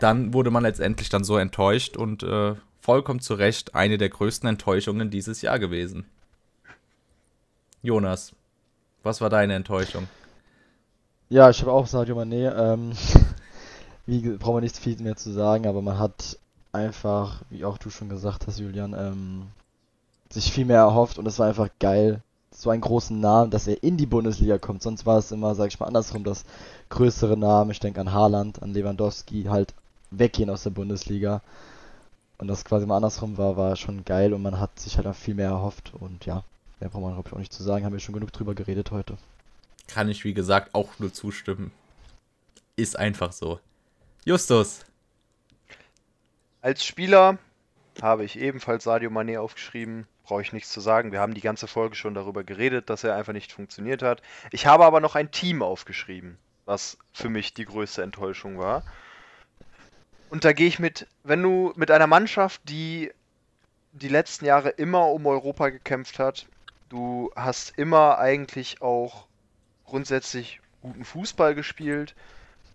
[0.00, 4.48] dann wurde man letztendlich dann so enttäuscht und äh, vollkommen zu Recht eine der größten
[4.48, 6.06] Enttäuschungen dieses Jahr gewesen.
[7.82, 8.32] Jonas,
[9.02, 10.08] was war deine Enttäuschung?
[11.30, 12.54] Ja, ich habe auch Sadio Mané.
[12.56, 12.92] Ähm,
[14.06, 16.38] wie brauchen wir nicht viel mehr zu sagen, aber man hat
[16.72, 19.48] einfach, wie auch du schon gesagt hast, Julian, ähm,
[20.30, 23.82] sich viel mehr erhofft und es war einfach geil, so einen großen Namen, dass er
[23.82, 24.82] in die Bundesliga kommt.
[24.82, 26.44] Sonst war es immer, sag ich mal, andersrum, dass
[26.88, 29.74] größere Namen, ich denke an Haaland, an Lewandowski, halt
[30.10, 31.42] weggehen aus der Bundesliga.
[32.38, 35.14] Und das quasi mal andersrum war, war schon geil und man hat sich halt auch
[35.14, 36.42] viel mehr erhofft und ja,
[36.80, 38.90] mehr braucht man glaube ich auch nicht zu sagen, haben wir schon genug drüber geredet
[38.92, 39.18] heute.
[39.88, 41.72] Kann ich, wie gesagt, auch nur zustimmen.
[42.76, 43.58] Ist einfach so.
[44.24, 44.84] Justus.
[46.60, 47.38] Als Spieler
[48.00, 50.06] habe ich ebenfalls Sadio Mané aufgeschrieben.
[50.24, 51.10] Brauche ich nichts zu sagen.
[51.10, 54.20] Wir haben die ganze Folge schon darüber geredet, dass er einfach nicht funktioniert hat.
[54.50, 56.36] Ich habe aber noch ein Team aufgeschrieben,
[56.66, 58.84] was für mich die größte Enttäuschung war.
[60.30, 63.10] Und da gehe ich mit, wenn du mit einer Mannschaft, die
[63.92, 66.46] die letzten Jahre immer um Europa gekämpft hat,
[66.90, 69.27] du hast immer eigentlich auch
[69.88, 72.14] grundsätzlich guten Fußball gespielt,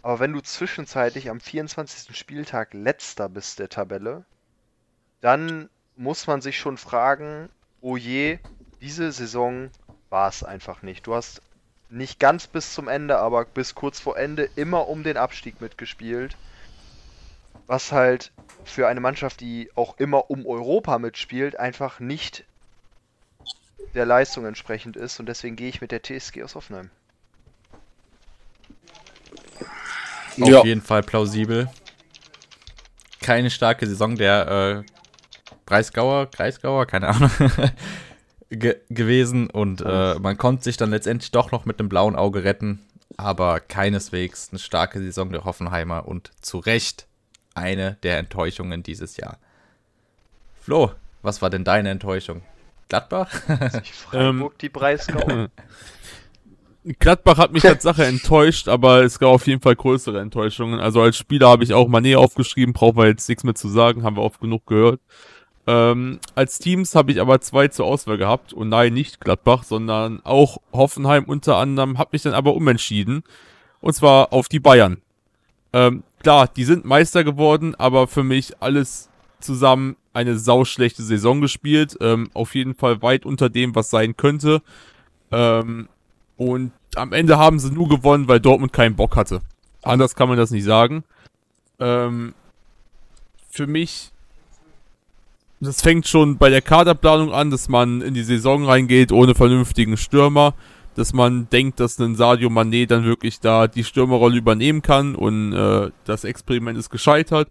[0.01, 2.15] aber wenn du zwischenzeitlich am 24.
[2.17, 4.25] Spieltag letzter bist der Tabelle,
[5.21, 7.49] dann muss man sich schon fragen,
[7.79, 8.39] oh je,
[8.81, 9.69] diese Saison
[10.09, 11.07] war es einfach nicht.
[11.07, 11.41] Du hast
[11.89, 16.35] nicht ganz bis zum Ende, aber bis kurz vor Ende immer um den Abstieg mitgespielt.
[17.67, 18.33] Was halt
[18.65, 22.45] für eine Mannschaft, die auch immer um Europa mitspielt, einfach nicht
[23.93, 25.19] der Leistung entsprechend ist.
[25.19, 26.89] Und deswegen gehe ich mit der TSG aus Hoffenheim.
[30.41, 30.63] Auf Ja.
[30.63, 31.69] jeden Fall plausibel.
[33.21, 34.91] Keine starke Saison der äh,
[35.65, 37.31] Breisgauer, Kreisgauer, keine Ahnung,
[38.49, 39.49] ge gewesen.
[39.49, 42.79] Und äh, man konnte sich dann letztendlich doch noch mit einem blauen Auge retten.
[43.15, 47.05] Aber keineswegs eine starke Saison der Hoffenheimer und zu Recht
[47.53, 49.37] eine der Enttäuschungen dieses Jahr.
[50.61, 52.41] Flo, was war denn deine Enttäuschung?
[52.89, 53.29] Gladbach?
[53.85, 55.47] Die Freiburg, die Breisgau.
[56.99, 60.79] Gladbach hat mich als Sache enttäuscht, aber es gab auf jeden Fall größere Enttäuschungen.
[60.79, 64.03] Also als Spieler habe ich auch Mané aufgeschrieben, brauchen wir jetzt nichts mehr zu sagen,
[64.03, 64.99] haben wir oft genug gehört.
[65.65, 70.19] Ähm, als Teams habe ich aber zwei zur Auswahl gehabt und nein, nicht Gladbach, sondern
[70.25, 73.23] auch Hoffenheim unter anderem, habe mich dann aber umentschieden
[73.79, 75.01] und zwar auf die Bayern.
[75.71, 79.09] Ähm, klar, die sind Meister geworden, aber für mich alles
[79.39, 81.97] zusammen eine sauschlechte Saison gespielt.
[81.99, 84.61] Ähm, auf jeden Fall weit unter dem, was sein könnte.
[85.31, 85.89] Ähm,
[86.51, 89.41] und am Ende haben sie nur gewonnen, weil Dortmund keinen Bock hatte.
[89.81, 91.03] Anders kann man das nicht sagen.
[91.79, 92.33] Ähm,
[93.49, 94.11] für mich,
[95.59, 99.97] das fängt schon bei der Kaderplanung an, dass man in die Saison reingeht ohne vernünftigen
[99.97, 100.53] Stürmer.
[100.95, 105.51] Dass man denkt, dass ein Sadio Mané dann wirklich da die Stürmerrolle übernehmen kann und
[105.51, 107.49] äh, das Experiment ist gescheitert.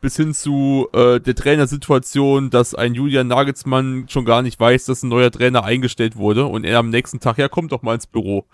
[0.00, 5.02] Bis hin zu äh, der Trainersituation, dass ein Julian Nagelsmann schon gar nicht weiß, dass
[5.02, 8.06] ein neuer Trainer eingestellt wurde und er am nächsten Tag, ja, kommt doch mal ins
[8.06, 8.46] Büro,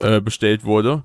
[0.00, 1.04] äh, bestellt wurde.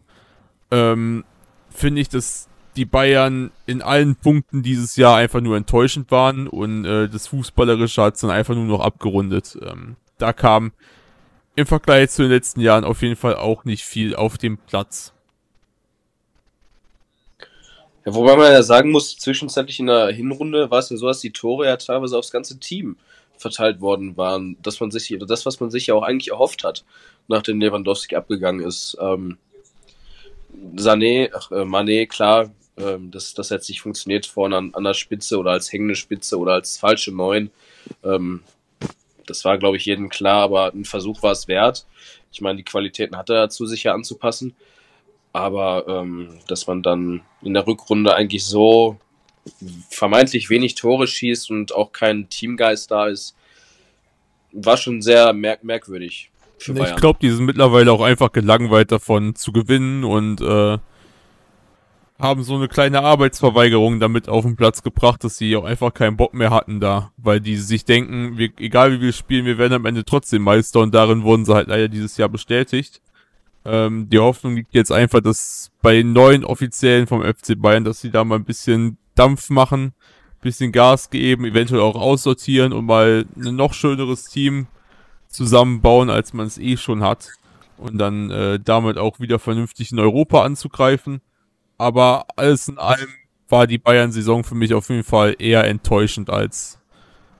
[0.71, 1.23] Ähm,
[1.69, 6.85] Finde ich, dass die Bayern in allen Punkten dieses Jahr einfach nur enttäuschend waren und
[6.85, 9.57] äh, das Fußballerische hat dann einfach nur noch abgerundet.
[9.61, 10.71] Ähm, da kam
[11.55, 15.13] im Vergleich zu den letzten Jahren auf jeden Fall auch nicht viel auf dem Platz.
[18.05, 21.19] Ja, wobei man ja sagen muss, zwischenzeitlich in der Hinrunde war es ja so, dass
[21.19, 22.97] die Tore ja teilweise aufs ganze Team
[23.37, 26.83] verteilt worden waren, dass man sich, das, was man sich ja auch eigentlich erhofft hat,
[27.27, 28.97] nachdem Lewandowski abgegangen ist.
[28.99, 29.37] Ähm,
[30.75, 34.93] Sané, ach, äh, Mané, klar, ähm, dass das jetzt nicht funktioniert vorne an, an der
[34.93, 37.51] Spitze oder als hängende Spitze oder als falsche Neun.
[38.03, 38.41] Ähm,
[39.27, 41.85] das war, glaube ich, jedem klar, aber ein Versuch war es wert.
[42.31, 44.55] Ich meine, die Qualitäten hat er dazu, sich ja anzupassen.
[45.33, 48.97] Aber ähm, dass man dann in der Rückrunde eigentlich so
[49.89, 53.35] vermeintlich wenig Tore schießt und auch kein Teamgeist da ist,
[54.51, 59.35] war schon sehr merk merkwürdig für Ich glaube, die sind mittlerweile auch einfach gelangweilt davon
[59.35, 60.77] zu gewinnen und äh,
[62.19, 66.17] haben so eine kleine Arbeitsverweigerung damit auf den Platz gebracht, dass sie auch einfach keinen
[66.17, 69.73] Bock mehr hatten da, weil die sich denken, wir, egal wie wir spielen, wir werden
[69.73, 73.01] am Ende trotzdem Meister und darin wurden sie halt leider dieses Jahr bestätigt.
[73.63, 78.11] Ähm, die Hoffnung liegt jetzt einfach, dass bei neuen Offiziellen vom FC Bayern, dass sie
[78.11, 79.93] da mal ein bisschen Dampf machen,
[80.41, 84.67] bisschen Gas geben, eventuell auch aussortieren und mal ein noch schöneres Team
[85.27, 87.29] zusammenbauen, als man es eh schon hat.
[87.77, 91.21] Und dann äh, damit auch wieder vernünftig in Europa anzugreifen.
[91.77, 93.09] Aber alles in allem
[93.49, 96.79] war die Bayern-Saison für mich auf jeden Fall eher enttäuschend als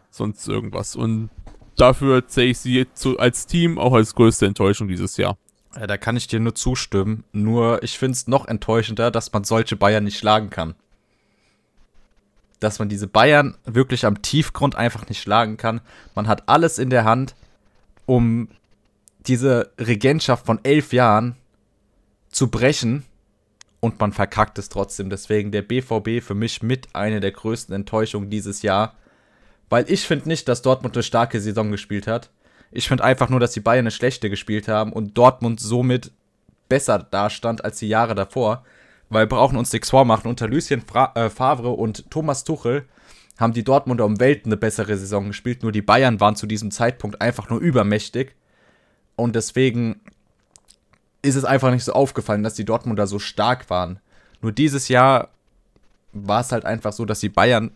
[0.09, 0.95] sonst irgendwas.
[0.95, 1.29] Und
[1.77, 5.37] dafür zähle ich sie jetzt als Team auch als größte Enttäuschung dieses Jahr.
[5.75, 7.23] Ja, da kann ich dir nur zustimmen.
[7.31, 10.75] Nur ich finde es noch enttäuschender, dass man solche Bayern nicht schlagen kann.
[12.59, 15.81] Dass man diese Bayern wirklich am Tiefgrund einfach nicht schlagen kann.
[16.13, 17.35] Man hat alles in der Hand,
[18.05, 18.49] um
[19.27, 21.35] diese Regentschaft von elf Jahren
[22.29, 23.03] zu brechen
[23.79, 25.09] und man verkackt es trotzdem.
[25.09, 28.95] Deswegen der BVB für mich mit einer der größten Enttäuschungen dieses Jahr.
[29.69, 32.29] Weil ich finde nicht, dass Dortmund eine starke Saison gespielt hat.
[32.71, 36.11] Ich finde einfach nur, dass die Bayern eine schlechte gespielt haben und Dortmund somit
[36.69, 38.63] besser dastand als die Jahre davor.
[39.09, 40.29] Weil wir brauchen uns nichts vormachen.
[40.29, 42.85] Unter Lucien Fra äh, Favre und Thomas Tuchel
[43.37, 45.63] haben die Dortmunder um Welten eine bessere Saison gespielt.
[45.63, 48.35] Nur die Bayern waren zu diesem Zeitpunkt einfach nur übermächtig.
[49.17, 49.99] Und deswegen
[51.21, 53.99] ist es einfach nicht so aufgefallen, dass die Dortmunder so stark waren.
[54.41, 55.29] Nur dieses Jahr
[56.13, 57.71] war es halt einfach so, dass die Bayern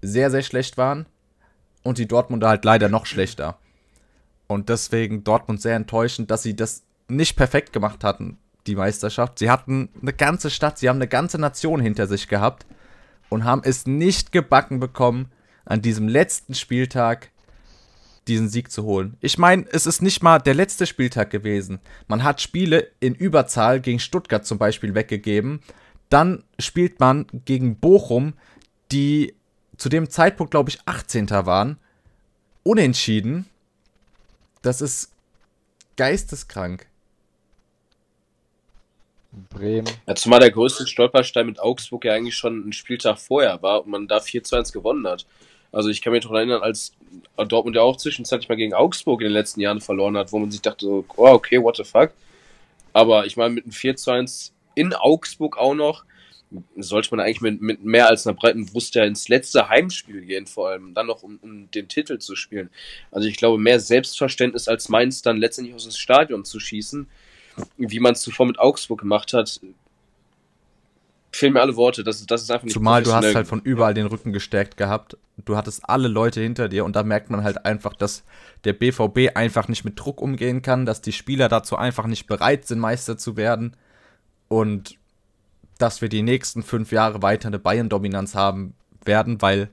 [0.00, 1.06] sehr, sehr schlecht waren
[1.82, 3.58] und die Dortmunder halt leider noch schlechter.
[4.48, 9.38] Und deswegen Dortmund sehr enttäuschend, dass sie das nicht perfekt gemacht hatten, die Meisterschaft.
[9.38, 12.66] Sie hatten eine ganze Stadt, sie haben eine ganze Nation hinter sich gehabt
[13.28, 15.30] und haben es nicht gebacken bekommen,
[15.64, 17.30] an diesem letzten Spieltag
[18.26, 19.16] diesen Sieg zu holen.
[19.20, 21.80] Ich meine, es ist nicht mal der letzte Spieltag gewesen.
[22.06, 25.60] Man hat Spiele in Überzahl gegen Stuttgart zum Beispiel weggegeben.
[26.08, 28.34] Dann spielt man gegen Bochum,
[28.92, 29.34] die
[29.76, 31.30] zu dem Zeitpunkt, glaube ich, 18.
[31.30, 31.78] waren.
[32.62, 33.46] Unentschieden.
[34.62, 35.12] Das ist
[35.96, 36.86] geisteskrank.
[39.50, 39.88] Bremen.
[40.06, 43.90] Ja, zumal der größte Stolperstein mit Augsburg ja eigentlich schon ein Spieltag vorher war und
[43.90, 45.26] man da 4 zu 1 gewonnen hat.
[45.70, 46.92] Also ich kann mich noch erinnern, als
[47.36, 50.50] Dortmund ja auch zwischenzeitlich mal gegen Augsburg in den letzten Jahren verloren hat, wo man
[50.50, 52.10] sich dachte, so, oh, okay, what the fuck.
[52.94, 56.04] Aber ich meine, mit einem 4 zu 1 in Augsburg auch noch,
[56.76, 60.46] sollte man eigentlich mit, mit mehr als einer breiten Brust ja ins letzte Heimspiel gehen,
[60.46, 62.70] vor allem dann noch, um, um den Titel zu spielen.
[63.10, 67.06] Also ich glaube, mehr Selbstverständnis als Mainz dann letztendlich aus dem Stadion zu schießen,
[67.76, 69.60] wie man es zuvor mit Augsburg gemacht hat,
[71.32, 72.04] fehlen mir alle Worte.
[72.04, 75.16] Das, das ist einfach nicht Zumal du hast halt von überall den Rücken gestärkt gehabt.
[75.44, 78.24] Du hattest alle Leute hinter dir und da merkt man halt einfach, dass
[78.64, 82.66] der BVB einfach nicht mit Druck umgehen kann, dass die Spieler dazu einfach nicht bereit
[82.66, 83.76] sind, Meister zu werden
[84.48, 84.98] und
[85.78, 88.74] dass wir die nächsten fünf Jahre weiter eine Bayern-Dominanz haben
[89.04, 89.70] werden, weil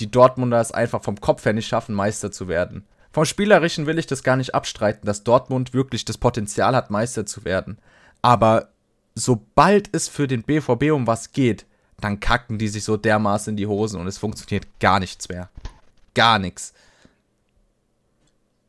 [0.00, 2.84] die Dortmunder es einfach vom Kopf her nicht schaffen, Meister zu werden.
[3.12, 7.24] Vom Spielerischen will ich das gar nicht abstreiten, dass Dortmund wirklich das Potenzial hat, Meister
[7.26, 7.78] zu werden.
[8.22, 8.70] Aber
[9.14, 11.64] sobald es für den BVB um was geht,
[12.00, 15.48] dann kacken die sich so dermaßen in die Hosen und es funktioniert gar nichts mehr.
[16.14, 16.74] Gar nichts.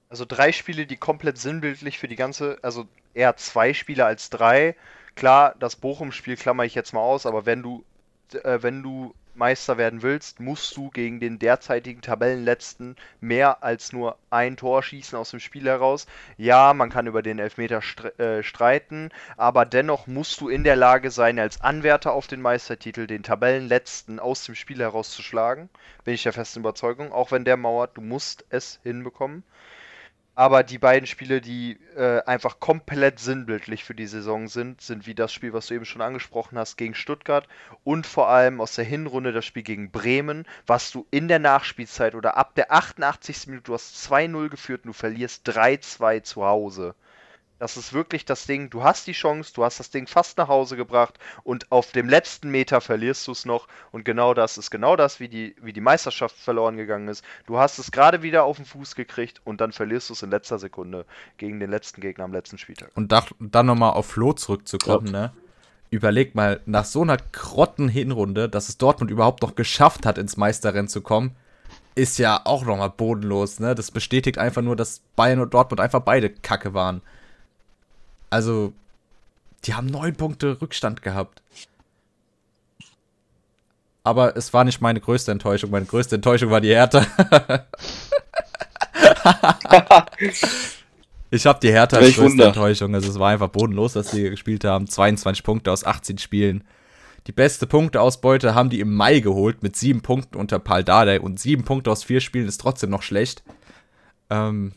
[0.10, 4.76] Also drei Spiele, die komplett sinnbildlich für die ganze, also eher zwei Spiele als drei.
[5.16, 7.84] Klar, das Bochum-Spiel klammer ich jetzt mal aus, aber wenn du,
[8.44, 14.18] äh, wenn du Meister werden willst, musst du gegen den derzeitigen Tabellenletzten mehr als nur
[14.30, 16.08] ein Tor schießen aus dem Spiel heraus.
[16.38, 17.82] Ja, man kann über den Elfmeter
[18.18, 23.08] äh, streiten, aber dennoch musst du in der Lage sein, als Anwärter auf den Meistertitel
[23.08, 25.70] den Tabellenletzten aus dem Spiel herauszuschlagen.
[26.04, 27.12] Bin ich der festen Überzeugung.
[27.12, 29.44] Auch wenn der mauert, du musst es hinbekommen.
[30.38, 35.16] Aber die beiden Spiele, die äh, einfach komplett sinnbildlich für die Saison sind, sind wie
[35.16, 37.48] das Spiel, was du eben schon angesprochen hast, gegen Stuttgart
[37.86, 42.16] und vor allem aus der Hinrunde das Spiel gegen Bremen, was du in der Nachspielzeit
[42.16, 43.48] oder ab der 88.
[43.48, 46.96] Minute, du hast 2-0 geführt und du verlierst 3-2 zu Hause.
[47.58, 50.50] Das ist wirklich das Ding, du hast die Chance, du hast das Ding fast nach
[50.50, 53.68] Hause gebracht und auf dem letzten Meter verlierst du es noch.
[53.94, 57.24] Und genau das ist genau das, wie die, wie die Meisterschaft verloren gegangen ist.
[57.46, 60.32] Du hast es gerade wieder auf den Fuß gekriegt und dann verlierst du es in
[60.32, 61.06] letzter Sekunde
[61.38, 62.92] gegen den letzten Gegner am letzten Spieltag.
[62.94, 65.12] Und da, dann nochmal auf Flo zurückzukommen, ja.
[65.12, 65.34] ne?
[65.92, 70.36] Überleg mal, nach so einer grotten Hinrunde, dass es Dortmund überhaupt noch geschafft hat, ins
[70.36, 71.36] Meisterrennen zu kommen,
[71.94, 73.76] ist ja auch nochmal bodenlos, ne?
[73.76, 77.02] Das bestätigt einfach nur, dass Bayern und Dortmund einfach beide Kacke waren.
[78.30, 78.74] Also,
[79.64, 81.42] die haben neun Punkte Rückstand gehabt.
[84.04, 85.72] Aber es war nicht meine größte Enttäuschung.
[85.72, 87.06] Meine größte Enttäuschung war die Hertha.
[91.32, 92.48] ich habe die Hertha als größte Wunder.
[92.48, 92.94] Enttäuschung.
[92.94, 94.88] Also es war einfach bodenlos, dass sie gespielt haben.
[94.88, 96.64] 22 Punkte aus 18 Spielen.
[97.26, 101.40] Die beste Punkteausbeute haben die im Mai geholt mit sieben Punkten unter Paul Dardai und
[101.40, 103.44] sieben Punkte aus vier Spielen ist trotzdem noch schlecht.
[104.30, 104.74] Ähm,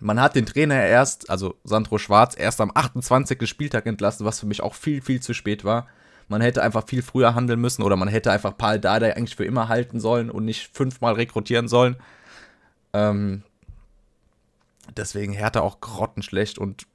[0.00, 3.48] man hat den Trainer erst, also Sandro Schwarz, erst am 28.
[3.48, 5.88] Spieltag entlassen, was für mich auch viel, viel zu spät war.
[6.28, 9.44] Man hätte einfach viel früher handeln müssen oder man hätte einfach Paul Dardai eigentlich für
[9.46, 11.96] immer halten sollen und nicht fünfmal rekrutieren sollen.
[12.92, 13.42] Ähm,
[14.96, 16.86] deswegen Hertha auch grottenschlecht und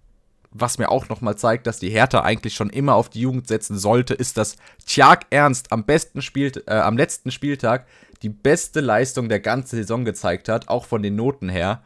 [0.51, 3.77] was mir auch nochmal zeigt, dass die Hertha eigentlich schon immer auf die Jugend setzen
[3.77, 7.87] sollte, ist, dass Tjag Ernst am besten spielt, äh, am letzten Spieltag
[8.21, 11.81] die beste Leistung der ganzen Saison gezeigt hat, auch von den Noten her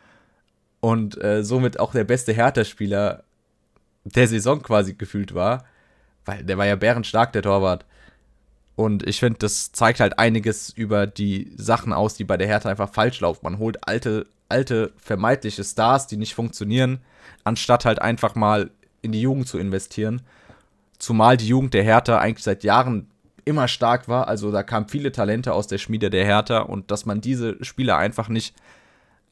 [0.79, 3.23] und äh, somit auch der beste Hertha-Spieler
[4.03, 5.65] der Saison quasi gefühlt war,
[6.25, 7.85] weil der war ja bärenstark, der Torwart.
[8.75, 12.69] Und ich finde, das zeigt halt einiges über die Sachen aus, die bei der Hertha
[12.69, 13.39] einfach falsch laufen.
[13.43, 16.99] Man holt alte, alte, vermeintliche Stars, die nicht funktionieren,
[17.43, 18.69] anstatt halt einfach mal
[19.01, 20.21] in die Jugend zu investieren.
[20.99, 23.07] Zumal die Jugend der Hertha eigentlich seit Jahren
[23.45, 24.27] immer stark war.
[24.27, 27.97] Also da kamen viele Talente aus der Schmiede der Hertha und dass man diese Spieler
[27.97, 28.55] einfach nicht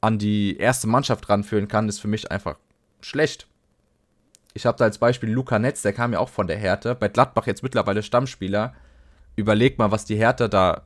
[0.02, 2.58] an die erste Mannschaft ranführen kann, ist für mich einfach
[3.02, 3.48] schlecht.
[4.54, 7.10] Ich habe da als Beispiel Luca Netz, der kam ja auch von der Hertha, bei
[7.10, 8.74] Gladbach jetzt mittlerweile Stammspieler.
[9.36, 10.84] Überleg mal, was die Hertha da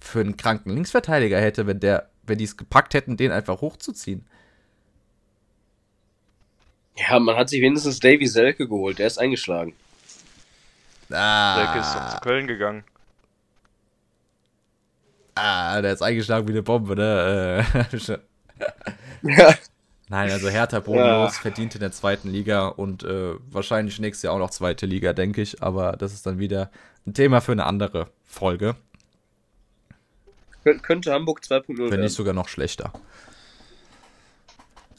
[0.00, 4.26] für einen kranken Linksverteidiger hätte, wenn der, wenn die es gepackt hätten, den einfach hochzuziehen.
[6.96, 9.74] Ja, man hat sich wenigstens Davy Selke geholt, der ist eingeschlagen.
[11.10, 12.84] Ah, Selke ist doch zu Köln gegangen.
[15.38, 17.64] Ah, der ist eingeschlagen wie eine Bombe, ne?
[17.82, 18.18] Äh,
[19.22, 19.54] Ja.
[20.10, 24.38] Nein, also Hertha bodenlos, verdient in der zweiten Liga und äh, wahrscheinlich nächstes Jahr auch
[24.38, 25.62] noch zweite Liga, denke ich.
[25.62, 26.70] Aber das ist dann wieder
[27.06, 28.74] ein Thema für eine andere Folge.
[30.64, 32.00] Kön könnte Hamburg 2.0 Wenn werden.
[32.02, 32.92] nicht sogar noch schlechter.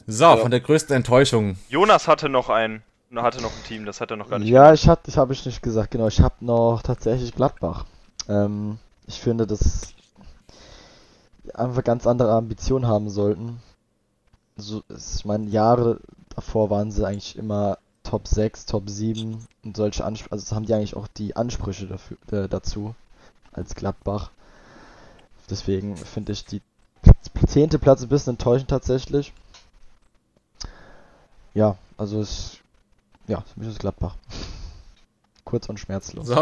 [0.08, 0.38] So, Ja.
[0.38, 1.58] von der größten Enttäuschung.
[1.70, 2.84] Jonas hatte noch ein,
[3.16, 4.50] hatte noch ein Team, das hat er noch gar nicht.
[4.50, 6.08] Ja, ich hatte, ich habe ich nicht gesagt, genau.
[6.08, 7.86] Ich habe noch tatsächlich Gladbach.
[8.28, 8.78] Ähm,
[9.08, 9.58] ich finde, die
[11.56, 13.62] einfach ganz andere Ambitionen haben sollten.
[14.58, 16.00] So, ich meine, Jahre
[16.36, 20.74] davor waren sie eigentlich immer Top 6, Top 7 und solche Ansprüche, also haben die
[20.74, 22.96] eigentlich auch die Ansprüche dafür, äh, dazu
[23.52, 24.32] als Gladbach.
[25.50, 26.62] Deswegen finde ich die
[27.48, 29.34] zehnte Platz ein bisschen enttäuschend tatsächlich.
[31.54, 32.60] Ja, also es
[33.30, 34.16] ja, für mich ist Gladbach.
[35.50, 36.28] Kurz und schmerzlos.
[36.28, 36.36] So,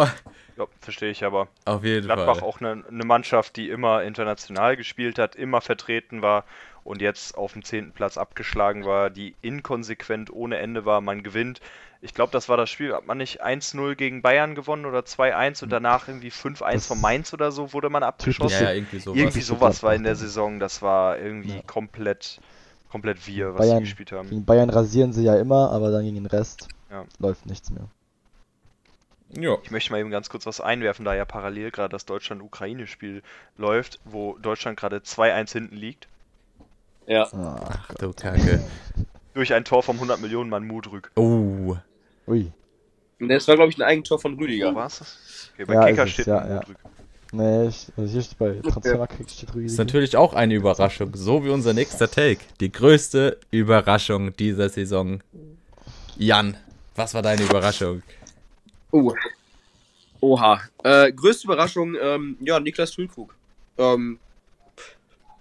[0.57, 1.47] Ja, verstehe ich aber.
[1.65, 2.43] auf jeden Gladbach Fall.
[2.43, 6.43] auch eine, eine Mannschaft, die immer international gespielt hat, immer vertreten war
[6.83, 7.91] und jetzt auf dem 10.
[7.93, 10.99] Platz abgeschlagen war, die inkonsequent ohne Ende war.
[11.01, 11.61] Man gewinnt.
[12.01, 15.63] Ich glaube, das war das Spiel, hat man nicht 1-0 gegen Bayern gewonnen oder 2-1
[15.63, 18.63] und danach irgendwie 5-1 Das- von Mainz oder so wurde man abgeschossen.
[18.63, 19.17] Ja, irgendwie sowas.
[19.17, 20.15] irgendwie sowas war in der.
[20.15, 21.61] Saison, das war irgendwie Ja.
[21.65, 22.39] komplett,
[22.91, 24.29] komplett wir, was Bayern- sie gespielt haben.
[24.29, 27.05] Gegen Bayern rasieren sie ja immer, aber dann gegen den Rest Ja.
[27.19, 27.87] läuft nichts mehr.
[29.35, 29.57] Ja.
[29.63, 33.21] Ich möchte mal eben ganz kurz was einwerfen, da ja parallel gerade das Deutschland-Ukraine-Spiel
[33.57, 36.07] läuft, wo Deutschland gerade 2-1 hinten liegt.
[37.07, 37.27] Ja.
[37.33, 38.63] Ach du Kacke.
[39.33, 41.11] Durch ein Tor vom 100 Millionen Mann Mudrück.
[41.15, 41.75] Oh.
[42.27, 42.51] ui.
[43.19, 44.73] Und das war, glaube ich, ein Eigentor von Wo Rüdiger.
[44.75, 45.51] war es das?
[45.53, 46.55] Okay, bei Ja, Kicker ist es, steht ja, nur ja.
[46.55, 46.77] Mudrück.
[47.33, 49.77] Nee, ich, also hier steht bei Transfermarkt steht Ist Rüdiger.
[49.77, 52.39] natürlich auch eine Überraschung, so wie unser nächster Take.
[52.61, 55.21] Die größte Überraschung dieser Saison.
[56.17, 56.55] Jan,
[56.95, 58.01] was war deine Überraschung?
[58.91, 59.13] Oh.
[60.19, 60.61] Oha.
[60.83, 63.35] Äh, größte Überraschung, ähm, ja, Niklas Füllkrug.
[63.77, 64.19] Ähm,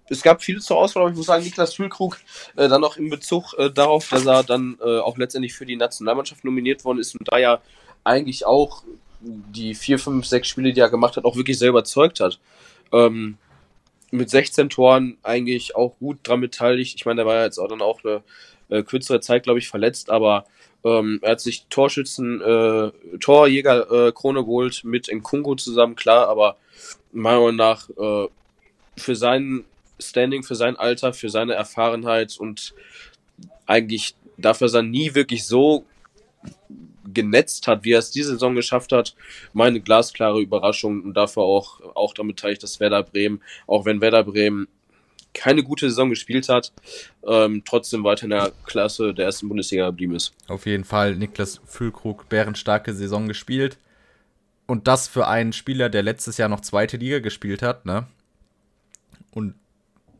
[0.08, 2.18] es gab viele zur Auswahl, aber ich muss sagen, Niklas Füllkrug
[2.56, 5.76] äh, dann auch in Bezug äh, darauf, dass er dann äh, auch letztendlich für die
[5.76, 7.60] Nationalmannschaft nominiert worden ist und da ja
[8.04, 8.84] eigentlich auch
[9.20, 12.38] die vier, fünf, sechs Spiele, die er gemacht hat, auch wirklich sehr überzeugt hat.
[12.92, 13.38] Ähm,
[14.12, 16.94] mit 16 Toren eigentlich auch gut dran beteiligt.
[16.96, 18.22] Ich meine, der war ja jetzt auch dann auch eine
[18.68, 20.46] äh, kürzere Zeit, glaube ich, verletzt, aber
[20.86, 26.56] ähm, er hat sich Torschützen, äh, Torjäger äh, Krone geholt mit Nkungu zusammen, klar, aber
[27.12, 28.28] meiner Meinung nach äh,
[28.96, 29.64] für sein
[29.98, 32.72] Standing, für sein Alter, für seine Erfahrenheit und
[33.66, 35.84] eigentlich dafür, dass er nie wirklich so
[37.12, 39.16] genetzt hat, wie er es diese Saison geschafft hat,
[39.52, 41.02] meine glasklare Überraschung.
[41.02, 44.68] Und dafür auch, auch damit teile ich das Werder Bremen, auch wenn Werder Bremen
[45.36, 46.72] keine gute Saison gespielt hat,
[47.26, 50.32] ähm, trotzdem weiter in der Klasse der ersten Bundesliga geblieben ist.
[50.48, 53.76] Auf jeden Fall Niklas Füllkrug, bärenstarke Saison gespielt.
[54.66, 58.06] Und das für einen Spieler, der letztes Jahr noch zweite Liga gespielt hat, ne?
[59.30, 59.54] Und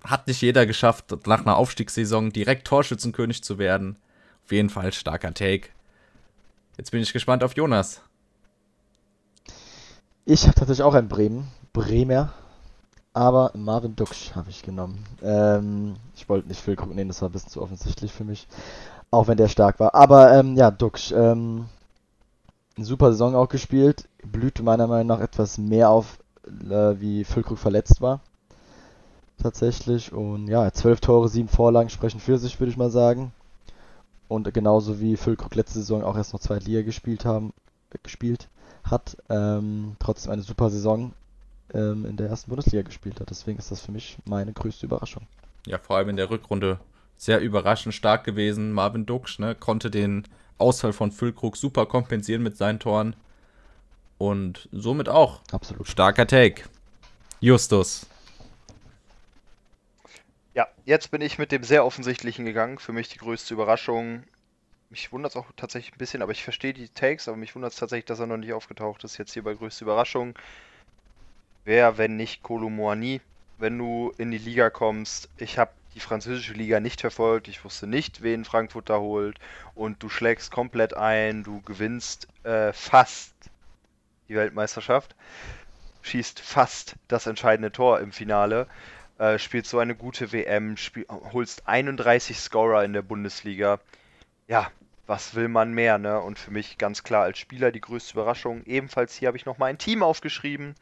[0.05, 3.97] hat nicht jeder geschafft, nach einer Aufstiegssaison direkt Torschützenkönig zu werden.
[4.45, 5.71] Auf jeden Fall starker Take.
[6.77, 8.03] Jetzt bin ich gespannt auf Jonas.
[10.25, 11.49] Ich habe tatsächlich auch einen Bremen.
[11.73, 12.33] Bremer.
[13.17, 15.03] Aber Marvin Duksch habe ich genommen.
[15.23, 18.47] Ähm, ich wollte nicht Füllkrug nehmen, das war ein bisschen zu offensichtlich für mich.
[19.11, 19.95] Auch wenn der stark war.
[19.95, 21.13] Aber ähm, ja, Duksch.
[21.13, 21.65] Ähm,
[22.77, 24.07] eine super Saison auch gespielt.
[24.23, 28.21] Blühte meiner Meinung nach etwas mehr auf, äh, wie Füllkrug verletzt war.
[29.43, 30.13] Tatsächlich.
[30.13, 33.33] Und ja, zwölf Tore, sieben Vorlagen sprechen für sich, würde ich mal sagen.
[34.29, 37.55] Und genauso wie Füllkrug letzte Saison auch erst noch zweite Liga gespielt haben,
[37.95, 38.51] äh, gespielt
[38.85, 41.13] hat, ähm, trotzdem eine super Saison
[41.75, 43.31] ähm, in der ersten Bundesliga gespielt hat.
[43.31, 45.27] Deswegen ist das für mich meine größte Überraschung.
[45.67, 46.79] Ja, vor allem in der Rückrunde
[47.17, 48.73] sehr überraschend stark gewesen.
[48.73, 50.25] Marvin Duksch, ne, konnte den
[50.59, 53.17] Ausfall von Füllkrug super kompensieren mit seinen Toren.
[54.19, 55.87] Und somit auch Absolut.
[55.89, 56.63] starker Take.
[57.41, 58.07] Justus.
[60.55, 62.79] Ja, jetzt bin ich mit dem sehr offensichtlichen gegangen.
[62.79, 64.23] Für mich die größte Überraschung.
[64.89, 67.73] Mich wundert es auch tatsächlich ein bisschen, aber ich verstehe die Takes, aber mich wundert
[67.73, 69.19] es tatsächlich, dass er noch nicht aufgetaucht ist.
[69.19, 70.35] Jetzt hier bei größte Überraschung.
[71.67, 73.21] Wer, wenn nicht Kolo Moani,
[73.59, 75.29] wenn du in die Liga kommst?
[75.37, 77.49] Ich habe die französische Liga nicht verfolgt.
[77.49, 79.41] Ich wusste nicht, wen Frankfurt da holt.
[79.75, 83.33] Und du schlägst komplett ein, du gewinnst äh, fast
[84.29, 85.17] die Weltmeisterschaft,
[86.03, 88.69] schießt fast das entscheidende Tor im Finale,
[89.19, 93.81] äh, spielst so eine gute WM, spiel, holst 31 Scorer in der Bundesliga.
[94.47, 94.71] Ja,
[95.09, 96.21] was will man mehr, ne?
[96.21, 98.63] Und für mich ganz klar als Spieler die größte Überraschung.
[98.67, 100.77] Ebenfalls hier habe ich noch mal ein Team aufgeschrieben.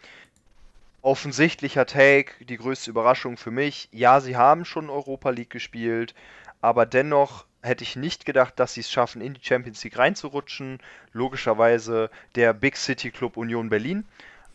[1.05, 3.91] Offensichtlicher Take, die größte Überraschung für mich.
[3.93, 6.15] Ja, sie haben schon Europa League gespielt,
[6.63, 10.79] aber dennoch hätte ich nicht gedacht, dass sie es schaffen, in die Champions League reinzurutschen.
[11.13, 14.07] Logischerweise der Big City Club Union Berlin.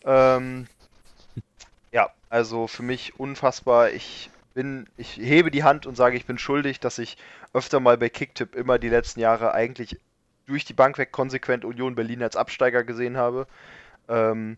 [0.06, 0.66] Ähm,
[1.92, 3.92] ja, also für mich unfassbar.
[3.92, 7.18] Ich bin, ich hebe die Hand und sage, ich bin schuldig, dass ich
[7.54, 10.00] öfter mal bei Kicktip immer die letzten Jahre eigentlich
[10.48, 13.46] durch die Bank weg konsequent Union Berlin als Absteiger gesehen habe.
[14.08, 14.58] Ähm,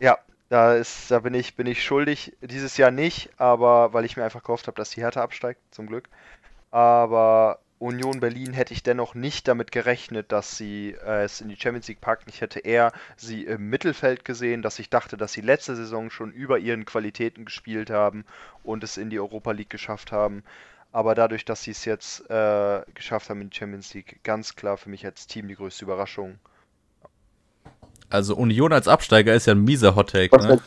[0.00, 0.18] ja,
[0.48, 2.36] da ist, da bin ich, bin ich schuldig.
[2.40, 5.86] Dieses Jahr nicht, aber weil ich mir einfach gehofft habe, dass die Hertha absteigt, zum
[5.86, 6.08] Glück.
[6.70, 11.56] Aber Union Berlin hätte ich dennoch nicht damit gerechnet, dass sie äh, es in die
[11.56, 12.28] Champions League packen.
[12.28, 16.32] Ich hätte eher sie im Mittelfeld gesehen, dass ich dachte, dass sie letzte Saison schon
[16.32, 18.24] über ihren Qualitäten gespielt haben
[18.64, 20.42] und es in die Europa League geschafft haben.
[20.90, 24.76] Aber dadurch, dass sie es jetzt äh, geschafft haben in die Champions League, ganz klar
[24.76, 26.38] für mich als Team die größte Überraschung.
[28.10, 30.60] Also Union als Absteiger ist ja ein mieser Hottake, ne?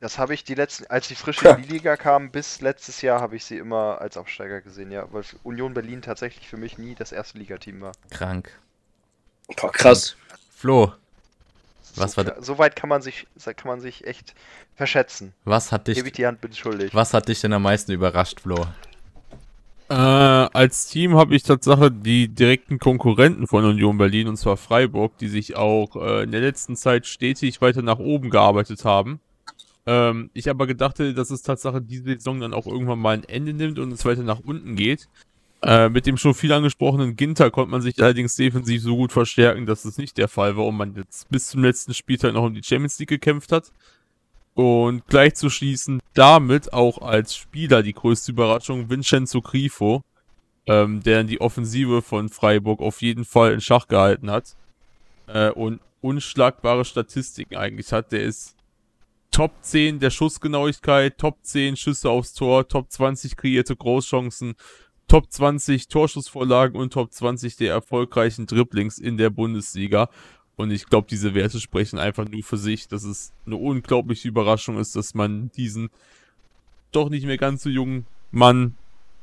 [0.00, 3.20] Das habe ich die letzten, als sie frisch in die Liga kamen, bis letztes Jahr
[3.20, 6.94] habe ich sie immer als Absteiger gesehen, ja, weil Union Berlin tatsächlich für mich nie
[6.94, 7.92] das erste Ligateam war.
[8.08, 8.50] Krank.
[9.60, 10.16] Boah, krass.
[10.56, 10.94] Flo,
[11.96, 14.34] was so, war so weit kann man sich, kann man sich echt
[14.74, 15.34] verschätzen.
[15.44, 16.94] was hat dich, Gebe ich die Hand, bin schuldig.
[16.94, 18.66] was hat dich denn am meisten überrascht, Flo?
[19.90, 25.18] Äh, als Team habe ich Tatsache die direkten Konkurrenten von Union Berlin, und zwar Freiburg,
[25.18, 29.18] die sich auch äh, in der letzten Zeit stetig weiter nach oben gearbeitet haben.
[29.86, 33.52] Ähm, ich aber gedachte, dass es Tatsache diese Saison dann auch irgendwann mal ein Ende
[33.52, 35.08] nimmt und es weiter nach unten geht.
[35.60, 39.66] Äh, mit dem schon viel angesprochenen Ginter konnte man sich allerdings defensiv so gut verstärken,
[39.66, 42.54] dass es nicht der Fall war und man jetzt bis zum letzten Spieltag noch um
[42.54, 43.72] die Champions League gekämpft hat.
[44.54, 50.02] Und gleich zu schließen, damit auch als Spieler die größte Überraschung Vincenzo Grifo,
[50.66, 54.56] ähm, der die Offensive von Freiburg auf jeden Fall in Schach gehalten hat
[55.28, 58.12] äh, und unschlagbare Statistiken eigentlich hat.
[58.12, 58.56] Der ist
[59.30, 64.54] Top 10 der Schussgenauigkeit, Top 10 Schüsse aufs Tor, Top 20 kreierte Großchancen,
[65.06, 70.08] Top 20 Torschussvorlagen und Top 20 der erfolgreichen Dribblings in der Bundesliga.
[70.60, 74.78] Und ich glaube, diese Werte sprechen einfach nur für sich, dass es eine unglaubliche Überraschung
[74.78, 75.90] ist, dass man diesen
[76.92, 78.74] doch nicht mehr ganz so jungen Mann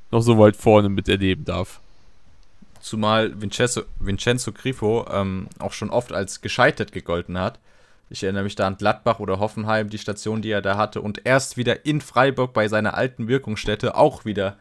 [0.09, 1.79] noch so weit vorne miterleben darf.
[2.79, 7.59] Zumal Vincenzo, Vincenzo Grifo ähm, auch schon oft als gescheitert gegolten hat.
[8.09, 11.25] Ich erinnere mich da an Gladbach oder Hoffenheim, die Station, die er da hatte, und
[11.25, 14.57] erst wieder in Freiburg bei seiner alten Wirkungsstätte auch wieder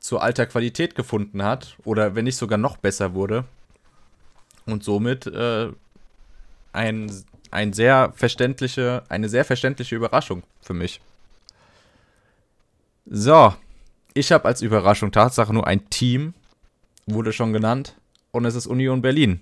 [0.00, 1.76] zu alter Qualität gefunden hat.
[1.84, 3.44] Oder wenn nicht sogar noch besser wurde.
[4.64, 5.68] Und somit äh,
[6.72, 7.12] ein,
[7.50, 11.00] ein sehr verständliche, eine sehr verständliche Überraschung für mich.
[13.06, 13.54] So,
[14.14, 16.34] ich habe als Überraschung Tatsache nur ein Team,
[17.06, 17.94] wurde schon genannt,
[18.30, 19.40] und es ist Union Berlin.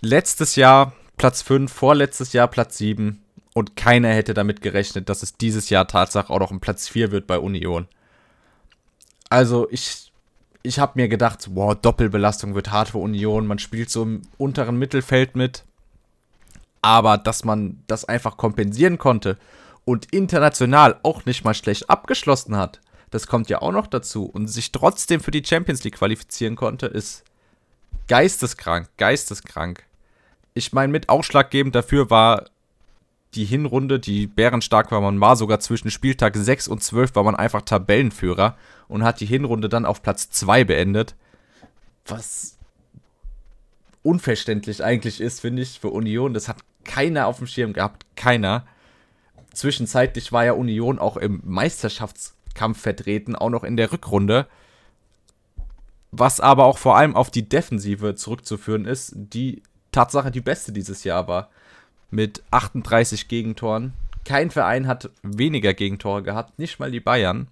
[0.00, 3.22] Letztes Jahr Platz 5, vorletztes Jahr Platz 7
[3.54, 7.10] und keiner hätte damit gerechnet, dass es dieses Jahr Tatsache auch noch ein Platz 4
[7.10, 7.88] wird bei Union.
[9.28, 10.07] Also ich,
[10.68, 14.76] ich habe mir gedacht, wow, Doppelbelastung wird hart für Union, man spielt so im unteren
[14.76, 15.64] Mittelfeld mit,
[16.82, 19.38] aber dass man das einfach kompensieren konnte
[19.86, 22.80] und international auch nicht mal schlecht abgeschlossen hat,
[23.10, 24.26] das kommt ja auch noch dazu.
[24.26, 27.24] Und sich trotzdem für die Champions League qualifizieren konnte, ist
[28.06, 29.84] geisteskrank, geisteskrank.
[30.52, 32.44] Ich meine, mit ausschlaggebend dafür war
[33.38, 35.00] die Hinrunde, die bärenstark war.
[35.00, 38.56] Man war sogar zwischen Spieltag 6 und 12 war man einfach Tabellenführer
[38.88, 41.14] und hat die Hinrunde dann auf Platz 2 beendet.
[42.04, 42.58] Was
[44.02, 46.34] unverständlich eigentlich ist, finde ich, für Union.
[46.34, 48.06] Das hat keiner auf dem Schirm gehabt.
[48.16, 48.66] Keiner.
[49.52, 54.48] Zwischenzeitlich war ja Union auch im Meisterschaftskampf vertreten, auch noch in der Rückrunde.
[56.10, 59.62] Was aber auch vor allem auf die Defensive zurückzuführen ist, die
[59.92, 61.50] Tatsache die beste dieses Jahr war.
[62.10, 63.92] Mit 38 Gegentoren.
[64.24, 67.48] Kein Verein hat weniger Gegentore gehabt, nicht mal die Bayern.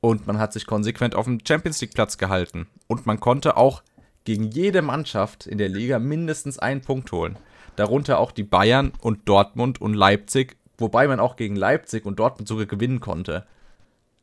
[0.00, 2.66] Und man hat sich konsequent auf dem Champions League Platz gehalten.
[2.86, 3.82] Und man konnte auch
[4.24, 7.38] gegen jede Mannschaft in der Liga mindestens einen Punkt holen.
[7.76, 12.48] Darunter auch die Bayern und Dortmund und Leipzig, wobei man auch gegen Leipzig und Dortmund
[12.48, 13.46] sogar gewinnen konnte.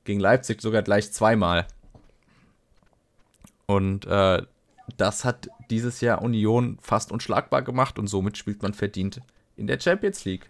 [0.04, 1.68] Gegen Leipzig sogar gleich zweimal.
[3.66, 4.44] Und äh,
[4.96, 9.22] das hat dieses Jahr Union fast unschlagbar gemacht und somit spielt man verdient
[9.58, 10.50] in der Champions League.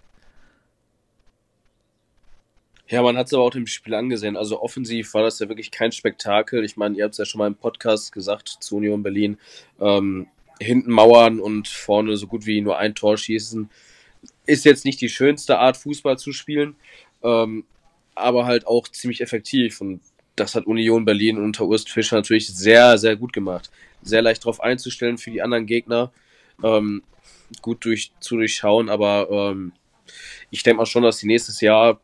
[2.89, 4.37] Ja, man hat es aber auch im Spiel angesehen.
[4.37, 6.63] Also offensiv war das ja wirklich kein Spektakel.
[6.63, 9.37] Ich meine, ihr habt es ja schon mal im Podcast gesagt zu Union Berlin.
[9.79, 10.27] Ähm,
[10.59, 13.69] hinten mauern und vorne so gut wie nur ein Tor schießen.
[14.45, 16.75] Ist jetzt nicht die schönste Art, Fußball zu spielen,
[17.23, 17.65] ähm,
[18.15, 19.81] aber halt auch ziemlich effektiv.
[19.81, 19.99] Und
[20.37, 23.69] das hat Union Berlin unter Urs Fischer natürlich sehr, sehr gut gemacht.
[24.07, 26.11] Sehr leicht darauf einzustellen für die anderen Gegner.
[26.63, 27.03] Ähm,
[27.61, 29.73] gut durch, zu durchschauen, aber ähm,
[30.49, 31.99] ich denke mal schon, dass die nächstes Jahr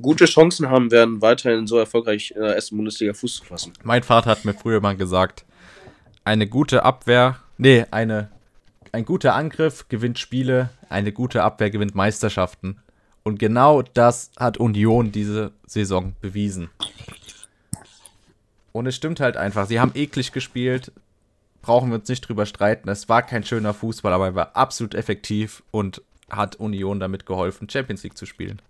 [0.00, 3.72] gute Chancen haben werden, weiterhin so erfolgreich in der ersten Bundesliga Fuß zu fassen.
[3.82, 5.44] Mein Vater hat mir früher mal gesagt,
[6.24, 8.30] eine gute Abwehr, nee, eine,
[8.92, 12.78] ein guter Angriff gewinnt Spiele, eine gute Abwehr gewinnt Meisterschaften.
[13.24, 16.70] Und genau das hat Union diese Saison bewiesen.
[18.72, 20.92] Und es stimmt halt einfach, sie haben eklig gespielt,
[21.60, 22.88] brauchen wir uns nicht drüber streiten.
[22.88, 27.68] Es war kein schöner Fußball, aber er war absolut effektiv und hat Union damit geholfen,
[27.68, 28.60] Champions League zu spielen.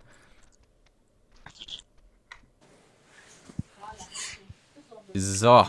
[5.14, 5.66] So.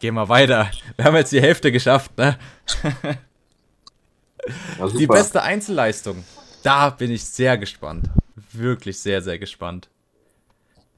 [0.00, 0.70] Gehen wir weiter.
[0.96, 2.38] Wir haben jetzt die Hälfte geschafft, ne?
[4.96, 6.24] die beste Einzelleistung.
[6.62, 8.08] Da bin ich sehr gespannt.
[8.52, 9.88] Wirklich sehr, sehr gespannt.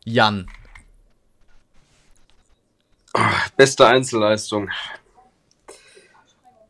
[0.04, 0.46] Jan.
[3.56, 4.70] Beste Einzelleistung.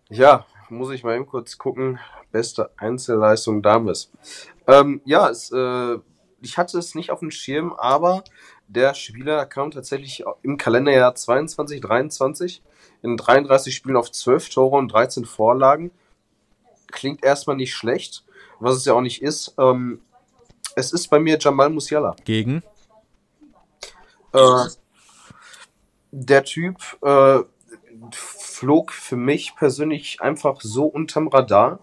[0.09, 1.99] Ja, muss ich mal eben kurz gucken.
[2.33, 4.11] Beste Einzelleistung Dames.
[4.67, 5.99] Ähm, ja, es, äh,
[6.41, 8.25] ich hatte es nicht auf dem Schirm, aber
[8.69, 12.63] der Spieler kam tatsächlich im Kalenderjahr 22, 23
[13.03, 15.91] in 33 Spielen auf 12 Tore und 13 Vorlagen.
[16.89, 18.25] Klingt erstmal nicht schlecht,
[18.59, 19.55] was es ja auch nicht ist.
[19.59, 20.01] Ähm,
[20.77, 22.15] es ist bei mir Jamal Musiala.
[22.25, 22.63] Gegen?
[24.33, 24.67] Äh,
[26.11, 27.41] der Typ äh,
[28.13, 31.81] flog für mich persönlich einfach so unterm Radar.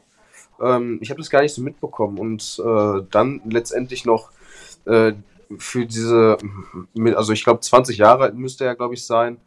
[0.61, 4.31] Ähm, ich habe das gar nicht so mitbekommen und äh, dann letztendlich noch
[4.85, 5.13] äh,
[5.57, 6.37] für diese,
[7.15, 9.37] also ich glaube 20 Jahre müsste er, glaube ich, sein,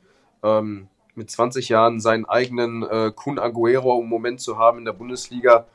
[0.43, 4.93] ähm, mit 20 Jahren seinen eigenen äh, Kun Aguero im Moment zu haben in der
[4.93, 5.67] Bundesliga,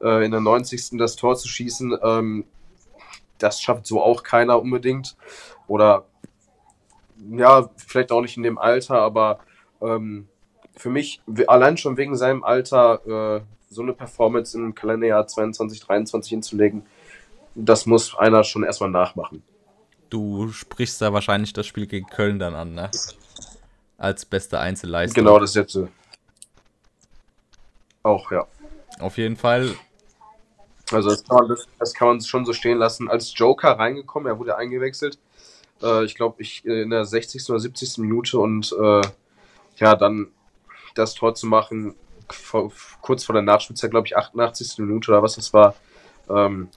[0.00, 0.96] äh, in der 90.
[0.98, 2.44] das Tor zu schießen, ähm,
[3.38, 5.16] das schafft so auch keiner unbedingt.
[5.66, 6.06] Oder
[7.30, 9.40] ja, vielleicht auch nicht in dem Alter, aber
[9.80, 10.28] ähm,
[10.76, 16.30] für mich, allein schon wegen seinem Alter, äh, so eine Performance im Kalenderjahr 22, 23
[16.30, 16.86] hinzulegen,
[17.54, 19.42] das muss einer schon erstmal nachmachen.
[20.10, 22.90] Du sprichst da wahrscheinlich das Spiel gegen Köln dann an, ne?
[23.98, 25.24] Als beste Einzelleistung.
[25.24, 25.78] Genau, das jetzt
[28.06, 28.46] auch, ja.
[29.00, 29.74] Auf jeden Fall.
[30.92, 33.10] Also das kann, man, das kann man schon so stehen lassen.
[33.10, 35.18] Als Joker reingekommen, er wurde eingewechselt.
[35.82, 37.48] Äh, ich glaube, ich äh, in der 60.
[37.50, 37.98] oder 70.
[37.98, 39.02] Minute und äh,
[39.76, 40.28] ja, dann
[40.94, 41.94] das Tor zu machen,
[42.30, 44.78] vor, kurz vor der Nachspielzeit, glaube ich, 88.
[44.78, 45.74] Minute oder was das war.
[46.28, 46.68] Ähm,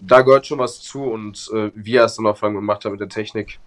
[0.00, 3.00] da gehört schon was zu und äh, wie er es dann auf gemacht hat mit
[3.00, 3.60] der Technik,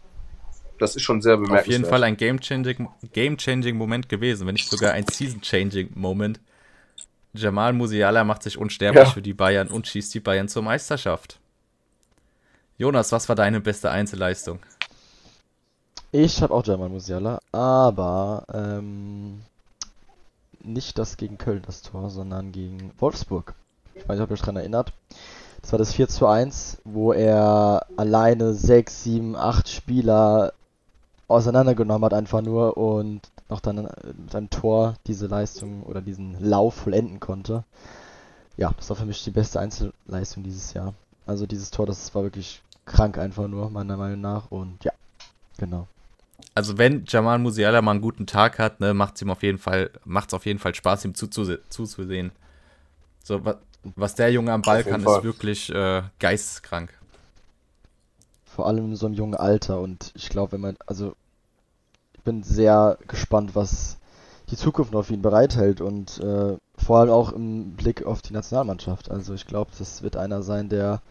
[0.80, 1.68] das ist schon sehr bemerkenswert.
[1.68, 6.42] Auf jeden Fall ein game-changing Game gewesen, wenn nicht sogar ein Season-changing Moment.
[7.34, 9.10] Jamal Musiala macht sich unsterblich ja.
[9.10, 11.40] für die Bayern und schießt die Bayern zur Meisterschaft.
[12.78, 14.60] Jonas, was war deine beste Einzelleistung?
[16.12, 19.44] Ich habe auch Jamal Musiala, aber ähm,
[20.62, 23.54] nicht das gegen Köln, das Tor, sondern gegen Wolfsburg.
[23.94, 24.92] Ich weiß nicht, ob ihr euch daran erinnert.
[25.62, 30.52] Das war das 4 zu 1, wo er alleine 6, 7, 8 Spieler
[31.30, 33.88] auseinandergenommen hat, einfach nur und noch dann
[34.18, 37.64] mit einem Tor diese Leistung oder diesen Lauf vollenden konnte.
[38.58, 40.94] Ja, das war für mich die beste Einzelleistung dieses Jahr.
[41.26, 44.52] Also dieses Tor, das war wirklich krank einfach nur, meiner Meinung nach.
[44.52, 44.92] Und ja,
[45.58, 45.88] genau.
[46.54, 49.58] Also wenn Jamal Musiala mal einen guten Tag hat, ne, macht es ihm auf jeden
[49.58, 52.32] Fall, macht's auf jeden Fall Spaß, ihm zuzusehen.
[53.24, 53.42] So,
[53.96, 55.18] was der Junge am Ball kann, Fall.
[55.18, 56.94] ist wirklich äh, geisteskrank.
[58.46, 61.16] Vor allem in so einem jungen Alter und ich glaube, wenn man, also
[62.14, 63.98] ich bin sehr gespannt, was
[64.50, 69.10] die Zukunft auf ihn bereithält und äh, vor allem auch im Blick auf die Nationalmannschaft.
[69.10, 71.02] Also ich glaube, das wird einer sein, der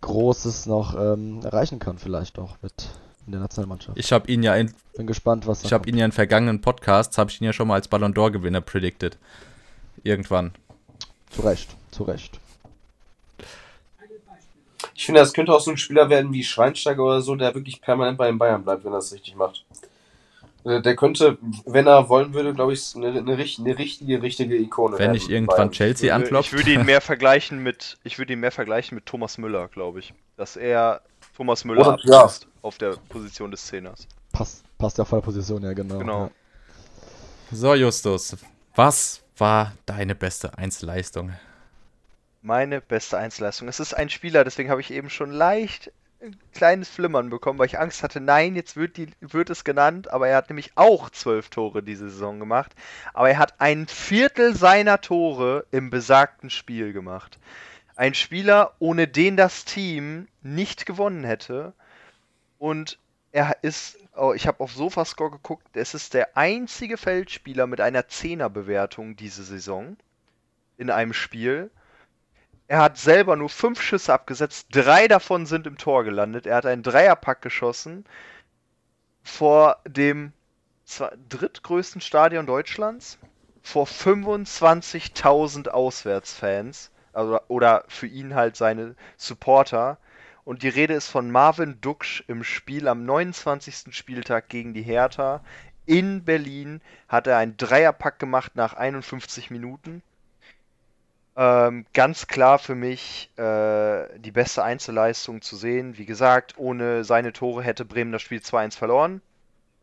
[0.00, 2.72] Großes noch ähm, erreichen kann, vielleicht auch mit
[3.26, 3.98] in der Nationalmannschaft.
[3.98, 7.18] Ich habe ihn ja in, bin gespannt, was ich habe ihn ja in vergangenen Podcasts
[7.18, 9.18] habe ich ihn ja schon mal als Ballon d'Or Gewinner predicted.
[10.04, 10.52] Irgendwann.
[11.30, 12.38] Zu Recht, zu Recht.
[14.94, 17.80] Ich finde, das könnte auch so ein Spieler werden wie Schweinsteiger oder so, der wirklich
[17.80, 19.64] permanent bei den Bayern bleibt, wenn er es richtig macht.
[20.66, 24.98] Äh, der könnte, wenn er wollen würde, glaube ich, eine, eine, eine, richtige, richtige Ikone
[24.98, 26.52] Wenn ich irgendwann Chelsea anklopft.
[26.52, 30.00] Ich würde ihn mehr vergleichen mit, ich würde ihn mehr vergleichen mit Thomas Müller, glaube
[30.00, 30.12] ich.
[30.36, 31.02] Dass er
[31.36, 32.30] Thomas Müller Oder, ja.
[32.62, 34.08] auf der Position des Zehners.
[34.32, 35.98] Passt, passt ja voll Position, ja, genau.
[35.98, 36.24] Genau.
[36.24, 36.30] Ja.
[37.52, 38.36] So, Justus,
[38.74, 41.32] was war deine beste Einzelleistung?
[42.46, 43.66] meine beste Einzelleistung.
[43.66, 45.90] Es ist ein Spieler, deswegen habe ich eben schon leicht
[46.26, 50.10] ein kleines Flimmern bekommen, weil ich Angst hatte, nein, jetzt wird, die, wird es genannt,
[50.10, 52.74] aber er hat nämlich auch zwölf Tore diese Saison gemacht.
[53.14, 57.38] Aber er hat ein Viertel seiner Tore im besagten Spiel gemacht.
[57.94, 61.72] Ein Spieler, ohne den das Team nicht gewonnen hätte.
[62.58, 62.98] Und
[63.32, 68.08] er ist, oh, ich habe auf Sofascore geguckt, es ist der einzige Feldspieler mit einer
[68.08, 69.96] Zehnerbewertung diese Saison
[70.76, 71.70] in einem Spiel.
[72.68, 76.46] Er hat selber nur fünf Schüsse abgesetzt, drei davon sind im Tor gelandet.
[76.46, 78.04] Er hat einen Dreierpack geschossen
[79.22, 80.32] vor dem
[81.28, 83.18] drittgrößten Stadion Deutschlands,
[83.62, 89.98] vor 25.000 Auswärtsfans also, oder für ihn halt seine Supporter.
[90.44, 93.96] Und die Rede ist von Marvin Duksch im Spiel am 29.
[93.96, 95.42] Spieltag gegen die Hertha.
[95.86, 100.02] In Berlin hat er einen Dreierpack gemacht nach 51 Minuten.
[101.36, 105.98] Ähm, ganz klar für mich äh, die beste Einzelleistung zu sehen.
[105.98, 109.20] Wie gesagt, ohne seine Tore hätte Bremen das Spiel 2-1 verloren.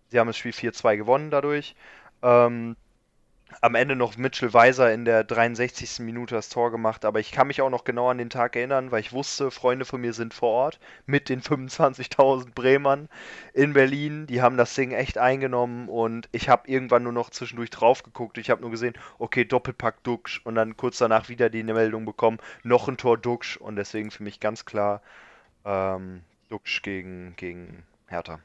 [0.10, 1.76] Sie haben das Spiel 4-2 gewonnen dadurch.
[2.24, 2.76] Ähm,
[3.62, 6.00] am Ende noch Mitchell Weiser in der 63.
[6.00, 8.92] Minute das Tor gemacht, aber ich kann mich auch noch genau an den Tag erinnern,
[8.92, 13.10] weil ich wusste, Freunde von mir sind vor Ort mit den 25.000 Bremern
[13.54, 14.28] in Berlin.
[14.28, 18.38] Die haben das Ding echt eingenommen und ich habe irgendwann nur noch zwischendurch drauf geguckt.
[18.38, 22.38] Ich habe nur gesehen, okay, Doppelpack Duxch und dann kurz danach wieder die Meldung bekommen,
[22.64, 25.02] noch ein Tor Duxch und deswegen für mich ganz klar
[25.66, 28.40] ähm, Duxch gegen, gegen Hertha.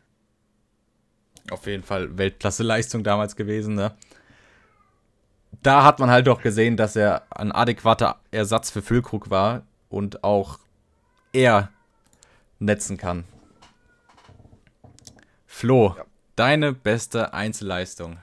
[1.50, 3.94] Auf jeden Fall Weltklasse-Leistung damals gewesen, ne?
[5.62, 10.24] Da hat man halt doch gesehen, dass er ein adäquater Ersatz für Füllkrug war und
[10.24, 10.58] auch
[11.32, 11.70] er
[12.58, 13.24] netzen kann.
[15.46, 16.04] Flo, ja.
[16.36, 18.18] deine beste Einzelleistung.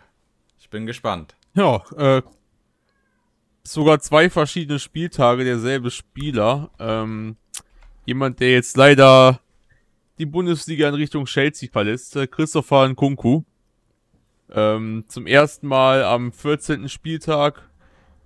[0.59, 1.35] Ich bin gespannt.
[1.53, 2.21] Ja, äh,
[3.63, 6.69] sogar zwei verschiedene Spieltage derselbe Spieler.
[6.79, 7.37] Ähm,
[8.05, 9.39] jemand, der jetzt leider
[10.17, 13.43] die Bundesliga in Richtung Chelsea verlässt, äh, Christopher Nkunku.
[14.53, 16.89] Ähm, zum ersten Mal am 14.
[16.89, 17.69] Spieltag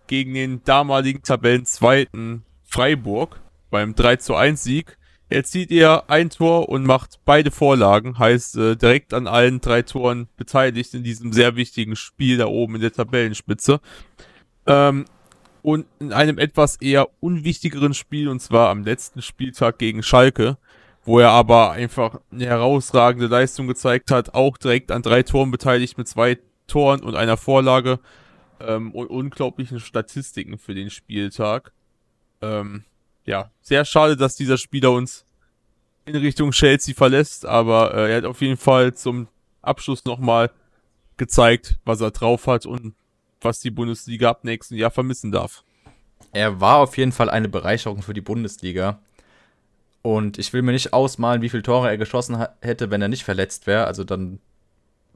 [0.07, 4.97] gegen den damaligen Tabellenzweiten Freiburg beim 3 zu 1 Sieg
[5.29, 10.27] erzielt er ein Tor und macht beide Vorlagen, heißt äh, direkt an allen drei Toren
[10.37, 13.79] beteiligt in diesem sehr wichtigen Spiel da oben in der Tabellenspitze.
[14.65, 15.05] Ähm,
[15.61, 20.57] und in einem etwas eher unwichtigeren Spiel, und zwar am letzten Spieltag gegen Schalke,
[21.09, 25.97] wo er aber einfach eine herausragende Leistung gezeigt hat, auch direkt an drei Toren beteiligt
[25.97, 26.37] mit zwei
[26.67, 27.97] Toren und einer Vorlage
[28.59, 31.73] ähm, und unglaublichen Statistiken für den Spieltag.
[32.43, 32.83] Ähm,
[33.25, 35.25] ja, sehr schade, dass dieser Spieler uns
[36.05, 39.29] in Richtung Chelsea verlässt, aber äh, er hat auf jeden Fall zum
[39.63, 40.51] Abschluss nochmal
[41.17, 42.93] gezeigt, was er drauf hat und
[43.41, 45.63] was die Bundesliga ab nächsten Jahr vermissen darf.
[46.33, 48.99] Er war auf jeden Fall eine Bereicherung für die Bundesliga.
[50.09, 53.23] Und ich will mir nicht ausmalen, wie viele Tore er geschossen hätte, wenn er nicht
[53.23, 53.85] verletzt wäre.
[53.85, 54.39] Also dann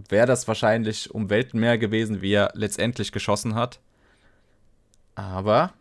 [0.07, 3.79] wäre das wahrscheinlich um Welten mehr gewesen, wie er letztendlich geschossen hat.
[5.15, 5.73] Aber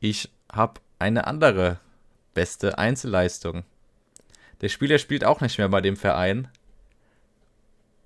[0.00, 1.78] ich habe eine andere
[2.32, 3.64] beste Einzelleistung.
[4.62, 6.48] Der Spieler spielt auch nicht mehr bei dem Verein.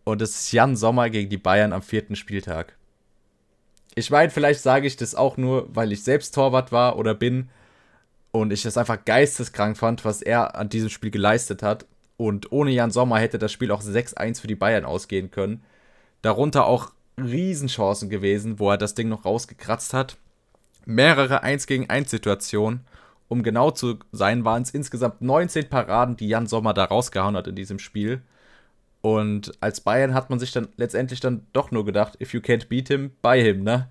[0.02, 2.76] Und es ist Jan Sommer gegen die Bayern am vierten Spieltag.
[3.94, 7.48] Ich meine, vielleicht sage ich das auch nur, weil ich selbst Torwart war oder bin
[8.32, 11.86] und ich es einfach geisteskrank fand, was er an diesem Spiel geleistet hat.
[12.16, 15.62] Und ohne Jan Sommer hätte das Spiel auch 6-1 für die Bayern ausgehen können.
[16.22, 20.16] Darunter auch Riesenchancen gewesen, wo er das Ding noch rausgekratzt hat.
[20.86, 22.80] Mehrere 1 gegen 1 Situationen.
[23.28, 27.46] Um genau zu sein, waren es insgesamt 19 Paraden, die Jan Sommer da rausgehauen hat
[27.46, 28.22] in diesem Spiel.
[29.02, 32.68] Und als Bayern hat man sich dann letztendlich dann doch nur gedacht, if you can't
[32.68, 33.88] beat him, buy him, ne?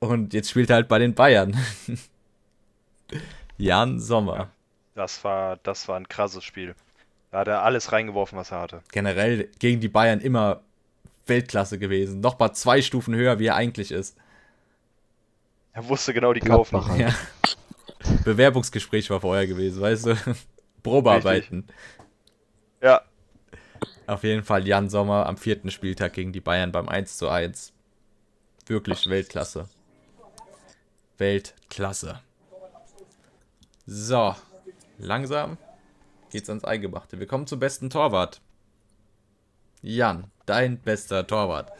[0.00, 1.56] Und jetzt spielt er halt bei den Bayern.
[3.56, 4.36] Jan Sommer.
[4.36, 4.50] Ja,
[4.94, 6.74] das war, das war ein krasses Spiel.
[7.30, 8.82] Da hat er alles reingeworfen, was er hatte.
[8.92, 10.60] Generell gegen die Bayern immer
[11.26, 12.20] Weltklasse gewesen.
[12.20, 14.16] Nochmal zwei Stufen höher, wie er eigentlich ist.
[15.72, 16.80] Er wusste genau die kaufen.
[16.98, 17.12] Ja.
[18.24, 20.16] Bewerbungsgespräch war vorher gewesen, weißt du?
[20.82, 21.60] Probearbeiten.
[21.60, 21.76] Richtig.
[22.82, 23.02] Ja.
[24.06, 27.72] Auf jeden Fall Jan Sommer am vierten Spieltag gegen die Bayern beim 1 zu 1.
[28.66, 29.68] Wirklich Weltklasse.
[31.18, 32.20] Weltklasse.
[33.86, 34.34] So,
[34.96, 35.58] langsam
[36.30, 37.20] geht's ans Eingemachte.
[37.20, 38.40] Wir kommen zum besten Torwart.
[39.82, 41.70] Jan, dein bester Torwart.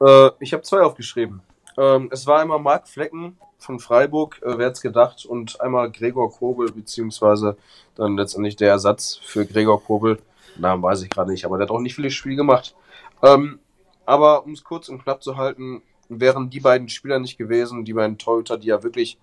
[0.00, 1.42] Äh, ich habe zwei aufgeschrieben.
[1.76, 6.30] Ähm, es war einmal Marc Flecken von Freiburg, äh, wer hätte gedacht, und einmal Gregor
[6.30, 7.56] Kobel, beziehungsweise
[7.96, 10.22] dann letztendlich der Ersatz für Gregor Kobel.
[10.56, 12.76] Namen weiß ich gerade nicht, aber der hat auch nicht viele Spiele gemacht.
[13.24, 13.58] Ähm,
[14.06, 17.92] aber um es kurz und knapp zu halten, wären die beiden Spieler nicht gewesen, die
[17.92, 19.18] beiden Torhüter, die ja wirklich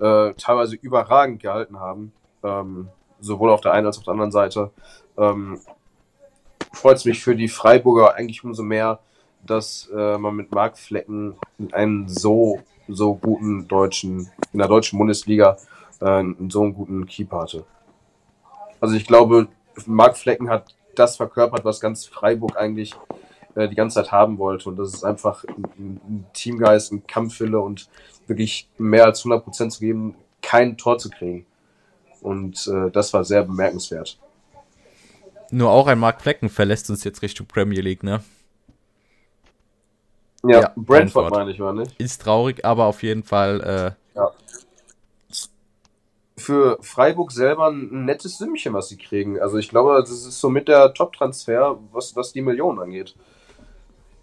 [0.00, 2.12] äh, teilweise überragend gehalten haben,
[2.42, 2.88] ähm,
[3.20, 4.70] sowohl auf der einen als auch auf der anderen Seite,
[5.16, 5.60] ähm,
[6.72, 9.00] freut es mich für die Freiburger eigentlich umso mehr,
[9.44, 11.36] dass äh, man mit Marc Flecken
[11.72, 15.56] einen so, so guten deutschen, in der deutschen Bundesliga
[16.00, 17.64] äh, so einen guten Keeper hatte.
[18.80, 19.48] Also ich glaube,
[19.86, 22.94] Marc Flecken hat das verkörpert, was ganz Freiburg eigentlich
[23.54, 24.68] äh, die ganze Zeit haben wollte.
[24.68, 27.88] Und das ist einfach ein, ein Teamgeist, ein Kampfwille und
[28.28, 31.46] wirklich mehr als 100% zu geben, kein Tor zu kriegen.
[32.20, 34.18] Und äh, das war sehr bemerkenswert.
[35.50, 38.22] Nur auch ein Mark Flecken verlässt uns jetzt Richtung Premier League, ne?
[40.44, 41.98] Ja, ja Brentford, meine ich, war nicht.
[41.98, 43.96] Ist traurig, aber auf jeden Fall.
[44.14, 44.30] Äh, ja.
[46.36, 49.40] Für Freiburg selber ein nettes Sümmchen, was sie kriegen.
[49.40, 53.16] Also ich glaube, das ist so mit der Top-Transfer, was, was die Millionen angeht.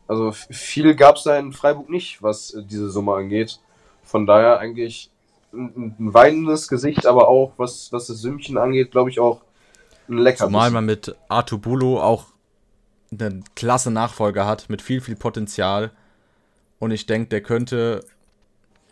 [0.08, 3.60] Also viel gab es da in Freiburg nicht, was diese Summe angeht.
[4.06, 5.12] Von daher eigentlich
[5.54, 9.42] ein, ein weinendes Gesicht, aber auch, was, was das Sümmchen angeht, glaube ich auch
[10.08, 10.46] ein lecker.
[10.46, 12.28] Zumal man mit Artubulo auch
[13.12, 15.92] einen klasse Nachfolger hat, mit viel, viel Potenzial.
[16.80, 18.04] Und ich denke, der könnte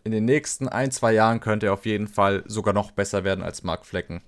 [0.04, 3.44] in den nächsten ein, zwei Jahren könnte er auf jeden Fall sogar noch besser werden
[3.44, 4.22] als Mark Flecken.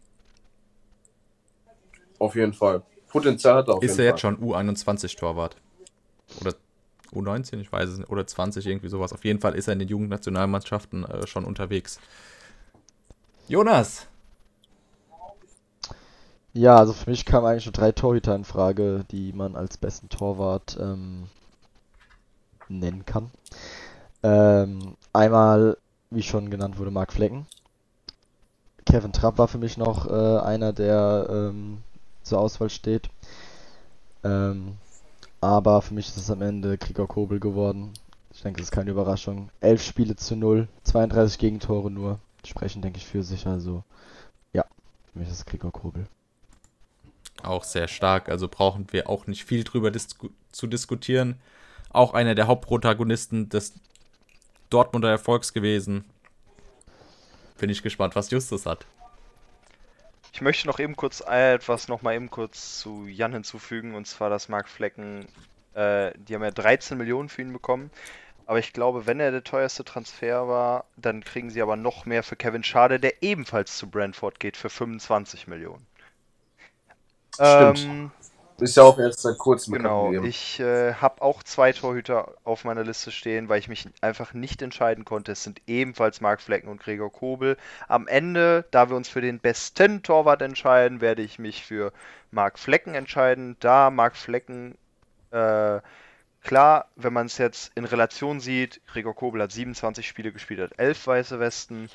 [2.20, 2.82] Auf jeden Fall.
[3.10, 5.56] Potenzial hat er auf Ist er jetzt schon U21-Torwart?
[6.42, 6.54] Oder
[7.14, 9.14] U19, ich weiß es nicht, oder 20, irgendwie sowas.
[9.14, 12.00] Auf jeden Fall ist er in den Jugendnationalmannschaften äh, schon unterwegs.
[13.48, 14.08] Jonas!
[16.54, 20.08] Ja, also für mich kamen eigentlich nur drei Torhüter in Frage, die man als besten
[20.08, 21.28] Torwart ähm,
[22.70, 23.30] nennen kann.
[24.24, 25.78] Ähm, einmal,
[26.12, 27.46] wie schon genannt wurde, Marc Flecken.
[28.86, 31.80] Kevin Trapp war für mich noch äh, einer, der ähm,
[32.24, 33.10] zur Auswahl steht.
[34.24, 34.78] Ähm,
[35.46, 37.94] aber für mich ist es am Ende Gregor Kobel geworden.
[38.34, 39.50] Ich denke, das ist keine Überraschung.
[39.62, 42.20] Elf Spiele zu null, 32 Gegentore nur.
[42.44, 43.48] Sprechen, denke ich, für sich.
[43.48, 43.84] Also,
[44.54, 44.66] ja,
[45.12, 46.08] für mich ist es Gregor Kobel.
[47.44, 48.30] Auch sehr stark.
[48.30, 51.40] Also brauchen wir auch nicht viel drüber disku zu diskutieren.
[51.92, 53.74] Auch einer der Hauptprotagonisten des
[54.70, 56.06] Dortmunder Erfolgs gewesen.
[57.58, 58.86] Bin ich gespannt, was Justus hat.
[60.36, 64.30] Ich möchte noch eben kurz etwas noch mal eben kurz zu Jan hinzufügen und zwar,
[64.30, 65.26] dass Mark Flecken,
[65.76, 67.90] äh, die haben ja 13 Millionen für ihn bekommen.
[68.46, 72.22] Aber ich glaube, wenn er der teuerste Transfer war, dann kriegen sie aber noch mehr
[72.22, 75.88] für Kevin Schade, der ebenfalls zu Brentford geht für 25 Millionen.
[77.36, 77.86] Stimmt.
[77.86, 78.12] Ähm,
[78.60, 82.84] ist ja auch jetzt seit kurzem Genau, ich äh, habe auch zwei Torhüter auf meiner
[82.84, 85.34] Liste stehen, weil ich mich einfach nicht entscheiden konnte.
[85.34, 87.58] Es sind ebenfalls Marc Flecken und Gregor Kobel.
[87.88, 91.92] Am Ende, da wir uns für den besten Torwart entscheiden, werde ich mich für
[92.32, 94.78] Marc Flecken entscheiden, da Marc Flecken
[95.32, 95.80] äh,
[96.46, 100.78] Klar, wenn man es jetzt in Relation sieht, Gregor Kobel hat 27 Spiele gespielt, hat
[100.78, 101.90] 11 weiße Westen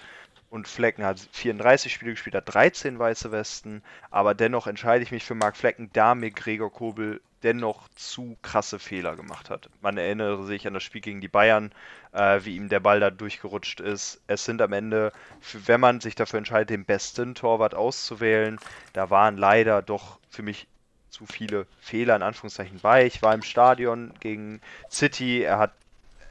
[0.50, 5.24] und Flecken hat 34 Spiele gespielt, hat 13 weiße Westen, aber dennoch entscheide ich mich
[5.24, 9.70] für Marc Flecken, da mir Gregor Kobel dennoch zu krasse Fehler gemacht hat.
[9.80, 11.72] Man erinnere sich an das Spiel gegen die Bayern,
[12.12, 14.20] äh, wie ihm der Ball da durchgerutscht ist.
[14.26, 15.12] Es sind am Ende,
[15.52, 18.58] wenn man sich dafür entscheidet, den besten Torwart auszuwählen,
[18.92, 20.66] da waren leider doch für mich
[21.08, 23.06] zu viele Fehler in Anführungszeichen bei.
[23.06, 24.60] Ich war im Stadion gegen
[24.90, 25.72] City, er hat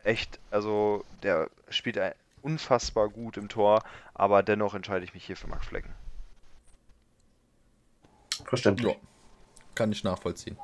[0.04, 3.84] echt, also der spielt ein, unfassbar gut im Tor,
[4.14, 5.94] aber dennoch entscheide ich mich hier für Marc Flecken.
[8.46, 8.94] Verständlich.
[8.94, 9.00] Ja,
[9.76, 10.58] kann ich nachvollziehen.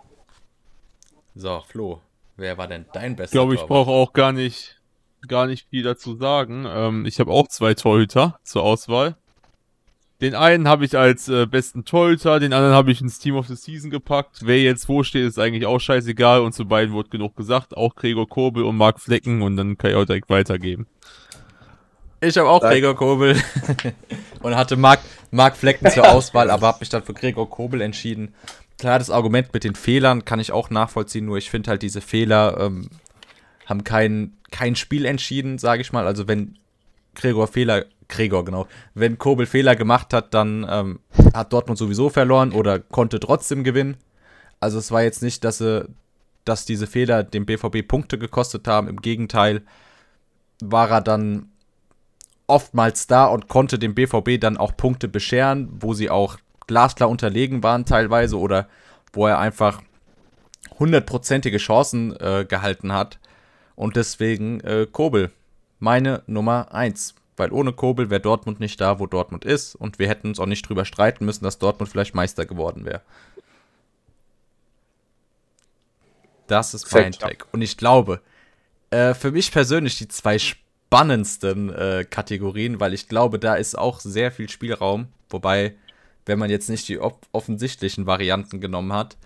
[1.36, 2.02] So, Flo,
[2.38, 4.82] wer war denn dein bester Ich glaube, ich brauche auch gar nicht,
[5.28, 6.66] gar nicht viel dazu sagen.
[6.68, 9.18] Ähm, ich habe auch zwei Torhüter zur Auswahl.
[10.22, 13.48] Den einen habe ich als äh, besten Torhüter, den anderen habe ich ins Team of
[13.48, 14.40] the Season gepackt.
[14.44, 16.40] Wer jetzt wo steht, ist eigentlich auch scheißegal.
[16.40, 17.76] Und zu beiden wurde genug gesagt.
[17.76, 19.42] Auch Gregor Kobel und Marc Flecken.
[19.42, 20.88] Und dann kann ich auch direkt weitergeben.
[22.26, 22.76] Ich habe auch Danke.
[22.76, 23.42] Gregor Kobel
[24.42, 25.00] und hatte Marc,
[25.30, 28.34] Marc Flecken zur Auswahl, aber habe mich dann für Gregor Kobel entschieden.
[28.80, 32.02] Klar, das Argument mit den Fehlern kann ich auch nachvollziehen, nur ich finde halt, diese
[32.02, 32.90] Fehler ähm,
[33.68, 36.08] haben kein, kein Spiel entschieden, sage ich mal.
[36.08, 36.58] Also wenn
[37.14, 41.00] Gregor Fehler, Gregor genau, wenn Kobel Fehler gemacht hat, dann ähm,
[41.34, 43.98] hat Dortmund sowieso verloren oder konnte trotzdem gewinnen.
[44.60, 45.88] Also es war jetzt nicht, dass, sie,
[46.44, 48.88] dass diese Fehler dem BVB Punkte gekostet haben.
[48.88, 49.62] Im Gegenteil
[50.62, 51.50] war er dann
[52.48, 57.64] oftmals da und konnte dem BVB dann auch Punkte bescheren, wo sie auch glasklar unterlegen
[57.64, 58.68] waren teilweise oder
[59.14, 59.82] wo er einfach
[60.80, 63.20] hundertprozentige Chancen äh, gehalten hat.
[63.76, 65.32] Und deswegen äh, Kobel,
[65.80, 67.16] meine Nummer 1.
[67.38, 69.76] Weil ohne Kobel wäre Dortmund nicht da, wo Dortmund ist.
[69.76, 73.02] Und wir hätten uns auch nicht drüber streiten müssen, dass Dortmund vielleicht Meister geworden wäre.
[76.48, 77.48] Das ist mein Tag.
[77.52, 78.22] Und ich glaube,
[78.92, 80.38] Äh, für mich persönlich die zwei
[80.96, 85.08] spannendsten äh, Kategorien, weil ich glaube, da ist auch sehr viel Spielraum.
[85.30, 85.76] Wobei,
[86.26, 89.18] wenn man jetzt nicht die offensichtlichen Varianten genommen hat,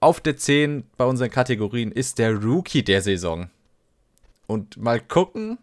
[0.00, 3.48] auf der 10 bei unseren Kategorien ist der Rookie der Saison.
[4.46, 5.56] Und mal gucken,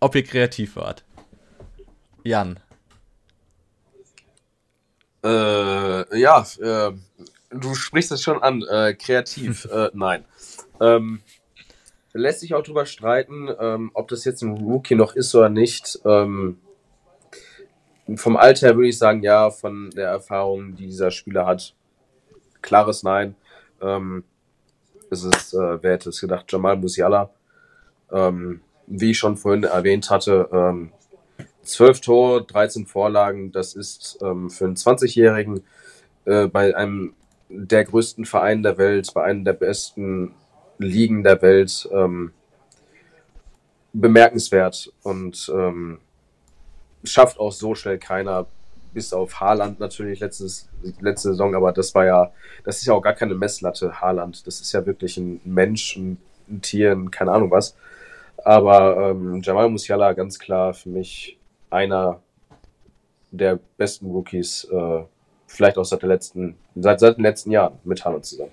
[0.00, 1.04] ob ihr kreativ wart.
[2.24, 2.58] Jan.
[5.24, 6.92] Äh, ja, äh,
[7.50, 8.62] du sprichst es schon an.
[8.62, 10.24] Äh, kreativ, äh, nein.
[10.80, 11.20] Ähm,
[12.12, 16.00] lässt sich auch drüber streiten, ähm, ob das jetzt ein Rookie noch ist oder nicht.
[16.04, 16.58] Ähm,
[18.16, 21.74] vom Alter würde ich sagen, ja, von der Erfahrung, die dieser Spieler hat,
[22.62, 23.34] klares Nein.
[23.82, 24.24] Ähm,
[25.10, 27.30] es ist, äh, wer hätte es gedacht, Jamal Musiala.
[28.10, 30.92] Ähm, wie ich schon vorhin erwähnt hatte, ähm,
[31.62, 35.62] 12 Tore, 13 Vorlagen, das ist ähm, für einen 20-Jährigen
[36.24, 37.14] äh, bei einem
[37.50, 40.34] der größten Vereine der Welt, bei einem der besten
[40.78, 42.32] Ligen der Welt ähm,
[43.92, 45.98] bemerkenswert und ähm,
[47.04, 48.46] schafft auch so schnell keiner,
[48.92, 50.68] bis auf Haaland natürlich letztes,
[51.00, 52.32] letzte Saison, aber das war ja,
[52.64, 54.46] das ist ja auch gar keine Messlatte, Haaland.
[54.46, 56.18] Das ist ja wirklich ein Mensch, ein,
[56.48, 57.76] ein Tier, ein, keine Ahnung was.
[58.44, 61.38] Aber ähm, Jamal Musiala ganz klar für mich
[61.70, 62.20] einer
[63.30, 65.04] der besten Rookies, äh,
[65.46, 68.52] vielleicht auch seit, der letzten, seit, seit den letzten Jahren mit Haaland zusammen.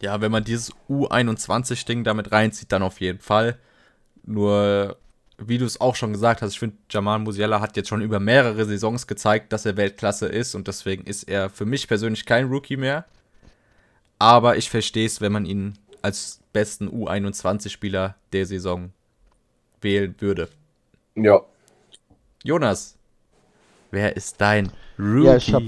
[0.00, 3.58] Ja, wenn man dieses U21-Ding damit reinzieht, dann auf jeden Fall.
[4.24, 4.96] Nur,
[5.38, 8.20] wie du es auch schon gesagt hast, ich finde, Jamal Musiala hat jetzt schon über
[8.20, 12.46] mehrere Saisons gezeigt, dass er Weltklasse ist und deswegen ist er für mich persönlich kein
[12.46, 13.04] Rookie mehr.
[14.18, 18.92] Aber ich verstehe es, wenn man ihn als besten U21-Spieler der Saison
[19.80, 20.48] wählen würde.
[21.14, 21.40] Ja.
[22.42, 22.96] Jonas,
[23.90, 25.52] wer ist dein Rookie?
[25.52, 25.60] Ja,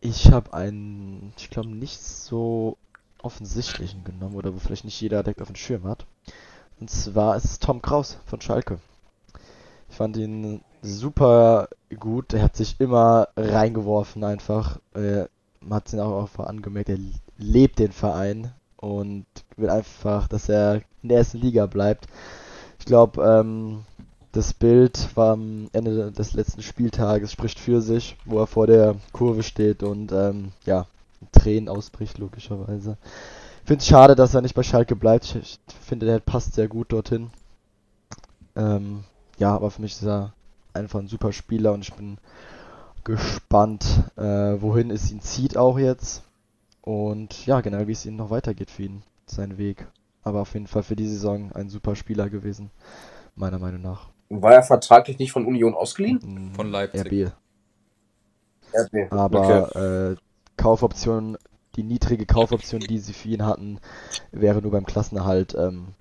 [0.00, 2.76] ich habe einen, ich glaube, nicht so
[3.22, 6.06] offensichtlichen genommen oder wo vielleicht nicht jeder direkt auf dem Schirm hat.
[6.80, 8.78] Und zwar ist es Tom Kraus von Schalke.
[9.90, 11.68] Ich fand ihn super
[11.98, 12.32] gut.
[12.32, 14.78] Er hat sich immer reingeworfen einfach.
[14.94, 15.28] Man
[15.70, 16.98] hat ihn auch, auch angemerkt, er
[17.36, 19.26] lebt den Verein und
[19.56, 22.06] will einfach, dass er in der ersten Liga bleibt.
[22.78, 23.84] Ich glaube, ähm,
[24.38, 29.42] das Bild am Ende des letzten Spieltages, spricht für sich, wo er vor der Kurve
[29.42, 30.86] steht und ähm, ja,
[31.32, 32.96] Tränen ausbricht, logischerweise.
[33.62, 35.34] Ich finde es schade, dass er nicht bei Schalke bleibt.
[35.34, 37.30] Ich, finde, der passt sehr gut dorthin.
[38.54, 39.02] Ähm,
[39.38, 40.32] ja, aber für mich ist er
[40.72, 42.18] einfach ein super Spieler und ich bin
[43.02, 46.22] gespannt, äh, wohin es ihn zieht auch jetzt.
[46.82, 49.88] Und ja, generell, wie es ihm noch weitergeht für ihn, sein Weg.
[50.22, 52.70] Aber auf jeden Fall für die Saison ein super Spieler gewesen,
[53.34, 54.10] meiner Meinung nach.
[54.30, 56.52] War er vertraglich nicht von Union ausgeliehen?
[56.54, 57.06] Von Leipzig.
[57.06, 57.32] RB.
[58.74, 59.12] RB.
[59.12, 60.12] Aber Okay.
[60.12, 60.16] äh,
[60.56, 61.38] Kaufoption,
[61.76, 63.80] die niedrige Kaufoption, die sie für ihn hatten,
[64.32, 65.94] wäre nur beim Klassenerhalt ähm,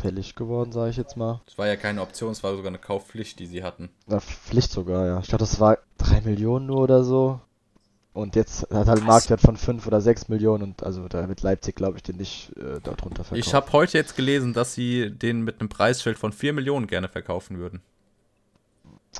[0.00, 1.40] fällig geworden, sage ich jetzt mal.
[1.46, 3.90] Es war ja keine Option, es war sogar eine Kaufpflicht, die sie hatten.
[4.06, 5.18] Na, Pflicht sogar, ja.
[5.20, 7.40] Ich glaube, das war 3 Millionen nur oder so.
[8.18, 9.04] Und jetzt hat halt?
[9.04, 12.50] Marktwert von 5 oder 6 Millionen und also da wird Leipzig, glaube ich, den nicht
[12.56, 13.36] äh, dort runter verkaufen.
[13.36, 17.08] Ich habe heute jetzt gelesen, dass sie den mit einem Preisschild von 4 Millionen gerne
[17.08, 17.80] verkaufen würden.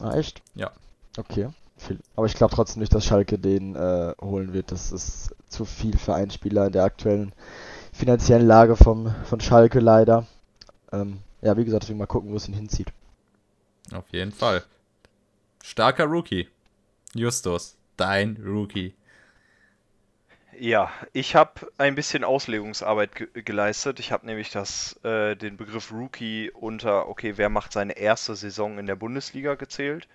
[0.01, 0.43] Ah, echt?
[0.57, 0.73] Ja.
[1.17, 1.49] Okay.
[1.77, 2.01] Viel.
[2.17, 4.73] Aber ich glaube trotzdem nicht, dass Schalke den äh, holen wird.
[4.73, 7.33] Das ist zu viel für einen Spieler in der aktuellen
[7.93, 10.27] finanziellen Lage vom, von Schalke leider.
[10.91, 12.93] Ähm, ja, wie gesagt, deswegen mal gucken, wo es ihn hinzieht.
[13.93, 14.65] Auf jeden Fall.
[15.63, 16.49] Starker Rookie.
[17.15, 18.95] Justus, dein Rookie.
[20.61, 24.01] Ja, ich habe ein bisschen Auslegungsarbeit ge geleistet.
[24.01, 28.79] Ich habe nämlich das, äh, den Begriff Rookie unter, okay, wer macht seine erste Saison
[28.79, 30.09] in der Bundesliga gezählt.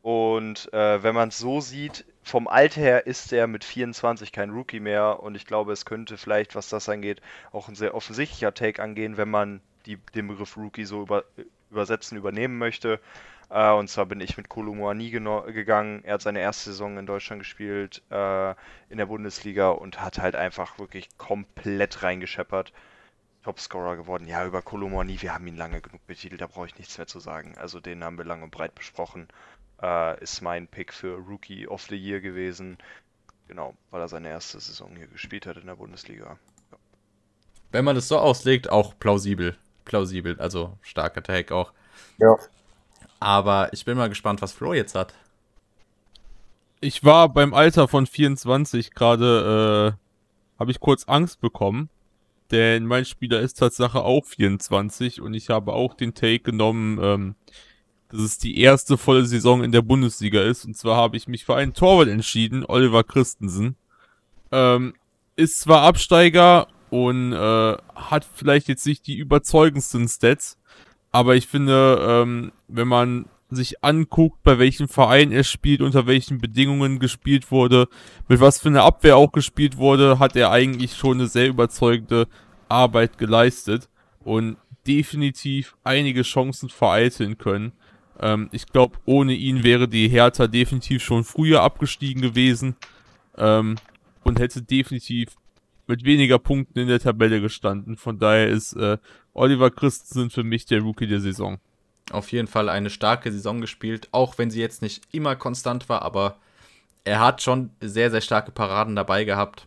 [0.00, 4.50] Und äh, wenn man es so sieht, vom Alter her ist er mit 24 kein
[4.50, 5.20] Rookie mehr.
[5.22, 7.20] Und ich glaube, es könnte vielleicht, was das angeht,
[7.52, 11.24] auch ein sehr offensichtlicher Take angehen, wenn man die, den Begriff Rookie so über,
[11.70, 13.00] übersetzen, übernehmen möchte.
[13.48, 16.02] Äh, und zwar bin ich mit Kolomoani gegangen.
[16.04, 18.50] Er hat seine erste Saison in Deutschland gespielt, äh,
[18.88, 22.72] in der Bundesliga und hat halt einfach wirklich komplett reingescheppert.
[23.42, 24.26] Topscorer geworden.
[24.26, 27.20] Ja, über Kolomoani, wir haben ihn lange genug betitelt, da brauche ich nichts mehr zu
[27.20, 27.54] sagen.
[27.56, 29.28] Also den haben wir lang und breit besprochen.
[29.80, 32.78] Äh, ist mein Pick für Rookie of the Year gewesen.
[33.46, 36.38] Genau, weil er seine erste Saison hier gespielt hat in der Bundesliga.
[37.70, 39.56] Wenn man es so auslegt, auch plausibel.
[39.84, 41.72] Plausibel, also starker Take auch.
[42.18, 42.36] Ja.
[43.20, 45.14] Aber ich bin mal gespannt, was Flo jetzt hat.
[46.80, 51.88] Ich war beim Alter von 24 gerade, äh, habe ich kurz Angst bekommen.
[52.50, 57.34] Denn mein Spieler ist Tatsache auch 24 und ich habe auch den Take genommen, ähm,
[58.08, 60.64] dass es die erste volle Saison in der Bundesliga ist.
[60.64, 63.76] Und zwar habe ich mich für einen Torwart entschieden, Oliver Christensen.
[64.52, 64.94] Ähm,
[65.34, 70.56] ist zwar Absteiger und äh, hat vielleicht jetzt nicht die überzeugendsten Stats.
[71.16, 76.42] Aber ich finde, ähm, wenn man sich anguckt, bei welchem Verein er spielt, unter welchen
[76.42, 77.88] Bedingungen gespielt wurde,
[78.28, 82.28] mit was für einer Abwehr auch gespielt wurde, hat er eigentlich schon eine sehr überzeugende
[82.68, 83.88] Arbeit geleistet
[84.24, 87.72] und definitiv einige Chancen vereiteln können.
[88.20, 92.76] Ähm, ich glaube, ohne ihn wäre die Hertha definitiv schon früher abgestiegen gewesen
[93.38, 93.76] ähm,
[94.22, 95.30] und hätte definitiv
[95.86, 97.96] mit weniger Punkten in der Tabelle gestanden.
[97.96, 98.98] Von daher ist äh,
[99.32, 101.58] Oliver Christensen für mich der Rookie der Saison
[102.10, 106.02] auf jeden Fall eine starke Saison gespielt, auch wenn sie jetzt nicht immer konstant war,
[106.02, 106.36] aber
[107.04, 109.66] er hat schon sehr, sehr starke Paraden dabei gehabt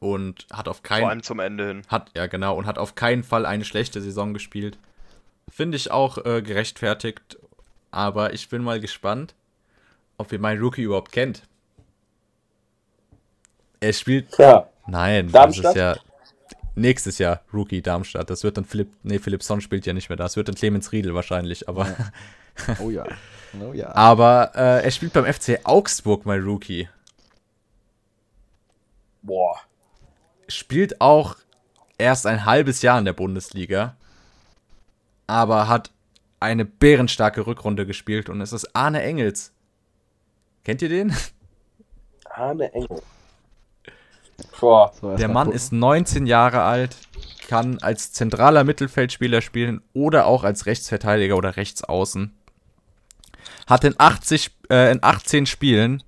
[0.00, 1.82] und hat auf keinen Vor allem zum Ende hin.
[1.88, 4.78] Hat, ja genau, und hat auf keinen Fall eine schlechte Saison gespielt.
[5.48, 7.38] Finde ich auch äh, gerechtfertigt,
[7.90, 9.34] aber ich bin mal gespannt,
[10.16, 11.42] ob ihr meinen Rookie überhaupt kennt.
[13.80, 14.36] Er spielt.
[14.38, 14.68] Ja.
[14.88, 15.64] Nein, Darmstadt?
[15.64, 15.96] das ist ja
[16.74, 18.30] nächstes Jahr Rookie Darmstadt.
[18.30, 20.24] Das wird dann Philipp, nee, Philipp Son spielt ja nicht mehr da.
[20.24, 21.86] Das wird dann Clemens Riedel wahrscheinlich, aber.
[21.86, 21.94] Ja.
[22.80, 23.06] Oh ja.
[23.62, 23.94] Oh ja.
[23.94, 26.88] aber äh, er spielt beim FC Augsburg, mein Rookie.
[29.22, 29.60] Boah.
[30.48, 31.36] Spielt auch
[31.98, 33.94] erst ein halbes Jahr in der Bundesliga,
[35.28, 35.92] aber hat
[36.40, 39.52] eine bärenstarke Rückrunde gespielt und es ist Arne Engels.
[40.64, 41.14] Kennt ihr den?
[42.24, 43.02] Arne Engels.
[44.60, 44.92] Boah.
[45.00, 45.56] So, Der Mann gucken.
[45.56, 46.96] ist 19 Jahre alt,
[47.48, 52.34] kann als zentraler Mittelfeldspieler spielen oder auch als Rechtsverteidiger oder Rechtsaußen.
[53.66, 56.02] Hat in, 80, äh, in 18 Spielen,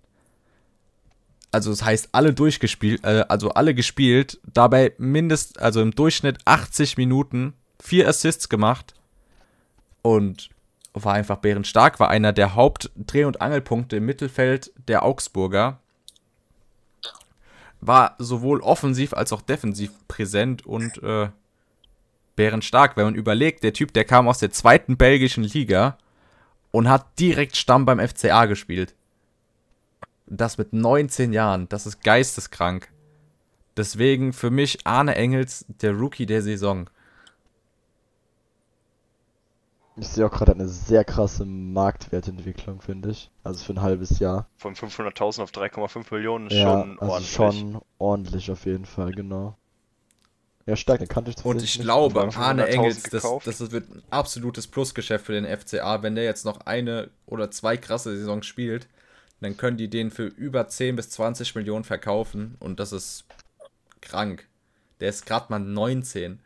[1.53, 6.97] also das heißt alle durchgespielt, äh, also alle gespielt, dabei mindest, also im Durchschnitt 80
[6.97, 8.95] Minuten, vier Assists gemacht
[10.03, 10.51] und
[10.93, 15.79] war einfach bärenstark, war einer der Hauptdreh- und Angelpunkte im Mittelfeld der Augsburger
[17.81, 21.29] war sowohl offensiv als auch defensiv präsent und äh,
[22.37, 22.97] bärenstark.
[22.97, 25.99] Wenn man überlegt, der Typ, der kam aus der zweiten belgischen Liga
[26.71, 28.95] und hat direkt Stamm beim FCA gespielt.
[30.27, 32.89] Das mit 19 Jahren, das ist geisteskrank.
[33.77, 36.89] Deswegen für mich Arne Engels der Rookie der Saison.
[40.01, 43.31] Ich sehe auch gerade eine sehr krasse Marktwertentwicklung, finde ich.
[43.45, 44.49] Also für ein halbes Jahr.
[44.57, 47.33] Von 500.000 auf 3,5 Millionen ist ja, schon also ordentlich.
[47.33, 49.57] schon ordentlich auf jeden Fall, genau.
[50.65, 51.85] Ja, stark, den kannte ich Und ich nicht.
[51.85, 56.03] glaube, Arne 500.000 Engels, das, das wird ein absolutes Plusgeschäft für den FCA.
[56.03, 58.89] Wenn der jetzt noch eine oder zwei krasse Saisons spielt,
[59.41, 62.57] dann können die den für über 10 bis 20 Millionen verkaufen.
[62.61, 63.25] Und das ist
[64.01, 64.47] krank.
[65.01, 66.41] Der ist gerade mal 19.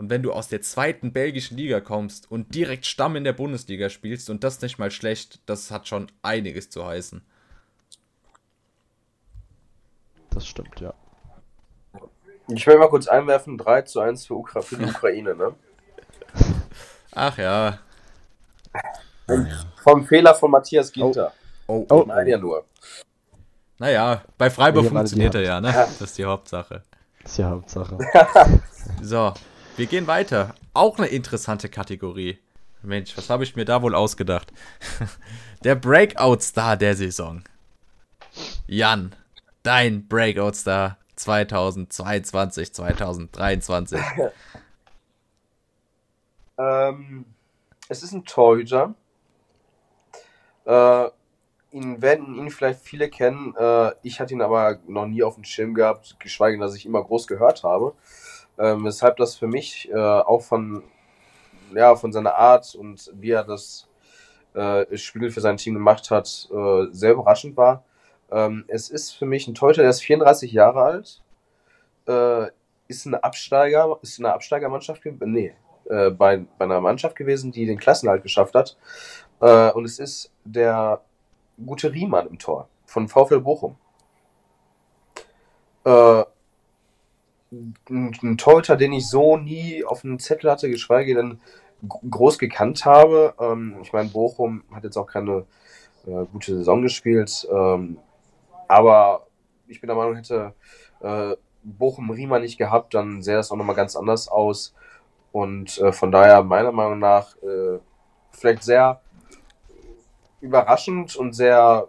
[0.00, 3.90] Und wenn du aus der zweiten belgischen Liga kommst und direkt Stamm in der Bundesliga
[3.90, 7.20] spielst und das nicht mal schlecht, das hat schon einiges zu heißen.
[10.30, 10.94] Das stimmt, ja.
[12.48, 15.54] Ich will mal kurz einwerfen, 3 zu 1 für, Ukra für die Ukraine, ne?
[17.12, 17.78] Ach ja.
[19.82, 21.34] Vom Fehler von Matthias Ginter.
[21.66, 22.04] Oh, Oh.
[22.06, 22.64] Nein, ja nur.
[23.76, 25.70] Naja, bei Freiburg die funktioniert er ja, ne?
[25.74, 26.84] Das ist die Hauptsache.
[27.22, 27.98] Das ist ja Hauptsache.
[29.02, 29.34] So,
[29.80, 30.54] wir gehen weiter.
[30.74, 32.38] Auch eine interessante Kategorie.
[32.82, 34.52] Mensch, was habe ich mir da wohl ausgedacht?
[35.64, 37.42] Der Breakout-Star der Saison.
[38.66, 39.14] Jan,
[39.62, 44.00] dein Breakout-Star 2022, 2023.
[46.58, 47.24] Ähm,
[47.88, 48.94] es ist ein Torhüter.
[50.66, 51.06] Äh,
[51.70, 53.54] ihn werden ihn vielleicht viele kennen.
[53.56, 56.84] Äh, ich hatte ihn aber noch nie auf dem Schirm gehabt, geschweige denn, dass ich
[56.84, 57.94] immer groß gehört habe.
[58.60, 60.82] Ähm, weshalb das für mich äh, auch von,
[61.74, 63.88] ja, von seiner Art und wie er das
[64.54, 67.84] äh, Spiel für sein Team gemacht hat, äh, sehr überraschend war.
[68.30, 71.22] Ähm, es ist für mich ein Torhüter, der ist 34 Jahre alt.
[72.06, 72.50] Äh,
[72.86, 75.32] ist eine Absteiger, ist eine Absteigermannschaft gewesen?
[75.32, 75.54] Nee,
[75.88, 78.76] äh, bei, bei einer Mannschaft gewesen, die den Klassenhalt geschafft hat.
[79.40, 81.00] Äh, und es ist der
[81.64, 83.76] gute Riemann im Tor von VfL Bochum.
[85.84, 86.24] Äh,
[87.52, 87.74] ein,
[88.22, 91.40] ein Torhüter, den ich so nie auf dem Zettel hatte, geschweige denn
[91.88, 93.34] gro- groß gekannt habe.
[93.40, 95.46] Ähm, ich meine, Bochum hat jetzt auch keine
[96.06, 97.48] äh, gute Saison gespielt.
[97.52, 97.98] Ähm,
[98.68, 99.26] aber
[99.66, 100.54] ich bin der Meinung, hätte
[101.00, 104.74] äh, Bochum Riemann nicht gehabt, dann sähe das auch nochmal ganz anders aus.
[105.32, 107.78] Und äh, von daher, meiner Meinung nach, äh,
[108.32, 109.00] vielleicht sehr
[110.40, 111.88] überraschend und sehr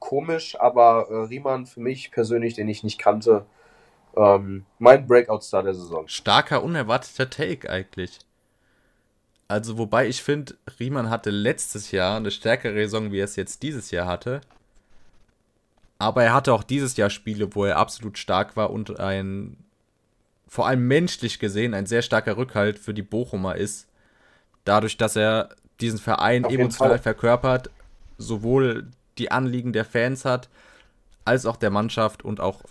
[0.00, 3.46] komisch, aber äh, Riemann für mich persönlich, den ich nicht kannte,
[4.16, 6.08] ähm, mein Breakout-Star der Saison.
[6.08, 8.18] Starker, unerwarteter Take eigentlich.
[9.48, 13.62] Also, wobei ich finde, Riemann hatte letztes Jahr eine stärkere Saison, wie er es jetzt
[13.62, 14.40] dieses Jahr hatte.
[15.98, 19.56] Aber er hatte auch dieses Jahr Spiele, wo er absolut stark war und ein
[20.48, 23.88] vor allem menschlich gesehen ein sehr starker Rückhalt für die Bochumer ist.
[24.64, 26.98] Dadurch, dass er diesen Verein emotional Fall.
[26.98, 27.70] verkörpert,
[28.18, 28.88] sowohl
[29.18, 30.48] die Anliegen der Fans hat,
[31.24, 32.62] als auch der Mannschaft und auch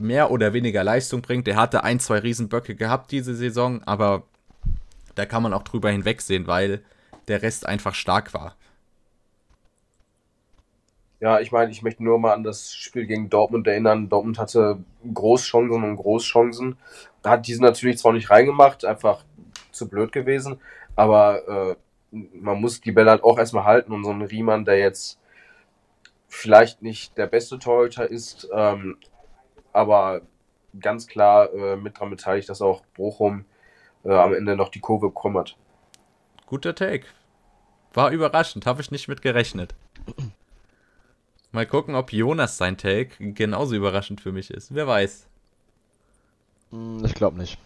[0.00, 1.48] mehr oder weniger Leistung bringt.
[1.48, 4.24] Er hatte ein, zwei Riesenböcke gehabt diese Saison, aber
[5.14, 6.82] da kann man auch drüber hinwegsehen, weil
[7.26, 8.56] der Rest einfach stark war.
[11.20, 14.08] Ja, ich meine, ich möchte nur mal an das Spiel gegen Dortmund erinnern.
[14.08, 14.78] Dortmund hatte
[15.12, 16.76] Großchancen und Großchancen.
[17.24, 19.24] Hat diese natürlich zwar nicht reingemacht, einfach
[19.72, 20.60] zu blöd gewesen,
[20.94, 21.76] aber äh,
[22.10, 25.18] man muss die Bälle halt auch erstmal halten und so ein Riemann, der jetzt
[26.28, 28.96] vielleicht nicht der beste Torhüter ist, ähm,
[29.78, 30.22] aber
[30.80, 33.44] ganz klar äh, mit dran beteiligt, dass auch Bochum
[34.04, 35.56] äh, am Ende noch die Kurve bekommen hat.
[36.46, 37.06] Guter Take.
[37.94, 39.74] War überraschend, habe ich nicht mit gerechnet.
[41.52, 44.74] Mal gucken, ob Jonas sein Take genauso überraschend für mich ist.
[44.74, 45.26] Wer weiß.
[46.70, 47.58] Hm, Ich glaube nicht.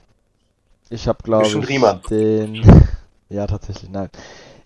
[0.90, 2.02] Ich habe, glaube ich, Riemann.
[2.10, 2.62] den.
[3.30, 4.10] ja, tatsächlich, nein.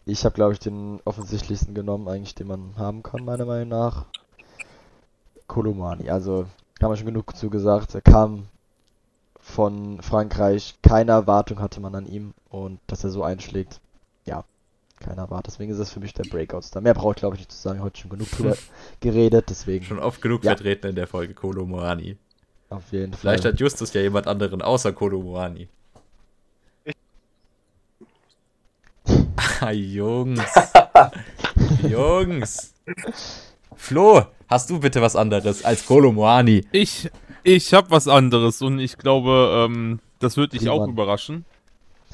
[0.04, 4.06] Ich habe, glaube ich, den offensichtlichsten genommen, eigentlich, den man haben kann, meiner Meinung nach.
[5.46, 6.10] Kolomani.
[6.10, 6.46] Also,
[6.82, 7.94] haben wir schon genug zu gesagt.
[7.94, 8.46] Er kam
[9.40, 10.74] von Frankreich.
[10.82, 12.34] Keine Erwartung hatte man an ihm.
[12.50, 13.80] Und dass er so einschlägt,
[14.24, 14.44] ja,
[15.00, 15.44] keine Erwartung.
[15.52, 16.82] Deswegen ist es für mich der Breakout-Star.
[16.82, 17.82] Mehr brauche ich, glaube ich, nicht zu sagen.
[17.82, 18.56] Heute schon genug drüber
[19.00, 19.46] geredet.
[19.50, 20.50] Deswegen, Schon oft genug Ja.
[20.52, 22.16] vertreten in der Folge Kolo Moani.
[22.70, 23.20] auf jeden Fall.
[23.20, 25.68] Vielleicht hat Justus ja jemand anderen außer Kolo Moani.
[29.60, 30.40] Ah, Jungs.
[31.88, 32.74] Jungs.
[33.76, 36.64] Flo, hast du bitte was anderes als Kolo Moani?
[36.72, 37.10] Ich,
[37.44, 41.44] ich habe was anderes und ich glaube, ähm, das wird dich auch überraschen.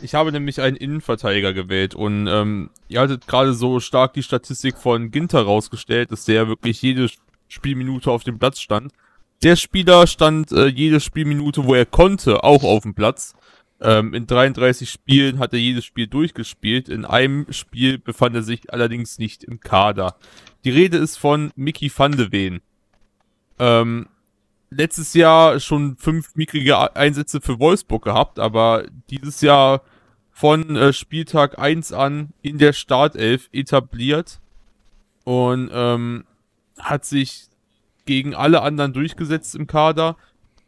[0.03, 4.77] Ich habe nämlich einen Innenverteidiger gewählt und ähm, ihr hattet gerade so stark die Statistik
[4.77, 7.09] von Ginter rausgestellt, dass der wirklich jede
[7.49, 8.93] Spielminute auf dem Platz stand.
[9.43, 13.35] Der Spieler stand äh, jede Spielminute, wo er konnte, auch auf dem Platz.
[13.85, 16.89] Ähm, in 33 Spielen hat er jedes Spiel durchgespielt.
[16.89, 20.17] In einem Spiel befand er sich allerdings nicht im Kader.
[20.65, 22.61] Die Rede ist von Mickey van de Ven.
[23.59, 24.07] Ähm,
[24.71, 29.83] letztes Jahr schon fünf mickrige Einsätze für Wolfsburg gehabt, aber dieses Jahr
[30.31, 34.41] von äh, Spieltag 1 an in der Startelf etabliert
[35.25, 36.25] und ähm,
[36.79, 37.49] hat sich
[38.07, 40.17] gegen alle anderen durchgesetzt im Kader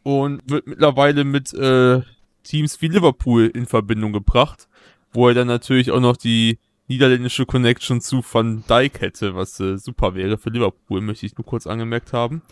[0.02, 2.02] und wird mittlerweile mit äh,
[2.44, 4.68] Teams wie Liverpool in Verbindung gebracht,
[5.12, 9.78] wo er dann natürlich auch noch die niederländische Connection zu Van Dijk hätte, was äh,
[9.78, 12.42] super wäre für Liverpool, möchte ich nur kurz angemerkt haben.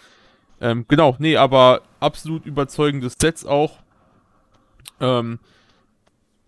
[0.61, 3.79] Ähm, genau, nee, aber absolut überzeugendes Sets auch.
[5.01, 5.39] Ähm,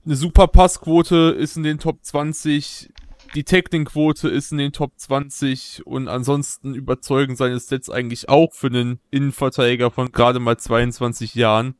[0.04, 2.90] eine super Passquote ist in den Top 20,
[3.34, 8.68] die Tackling-Quote ist in den Top 20 und ansonsten überzeugen seine Sets eigentlich auch für
[8.68, 11.74] einen Innenverteidiger von gerade mal 22 Jahren.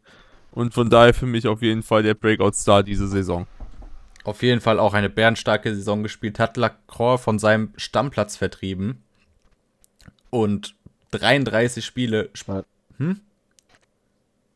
[0.54, 3.46] Und von daher für mich auf jeden Fall der Breakout-Star diese Saison.
[4.22, 9.02] Auf jeden Fall auch eine bärenstarke Saison gespielt, hat Lacroix von seinem Stammplatz vertrieben.
[10.30, 10.74] Und
[11.10, 12.64] 33 Spiele sp War,
[12.98, 13.20] Hm?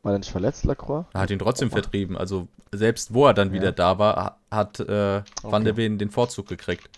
[0.04, 1.04] war der nicht verletzt, Lacroix?
[1.12, 2.16] Er hat ihn trotzdem vertrieben.
[2.16, 3.54] Also selbst wo er dann Ja.
[3.54, 5.82] wieder da war, hat äh, Van der Okay.
[5.82, 6.88] Ven den Vorzug gekriegt.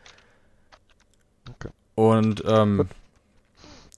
[1.48, 1.70] Okay.
[1.94, 2.88] Und ähm,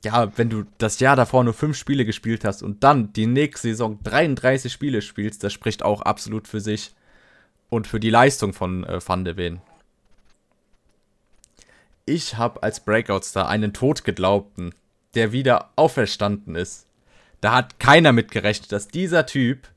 [0.05, 3.69] ja, wenn du das Jahr davor nur fünf Spiele gespielt hast und dann die nächste
[3.69, 6.95] Saison 33 Spiele spielst, das spricht auch absolut für sich
[7.71, 9.61] und für die Leistung von äh, Van de Ven.
[12.05, 14.75] Ich habe als Breakout-Star einen Todgeglaubten,
[15.15, 16.87] der wieder auferstanden ist.
[17.41, 19.69] Da hat keiner mitgerechnet, dass dieser Typ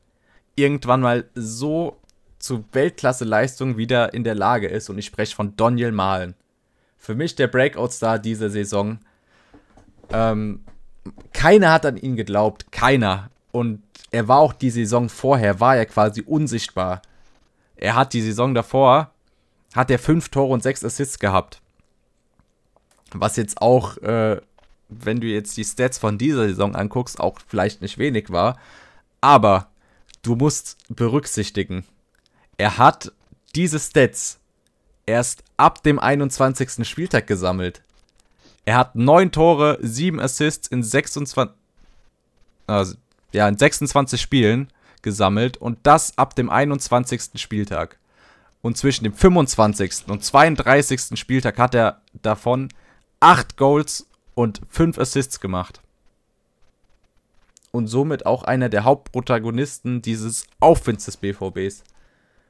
[0.55, 1.97] irgendwann mal so
[2.39, 4.89] zu Weltklasse-Leistung wieder in der Lage ist.
[4.89, 6.35] Und ich spreche von Daniel Mahlen.
[6.97, 8.99] Für mich der Breakout-Star dieser Saison.
[10.11, 10.63] Ähm,
[11.33, 13.29] keiner hat an ihn geglaubt, keiner.
[13.51, 17.01] Und er war auch die Saison vorher, war er quasi unsichtbar.
[17.75, 19.11] Er hat die Saison davor,
[19.73, 21.61] hat er fünf Tore und sechs Assists gehabt.
[23.11, 24.41] Was jetzt auch, äh,
[24.89, 28.57] wenn du jetzt die Stats von dieser Saison anguckst, auch vielleicht nicht wenig war.
[29.21, 29.69] Aber
[30.21, 31.85] du musst berücksichtigen,
[32.57, 33.11] er hat
[33.55, 34.39] diese Stats
[35.05, 36.87] erst ab dem 21.
[36.87, 37.81] Spieltag gesammelt.
[38.65, 41.55] Er hat 9 Tore, 7 Assists in 26,
[42.67, 42.95] also,
[43.31, 44.69] ja, in 26 Spielen
[45.03, 47.39] gesammelt und das ab dem 21.
[47.39, 47.99] Spieltag.
[48.61, 50.07] Und zwischen dem 25.
[50.07, 51.19] und 32.
[51.19, 52.69] Spieltag hat er davon
[53.19, 55.81] 8 Goals und 5 Assists gemacht.
[57.71, 61.83] Und somit auch einer der Hauptprotagonisten dieses Aufwinds des BVBs.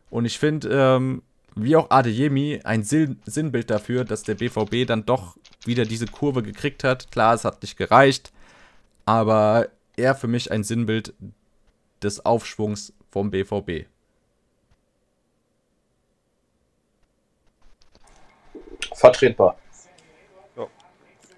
[0.09, 1.23] Und ich finde, ähm,
[1.55, 6.43] wie auch Adeyemi, ein Sil- Sinnbild dafür, dass der BVB dann doch wieder diese Kurve
[6.43, 7.11] gekriegt hat.
[7.11, 8.31] Klar, es hat nicht gereicht,
[9.05, 11.13] aber er für mich ein Sinnbild
[12.03, 13.87] des Aufschwungs vom BVB.
[18.93, 19.57] Vertretbar.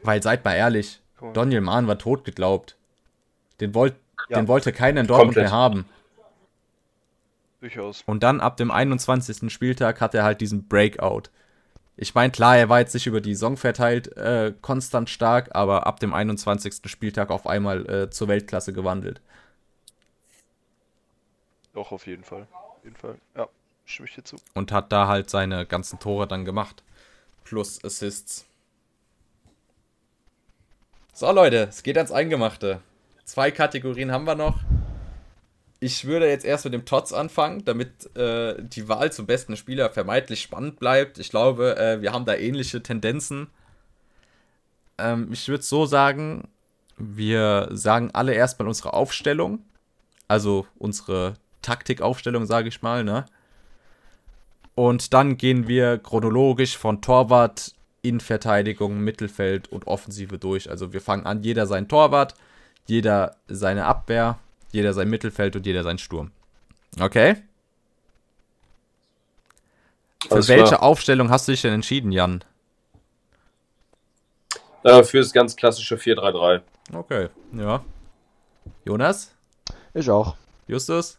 [0.03, 1.33] Weil seid mal ehrlich, mal.
[1.33, 2.77] Daniel Mahn war tot geglaubt.
[3.59, 3.95] Den, wollt,
[4.29, 4.37] Ja.
[4.39, 5.45] den wollte keiner in Dortmund Komplett.
[5.45, 5.85] mehr haben.
[7.59, 8.03] Durchaus.
[8.05, 9.51] Und dann ab dem 21.
[9.51, 11.23] Spieltag hat er halt diesen Breakout.
[11.95, 15.87] Ich meine, klar, er war jetzt nicht über die Saison verteilt äh, konstant stark, aber
[15.87, 16.81] ab dem 21.
[16.85, 19.19] Spieltag auf einmal äh, zur Weltklasse gewandelt.
[21.73, 22.47] Doch, auf jeden Fall.
[22.53, 23.15] Auf jeden Fall.
[23.35, 23.47] Ja,
[23.85, 24.35] stimme ich dir zu.
[24.53, 26.83] Und hat da halt seine ganzen Tore dann gemacht.
[27.43, 28.45] Plus Assists.
[31.13, 32.81] So, Leute, es geht ans Eingemachte.
[33.25, 34.59] Zwei Kategorien haben wir noch.
[35.79, 39.91] Ich würde jetzt erst mit dem Tots anfangen, damit äh, die Wahl zum besten Spieler
[39.91, 41.19] vermeintlich spannend bleibt.
[41.19, 43.47] Ich glaube, äh, wir haben da ähnliche Tendenzen.
[44.97, 46.47] Ähm, ich würde so sagen,
[46.97, 49.59] wir sagen alle erstmal unsere Aufstellung.
[50.27, 53.25] Also unsere Taktikaufstellung, sage ich mal, ne?
[54.73, 57.73] Und dann gehen wir chronologisch von Torwart,
[58.03, 60.69] Innenverteidigung, Mittelfeld und Offensive durch.
[60.69, 62.35] Also wir fangen an, jeder sein Torwart,
[62.85, 64.37] jeder seine Abwehr,
[64.71, 66.31] jeder sein Mittelfeld und jeder sein Sturm.
[66.99, 67.37] Okay?
[70.27, 70.83] Für welche klar.
[70.83, 72.43] Aufstellung hast du dich denn entschieden, Jan?
[74.83, 76.61] Äh, für das ganz klassische 4-3-3.
[76.93, 77.83] Okay, ja.
[78.85, 79.35] Jonas?
[79.93, 80.35] Ich auch.
[80.67, 81.17] Justus?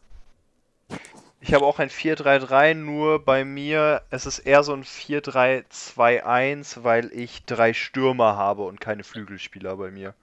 [1.40, 7.12] Ich habe auch ein 4-3-3, nur bei mir, es ist eher so ein 4-3-2-1, weil
[7.12, 10.14] ich drei Stürmer habe und keine Flügelspieler bei mir.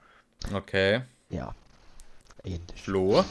[0.54, 1.02] Okay.
[1.30, 1.56] Ja.
[2.46, 2.82] Ähnlich.
[2.82, 3.26] Flo?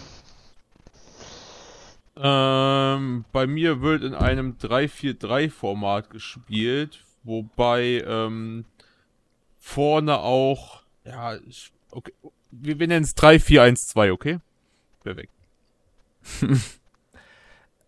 [2.16, 8.64] Ähm, bei mir wird in einem 3-4-3-Format gespielt, wobei ähm,
[9.58, 12.12] vorne auch, ja, ich, okay,
[12.50, 14.38] wir, wir nennen es 3-4-1-2, okay?
[15.02, 15.32] Perfekt.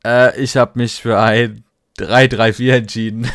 [0.05, 1.65] Äh, ich habe mich für ein
[1.99, 3.29] 3-3-4 entschieden.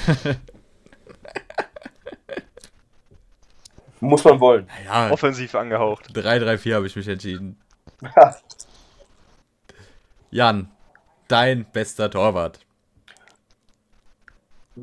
[4.00, 4.70] Muss man wollen.
[4.86, 6.16] ja, Offensiv angehaucht.
[6.16, 7.58] 3-3-4 habe ich mich entschieden.
[10.32, 10.72] Jan,
[11.28, 12.60] dein bester Torwart.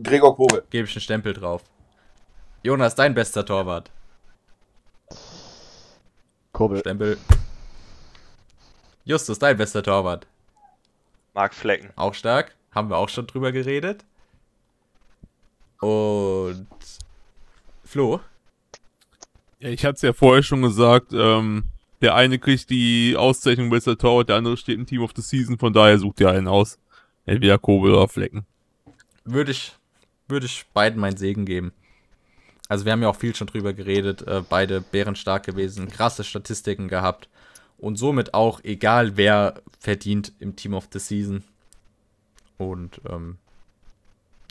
[0.03, 0.65] Gregor Kobel.
[0.71, 1.65] Gebe ich einen Stempel drauf.
[2.63, 3.91] Jonas, dein bester Torwart.
[6.53, 6.81] Kobel.
[6.81, 7.19] Stempel.
[9.05, 10.27] Justus, dein bester Torwart.
[11.35, 11.93] Mark Flecken.
[11.97, 12.55] Auch stark.
[12.75, 14.05] Haben wir auch schon drüber geredet.
[15.81, 16.67] Und
[17.85, 18.21] Flo.
[19.61, 21.65] Ja, ich hatte es ja vorher schon gesagt, ähm,
[22.01, 25.59] der eine kriegt die Auszeichnung bester Torwart, der andere steht im Team of the Season,
[25.59, 26.79] von daher sucht ihr einen aus.
[27.27, 28.47] Entweder Kobel oder Flecken.
[29.25, 29.73] würde ich,
[30.29, 31.73] würde ich beiden meinen Segen geben.
[32.69, 36.89] Also wir haben ja auch viel schon drüber geredet, äh, beide bärenstark gewesen, krasse Statistiken
[36.89, 37.29] gehabt
[37.79, 41.45] und somit auch egal wer verdient im Team of the Season.
[42.59, 43.39] Und ähm,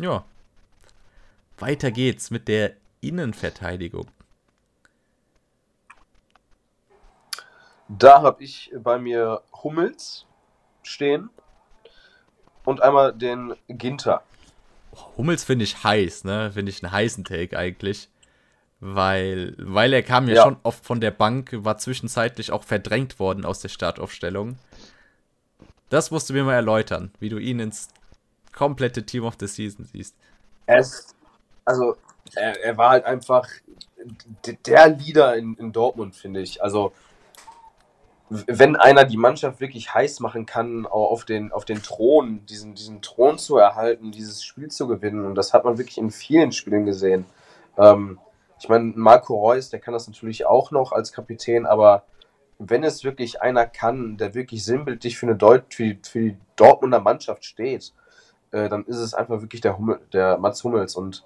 [0.02, 0.26] ja,
[1.60, 4.08] weiter geht's mit der Innenverteidigung.
[7.90, 10.26] Da habe ich bei mir Hummels
[10.84, 11.30] stehen
[12.66, 14.24] und einmal den Ginter.
[15.16, 16.52] Hummels finde ich heiß, ne?
[16.54, 18.10] Finde ich einen heißen Take eigentlich.
[18.80, 20.44] Weil, weil er kam ja, Ja.
[20.44, 24.58] schon oft von der Bank, war zwischenzeitlich auch verdrängt worden aus der Startaufstellung.
[25.90, 27.88] Das musst du mir mal erläutern, wie du ihn ins
[28.54, 30.16] komplette Team of the Season siehst.
[30.68, 31.16] Er ist,
[31.66, 31.96] also,
[32.36, 33.48] er, er war halt einfach
[34.66, 36.62] der Leader in, in Dortmund, finde ich.
[36.62, 36.94] Also,
[38.30, 43.02] wenn einer die Mannschaft wirklich heiß machen kann, auf den, auf den Thron, diesen, diesen
[43.02, 46.86] Thron zu erhalten, dieses Spiel zu gewinnen, und das hat man wirklich in vielen Spielen
[46.86, 47.26] gesehen.
[47.78, 48.20] Ähm,
[48.60, 52.04] ich meine, Marco Reus, der kann das natürlich auch noch als Kapitän, aber
[52.60, 56.38] wenn es wirklich einer kann, der wirklich sinnbildlich für, eine Deut für, die, für die
[56.56, 57.94] Dortmunder Mannschaft steht,
[58.52, 60.96] äh, dann ist es einfach wirklich der, Hummel, der Mats Hummels.
[60.96, 61.24] Und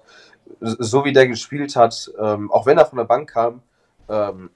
[0.60, 3.62] so wie der gespielt hat, ähm, auch wenn er von der Bank kam,
[4.08, 4.50] ähm,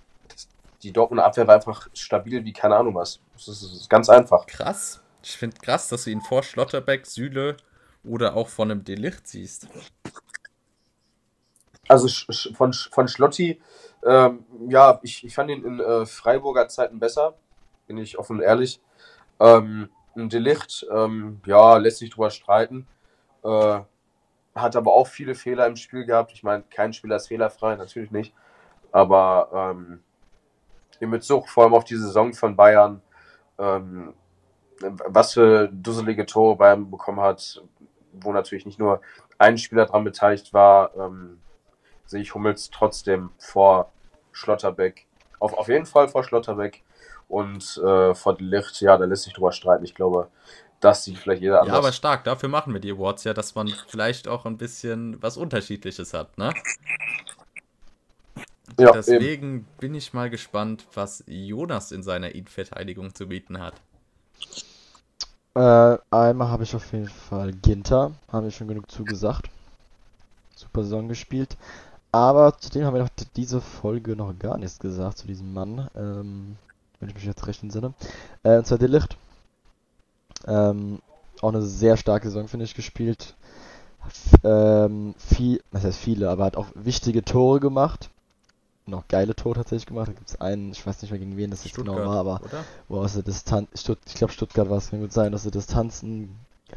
[0.82, 3.20] die Dortmunder Abwehr war einfach stabil wie keine Ahnung was.
[3.35, 4.47] Das ist, das ist ganz einfach.
[4.47, 5.03] Krass.
[5.23, 7.57] Ich finde krass, dass du ihn vor Schlotterbeck, Süle
[8.05, 9.69] oder auch von einem Delicht siehst.
[11.89, 12.09] Also
[12.55, 13.61] von, von Schlotti,
[14.05, 17.35] ähm, ja, ich, ich fand ihn in äh, Freiburger Zeiten besser,
[17.86, 18.81] bin ich offen und ehrlich.
[19.40, 22.86] Ähm, ein Delicht, ähm, ja, lässt sich drüber streiten.
[23.44, 23.81] Äh,
[24.55, 26.32] hat aber auch viele Fehler im Spiel gehabt.
[26.32, 28.32] Ich meine, kein Spieler ist fehlerfrei, natürlich nicht.
[28.90, 30.03] Aber ähm,
[31.01, 33.01] in Bezug vor allem auf die Saison von Bayern,
[33.59, 34.14] ähm,
[34.81, 37.62] was für dusselige Tore Bayern bekommen hat,
[38.12, 39.01] wo natürlich nicht nur
[39.39, 41.40] ein Spieler dran beteiligt war, ähm,
[42.05, 43.93] sehe ich Hummels trotzdem vor
[44.32, 45.06] Schlotterbeck.
[45.39, 46.82] Auf, auf jeden Fall vor Schlotterbeck.
[47.28, 49.85] Und äh, vor Licht, ja, da lässt sich drüber streiten.
[49.85, 50.28] Ich glaube,
[50.81, 51.74] das sieht vielleicht jeder anders.
[51.74, 55.20] Ja, aber stark, dafür machen wir die Awards ja, dass man vielleicht auch ein bisschen
[55.23, 56.52] was Unterschiedliches hat, ne?
[58.78, 58.94] Ja, eben.
[58.94, 63.74] Deswegen bin ich mal gespannt, was Jonas in seiner Innenverteidigung zu bieten hat.
[65.55, 69.48] Äh, einmal habe ich auf jeden Fall Ginter, haben wir schon genug zugesagt.
[70.55, 71.57] Super Saison gespielt.
[72.12, 75.89] Aber zudem haben wir noch diese Folge noch gar nichts gesagt zu diesem Mann.
[75.94, 76.57] Ähm,
[77.01, 77.94] wenn ich mich jetzt recht entsinne.
[78.43, 79.16] Äh, und zwar Delicht.
[80.47, 81.01] Ähm,
[81.43, 83.35] auch eine sehr starke Saison, finde ich, gespielt.
[84.07, 88.11] F ähm, viel, was heißt viele, aber hat auch wichtige Tore gemacht.
[88.92, 90.08] Auch geile Tore tatsächlich gemacht.
[90.08, 92.40] Da gibt es einen, ich weiß nicht mehr gegen wen das jetzt genau war, aber
[92.42, 92.64] oder?
[92.88, 95.42] wo er aus der Distanz, Stutt ich glaube Stuttgart war es, kann gut sein, aus
[95.42, 96.36] der Distanzen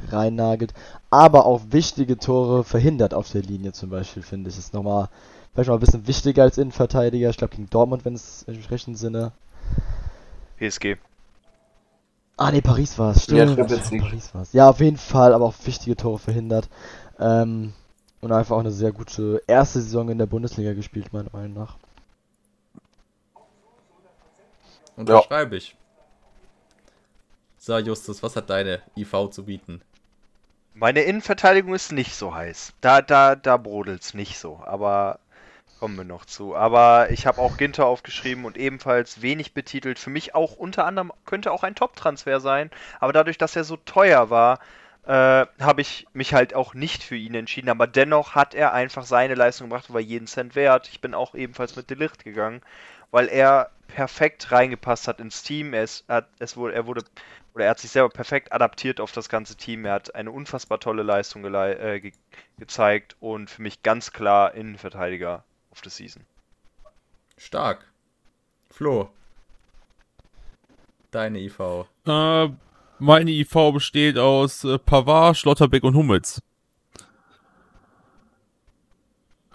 [0.09, 0.73] reinnagelt,
[1.09, 4.57] aber auch wichtige Tore verhindert auf der Linie zum Beispiel, finde ich.
[4.57, 5.09] Ist nochmal,
[5.53, 7.29] vielleicht mal ein bisschen wichtiger als Innenverteidiger.
[7.29, 9.31] Ich glaube gegen Dortmund, wenn es wenn ich mich recht entsinne.
[10.57, 10.97] PSG.
[12.37, 13.91] Ah ne, Paris war es, Ja, stimmt.
[13.91, 14.01] League.
[14.01, 14.53] Paris war's.
[14.53, 16.69] Ja, auf jeden Fall, aber auch wichtige Tore verhindert.
[17.19, 17.73] Ähm,
[18.21, 21.77] und einfach auch eine sehr gute erste Saison in der Bundesliga gespielt, meiner Meinung nach.
[24.99, 25.77] Unterschreibe ich.
[27.57, 29.81] So, Justus, was hat deine IV zu bieten?
[30.73, 32.73] Meine Innenverteidigung ist nicht so heiß.
[32.81, 34.61] Da, da, da brodelt's nicht so.
[34.65, 35.19] Aber
[35.79, 36.53] kommen wir noch zu.
[36.53, 39.99] Aber ich habe auch Ginter aufgeschrieben und ebenfalls wenig betitelt.
[39.99, 42.69] Für mich auch unter anderem könnte auch ein Top-Transfer sein.
[42.99, 44.59] Aber dadurch, dass er so teuer war,
[45.05, 47.69] äh, habe ich mich halt auch nicht für ihn entschieden.
[47.69, 50.89] Aber dennoch hat er einfach seine Leistung gebracht und war jeden Cent wert.
[50.91, 52.61] Ich bin auch ebenfalls mit Delicht gegangen,
[53.11, 55.73] weil er perfekt reingepasst hat ins Team.
[55.73, 57.03] Er, ist, hat, es wurde, er wurde
[57.53, 59.85] oder er hat sich selber perfekt adaptiert auf das ganze Team.
[59.85, 62.11] Er hat eine unfassbar tolle Leistung äh, ge
[62.57, 66.23] gezeigt und für mich ganz klar Innenverteidiger auf der Season.
[67.37, 67.85] Stark.
[68.69, 69.09] Flo.
[71.11, 71.59] Deine IV.
[72.05, 72.49] Äh,
[72.99, 76.41] meine IV besteht aus äh, Pavard, Schlotterbeck und Hummels.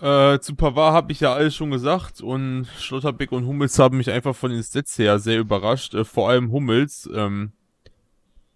[0.05, 4.11] Äh, zu Pavard habe ich ja alles schon gesagt und Schlotterbeck und Hummels haben mich
[4.11, 5.95] einfach von den Stats her sehr überrascht.
[5.95, 7.53] Äh, vor allem Hummels, ähm,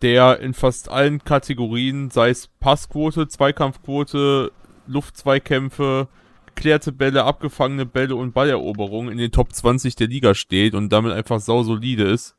[0.02, 4.52] der in fast allen Kategorien, sei es Passquote, Zweikampfquote,
[4.86, 6.08] Luftzweikämpfe,
[6.54, 11.14] geklärte Bälle, abgefangene Bälle und Balleroberung in den Top 20 der Liga steht und damit
[11.14, 12.36] einfach sausolide ist.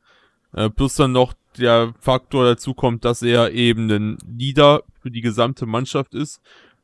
[0.52, 5.20] Äh, plus dann noch der Faktor dazu kommt, dass er eben ein Leader für die
[5.20, 6.40] gesamte Mannschaft ist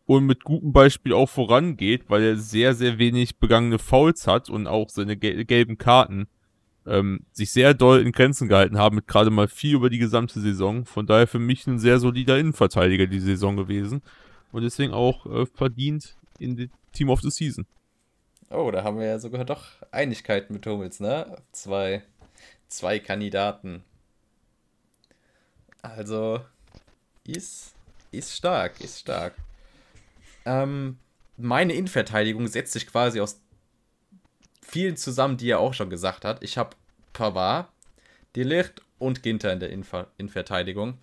[0.06, 4.66] und mit gutem Beispiel auch vorangeht, weil er sehr, sehr wenig begangene Fouls hat und
[4.66, 6.28] auch seine gel gelben Karten
[6.86, 10.40] ähm, sich sehr doll in Grenzen gehalten haben, mit gerade mal vier über die gesamte
[10.40, 10.84] Saison.
[10.84, 14.02] Von daher für mich ein sehr solider Innenverteidiger die Saison gewesen
[14.52, 17.66] und deswegen auch äh, verdient in die Team of the Season.
[18.50, 21.36] Oh, da haben wir ja sogar doch Einigkeit mit Hummels, ne?
[21.50, 22.04] Zwei,
[22.68, 23.82] zwei Kandidaten.
[25.82, 26.40] Also,
[27.24, 27.74] ist,
[28.12, 29.34] ist stark, ist stark.
[30.46, 30.98] Ähm,
[31.36, 33.42] meine Innenverteidigung setzt sich quasi aus
[34.62, 36.42] vielen zusammen, die er auch schon gesagt hat.
[36.42, 36.76] Ich habe
[37.12, 37.68] Pavard,
[38.34, 40.98] Delicht und Ginter in der Innenverteidigung.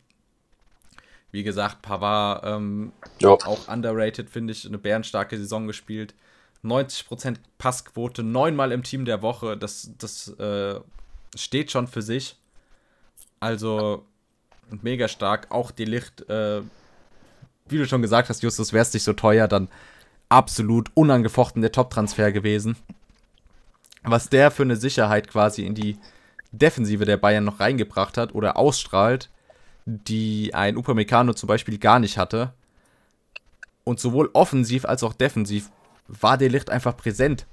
[1.32, 2.94] Wie gesagt, Pavard ähm,
[3.24, 6.14] auch underrated, finde ich, eine bärenstarke Saison gespielt.
[6.64, 10.80] 90% Passquote, neunmal im Team der Woche, das, das äh,
[11.36, 12.38] steht schon für sich.
[13.40, 14.06] Also
[14.82, 15.52] mega stark.
[15.52, 16.62] Auch Delicht, äh,
[17.68, 19.70] wie du schon gesagt hast, Justus, wäre es nicht so teuer, dann
[20.30, 22.76] absolut unangefochten der Top-Transfer gewesen.
[24.04, 25.98] Was der für eine Sicherheit quasi in die
[26.52, 29.30] Defensive der Bayern noch reingebracht hat oder ausstrahlt,
[29.86, 32.54] die ein Upamecano zum Beispiel gar nicht hatte.
[33.84, 35.70] Und sowohl offensiv als auch defensiv
[36.08, 37.46] war der Licht einfach präsent.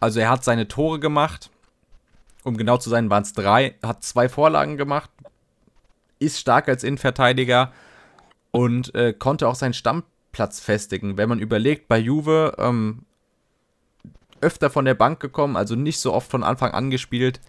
[0.00, 1.50] Also er hat seine Tore gemacht.
[2.44, 3.76] Um genau zu sein, waren es drei.
[3.82, 5.10] Hat zwei Vorlagen gemacht.
[6.18, 7.72] Ist stark als Innenverteidiger.
[8.52, 11.16] Und äh, konnte auch seinen Stammplatz festigen.
[11.16, 13.04] Wenn man überlegt, bei Juve ähm,
[14.40, 17.40] öfter von der Bank gekommen, also nicht so oft von Anfang an gespielt.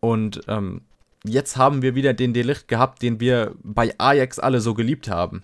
[0.00, 0.82] Und ähm,
[1.24, 5.42] jetzt haben wir wieder den Delicht gehabt, den wir bei Ajax alle so geliebt haben.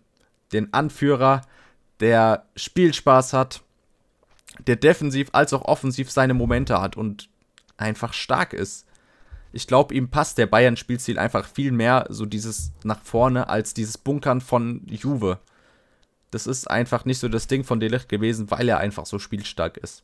[0.52, 1.42] Den Anführer,
[2.00, 3.62] der Spielspaß hat,
[4.66, 7.28] der defensiv als auch offensiv seine Momente hat und
[7.76, 8.86] einfach stark ist.
[9.52, 13.98] Ich glaube, ihm passt der Bayern-Spielstil einfach viel mehr so dieses nach vorne als dieses
[13.98, 15.38] Bunkern von Juve.
[16.30, 19.76] Das ist einfach nicht so das Ding von Delicht gewesen, weil er einfach so spielstark
[19.76, 20.02] ist.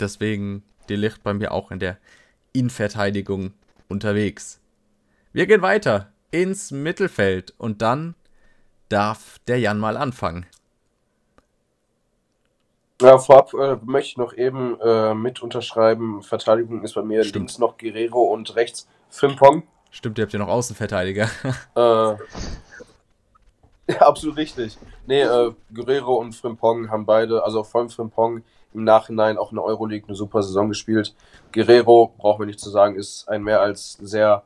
[0.00, 1.98] Deswegen Delicht bei mir auch in der
[2.54, 3.52] Innenverteidigung
[3.88, 4.60] unterwegs.
[5.34, 8.14] Wir gehen weiter ins Mittelfeld und dann
[8.88, 10.46] darf der Jan mal anfangen.
[13.00, 16.22] Ja, vorab äh, möchte ich noch eben äh, mit unterschreiben.
[16.22, 17.36] Verteidigung ist bei mir Stimmt.
[17.36, 19.62] links noch Guerrero und rechts Frimpong.
[19.90, 21.28] Stimmt, ihr habt ja noch Außenverteidiger.
[21.76, 22.16] Äh,
[23.90, 24.76] ja, absolut richtig.
[25.06, 28.42] Nee, äh, Guerrero und Frimpong haben beide, also vor allem Frimpong
[28.74, 31.14] im Nachhinein auch in der Euroleague eine super Saison gespielt.
[31.52, 34.42] Guerrero, brauchen wir nicht zu sagen, ist ein mehr als sehr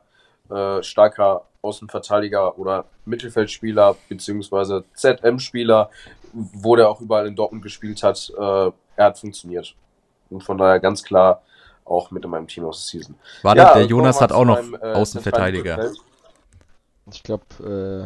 [0.49, 5.89] äh, starker Außenverteidiger oder Mittelfeldspieler beziehungsweise ZM-Spieler,
[6.33, 8.31] wo der auch überall in Dortmund gespielt hat.
[8.37, 8.41] Äh,
[8.95, 9.75] er hat funktioniert.
[10.29, 11.41] Und von daher ganz klar
[11.85, 13.15] auch mit in meinem Team aus der Season.
[13.41, 15.91] War Ja, der, der wir Jonas hat auch noch meinem, äh, Außenverteidiger.
[17.11, 17.43] Ich glaube,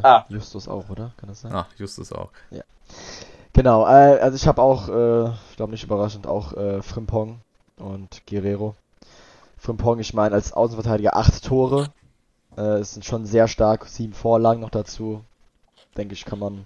[0.04, 0.26] äh, Ah.
[0.30, 1.12] Justus auch, oder?
[1.18, 1.54] Kann das sein?
[1.54, 2.30] Ah, Justus auch.
[3.54, 7.40] Genau, äh, also ich habe auch, äh, ich glaube nicht überraschend, auch äh, Frimpong
[7.78, 8.76] und Guerrero.
[9.58, 11.90] Frimpong, ich meine, als Außenverteidiger acht Tore.
[12.58, 15.24] Äh, es sind schon sehr stark, sieben Vorlagen noch dazu.
[15.95, 16.66] Denke ich, kann man,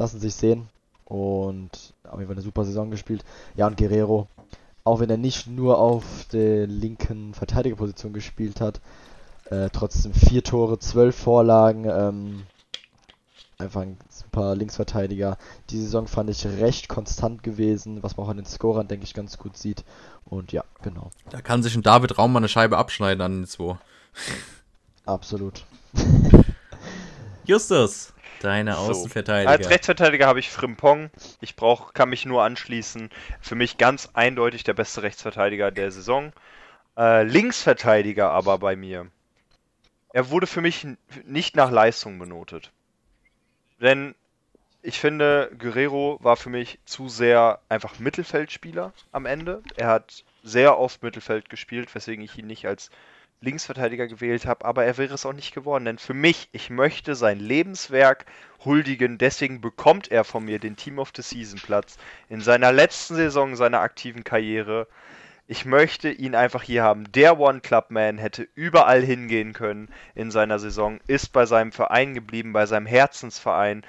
[0.00, 0.68] lassen sich sehen.
[1.04, 3.24] Und auf jeden Fall eine super Saison gespielt.
[3.54, 4.28] Ja, und Guerrero,
[4.84, 8.80] auch wenn er nicht nur auf der linken Verteidigerposition gespielt hat,
[9.50, 12.42] äh, trotzdem vier Tore, zwölf Vorlagen, ähm,
[13.58, 15.36] einfach ein super Linksverteidiger.
[15.68, 19.12] Die Saison fand ich recht konstant gewesen, was man auch an den Scorern, denke ich,
[19.12, 19.84] ganz gut sieht.
[20.24, 23.46] Und ja, genau, Da kann sich ein David Raum mal eine Scheibe abschneiden an den
[23.46, 23.76] zwei.
[25.04, 25.64] absolut.
[27.44, 28.12] Justus,
[28.44, 28.90] deine So.
[28.90, 29.50] Außenverteidiger.
[29.50, 31.10] Als Rechtsverteidiger habe ich Frimpong.
[31.40, 33.10] Ich brauch, kann mich nur anschließen.
[33.40, 36.32] Für mich ganz eindeutig der beste Rechtsverteidiger der Saison.
[36.96, 39.06] Äh, Linksverteidiger aber bei mir.
[40.12, 40.86] Er wurde für mich
[41.24, 42.72] nicht nach Leistung benotet.
[43.80, 44.14] Denn
[44.82, 49.62] ich finde, Guerrero war für mich zu sehr einfach Mittelfeldspieler am Ende.
[49.76, 52.90] Er hat sehr oft Mittelfeld gespielt, weswegen ich ihn nicht als
[53.42, 57.14] Linksverteidiger gewählt habe, aber er wäre es auch nicht geworden, denn für mich, ich möchte
[57.14, 58.26] sein Lebenswerk
[58.64, 61.96] huldigen, deswegen bekommt er von mir den Team of the Season Platz
[62.28, 64.86] in seiner letzten Saison seiner aktiven Karriere.
[65.46, 67.10] Ich möchte ihn einfach hier haben.
[67.12, 72.14] Der One Club Man hätte überall hingehen können in seiner Saison, ist bei seinem Verein
[72.14, 73.82] geblieben, bei seinem Herzensverein.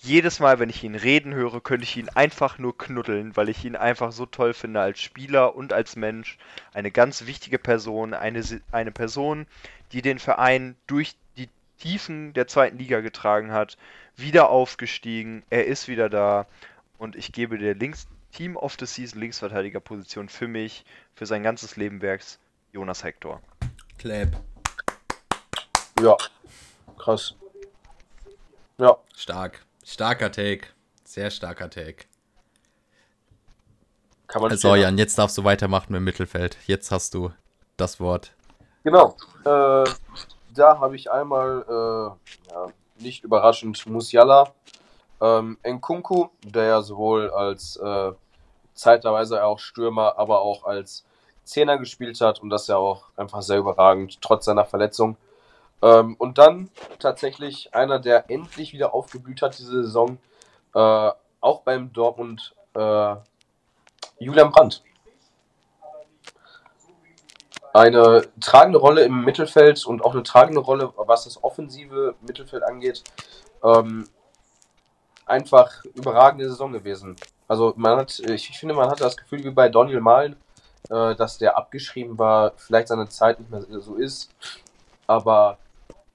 [0.00, 3.64] Jedes Mal, wenn ich ihn reden höre, könnte ich ihn einfach nur knuddeln, weil ich
[3.64, 6.38] ihn einfach so toll finde als Spieler und als Mensch.
[6.72, 9.46] Eine ganz wichtige Person, eine, eine Person,
[9.92, 11.48] die den Verein durch die
[11.80, 13.76] Tiefen der zweiten Liga getragen hat,
[14.16, 16.46] wieder aufgestiegen, er ist wieder da
[16.98, 20.84] und ich gebe der Links Team of the Season Linksverteidigerposition für mich,
[21.14, 22.38] für sein ganzes Lebenwerks,
[22.72, 23.40] Jonas Hector.
[23.98, 24.28] Clap.
[26.00, 26.16] Ja,
[26.96, 27.34] krass.
[28.78, 29.64] Ja, Stark.
[29.88, 30.66] Starker Take.
[31.02, 32.04] Sehr starker Take.
[34.26, 36.58] kann man So, stehen Jan, jetzt darfst du weitermachen im Mittelfeld.
[36.66, 37.32] Jetzt hast du
[37.78, 38.34] das Wort.
[38.84, 39.16] Genau.
[39.46, 39.84] Äh,
[40.54, 42.66] da habe ich einmal, äh, ja,
[42.98, 44.52] nicht überraschend, Musiala,
[45.22, 48.12] ähm, Nkunku, der ja sowohl als äh,
[48.74, 51.06] zeitweise auch Stürmer, aber auch als
[51.44, 55.16] Zehner gespielt hat und das ja auch einfach sehr überragend, trotz seiner Verletzung.
[55.82, 60.18] Ähm, und dann tatsächlich einer, der endlich wieder aufgeblüht hat diese Saison,
[60.74, 61.10] äh,
[61.40, 63.16] auch beim Dortmund, äh,
[64.18, 64.82] Julian Brandt
[67.72, 73.04] eine tragende Rolle im Mittelfeld und auch eine tragende Rolle, was das offensive Mittelfeld angeht.
[73.62, 74.08] Ähm,
[75.26, 77.16] einfach überragende Saison gewesen.
[77.46, 80.36] Also man hat, ich finde, man hatte das Gefühl wie bei Daniel Mahlen,
[80.90, 84.30] äh, dass der abgeschrieben war, vielleicht seine Zeit nicht mehr so ist.
[85.06, 85.58] Aber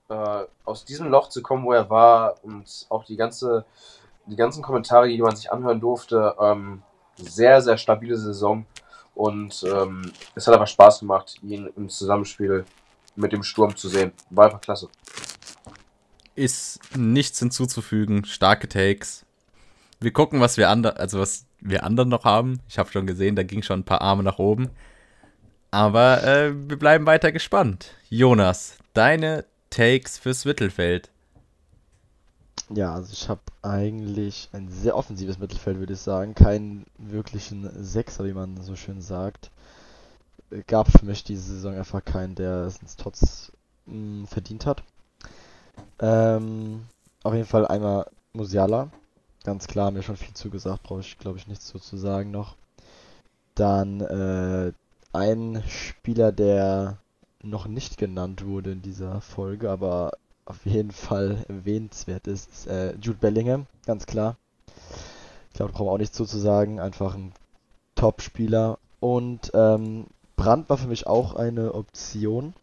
[0.09, 3.65] äh, aus diesem Loch zu kommen, wo er war und auch die ganze,
[4.25, 6.81] die ganzen Kommentare, die man sich anhören durfte, ähm,
[7.15, 8.65] sehr, sehr stabile Saison.
[9.15, 12.65] Und ähm, es hat einfach Spaß gemacht, ihn im Zusammenspiel
[13.15, 14.11] mit dem Sturm zu sehen.
[14.30, 14.89] War einfach klasse.
[16.35, 18.25] Ist nichts hinzuzufügen.
[18.25, 19.25] Starke Takes.
[19.99, 22.59] Wir gucken, was wir anderen, also was wir anderen noch haben.
[22.67, 24.69] Ich habe schon gesehen, da ging schon ein paar Arme nach oben.
[25.69, 27.91] Aber äh, wir bleiben weiter gespannt.
[28.09, 31.09] Jonas, deine Takes fürs Mittelfeld.
[32.69, 36.35] Ja, also ich habe eigentlich ein sehr offensives Mittelfeld, würde ich sagen.
[36.35, 39.49] Keinen wirklichen Sechser, wie man so schön sagt.
[40.67, 43.51] Gab für mich diese Saison einfach keinen, der es ins Tots
[43.87, 44.83] mh, verdient hat.
[45.97, 46.83] Ähm,
[47.23, 48.91] auf jeden Fall einmal Musiala.
[49.43, 52.57] Ganz klar, mir schon viel zugesagt, brauche ich glaube ich nichts so zu sagen noch.
[53.55, 54.71] Dann äh,
[55.13, 56.99] ein Spieler, der
[57.43, 60.13] noch nicht genannt wurde in dieser Folge, aber
[60.45, 64.37] auf jeden Fall erwähnenswert ist, ist äh, Jude Bellingham, ganz klar.
[65.49, 66.79] Ich glaube, da brauchen wir auch nichts zu, sagen.
[66.79, 67.31] Einfach ein
[67.95, 68.79] Top-Spieler.
[68.99, 72.53] Und ähm, Brandt war für mich auch eine Option.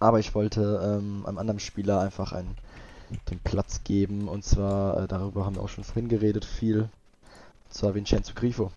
[0.00, 2.56] Aber ich wollte ähm, einem anderen Spieler einfach einen,
[3.30, 4.28] den Platz geben.
[4.28, 6.88] Und zwar, äh, darüber haben wir auch schon vorhin geredet, viel.
[7.68, 8.72] zwar Vincenzo Grifo.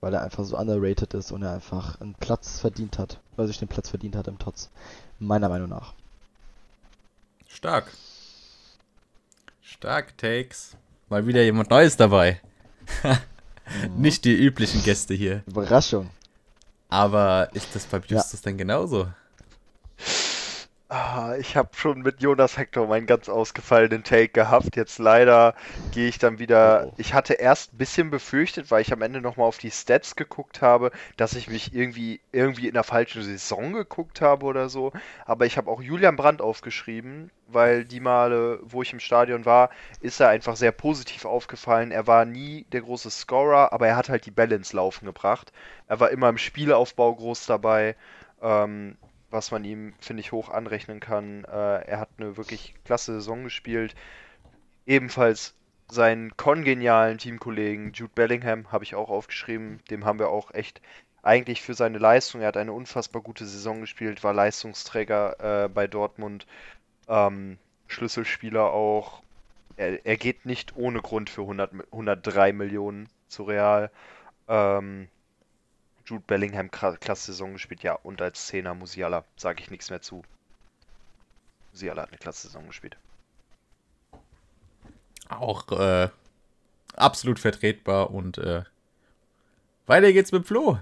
[0.00, 3.20] Weil er einfach so underrated ist und er einfach einen Platz verdient hat.
[3.36, 4.70] Weil er sich den Platz verdient hat im Tots.
[5.18, 5.94] Meiner Meinung nach.
[7.46, 7.92] Stark.
[9.60, 10.76] Stark Takes.
[11.08, 12.40] Mal wieder jemand Neues dabei.
[13.96, 15.42] Nicht die üblichen Gäste hier.
[15.46, 16.10] Überraschung.
[16.88, 19.08] Aber ist das bei Justus denn genauso?
[20.92, 24.74] Ah, ich habe schon mit Jonas Hector meinen ganz ausgefallenen Take gehabt.
[24.74, 25.54] Jetzt leider
[25.92, 26.88] gehe ich dann wieder.
[26.88, 26.94] Oh.
[26.96, 30.62] Ich hatte erst ein bisschen befürchtet, weil ich am Ende nochmal auf die Stats geguckt
[30.62, 34.92] habe, dass ich mich irgendwie, irgendwie in der falschen Saison geguckt habe oder so.
[35.26, 39.70] Aber ich habe auch Julian Brandt aufgeschrieben, weil die Male, wo ich im Stadion war,
[40.00, 41.92] ist er einfach sehr positiv aufgefallen.
[41.92, 45.52] Er war nie der große Scorer, aber er hat halt die Balance laufen gebracht.
[45.86, 47.94] Er war immer im Spielaufbau groß dabei.
[48.42, 48.96] Ähm,
[49.30, 51.44] was man ihm, finde ich, hoch anrechnen kann.
[51.44, 53.94] Äh, er hat eine wirklich klasse Saison gespielt.
[54.86, 55.54] Ebenfalls
[55.88, 59.80] seinen kongenialen Teamkollegen Jude Bellingham habe ich auch aufgeschrieben.
[59.90, 60.80] Dem haben wir auch echt
[61.22, 65.86] eigentlich für seine Leistung, er hat eine unfassbar gute Saison gespielt, war Leistungsträger äh, bei
[65.86, 66.46] Dortmund,
[67.08, 67.58] ähm,
[67.88, 69.22] Schlüsselspieler auch.
[69.76, 73.90] Er, er geht nicht ohne Grund für 100, Mi- 103 Millionen zu Real.
[74.48, 75.08] Ähm,
[76.10, 80.22] Jude Bellingham klasse Saison gespielt, ja, und als Zehner Musiala sage ich nichts mehr zu.
[81.70, 82.96] Musiala hat eine klasse Saison gespielt.
[85.28, 86.08] Auch äh,
[86.96, 88.64] absolut vertretbar und äh,
[89.86, 90.78] weiter geht's mit Flo.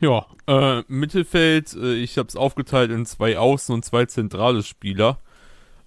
[0.00, 5.18] Ja, äh, Mittelfeld, äh, ich habe es aufgeteilt in zwei Außen- und zwei zentrale Spieler.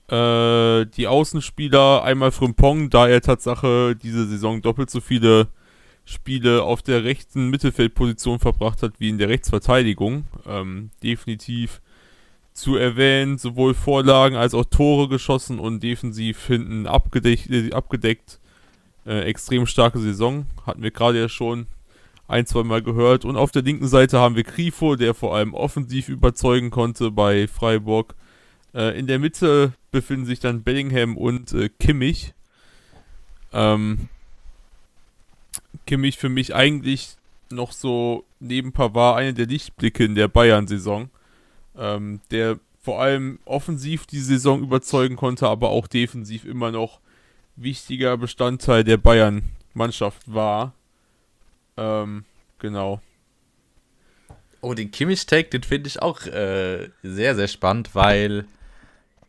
[0.07, 5.49] Äh, die Außenspieler, einmal Frimpong, da er Tatsache diese Saison doppelt so viele
[6.09, 10.25] Spiele auf der rechten Mittelfeldposition verbracht hat wie in der Rechtsverteidigung.
[10.47, 11.81] Ähm, definitiv
[12.53, 17.49] zu erwähnen, sowohl Vorlagen als auch Tore geschossen und defensiv hinten abgedeckt.
[17.49, 18.39] Äh, abgedeckt.
[19.05, 21.67] Äh, extrem starke Saison, hatten wir gerade ja schon
[22.27, 23.25] ein, zwei Mal gehört.
[23.25, 27.47] Und auf der linken Seite haben wir Grifo, der vor allem offensiv überzeugen konnte bei
[27.47, 28.15] Freiburg.
[28.73, 32.33] Äh, in der Mitte befinden sich dann Bellingham und äh, Kimmich.
[33.51, 34.09] Ähm,
[35.89, 37.15] Kimmich für mich eigentlich
[37.49, 41.09] noch so neben Pavard einer der Lichtblicke in der Bayern-Saison.
[41.75, 46.99] Ähm, der vor allem offensiv die Saison überzeugen konnte, aber auch defensiv immer noch
[47.55, 50.75] wichtiger Bestandteil der Bayern-Mannschaft war.
[51.75, 52.23] Ähm,
[52.59, 53.01] genau.
[54.61, 58.45] Oh, den Kimmich-Take, den finde ich auch äh, sehr, sehr spannend, weil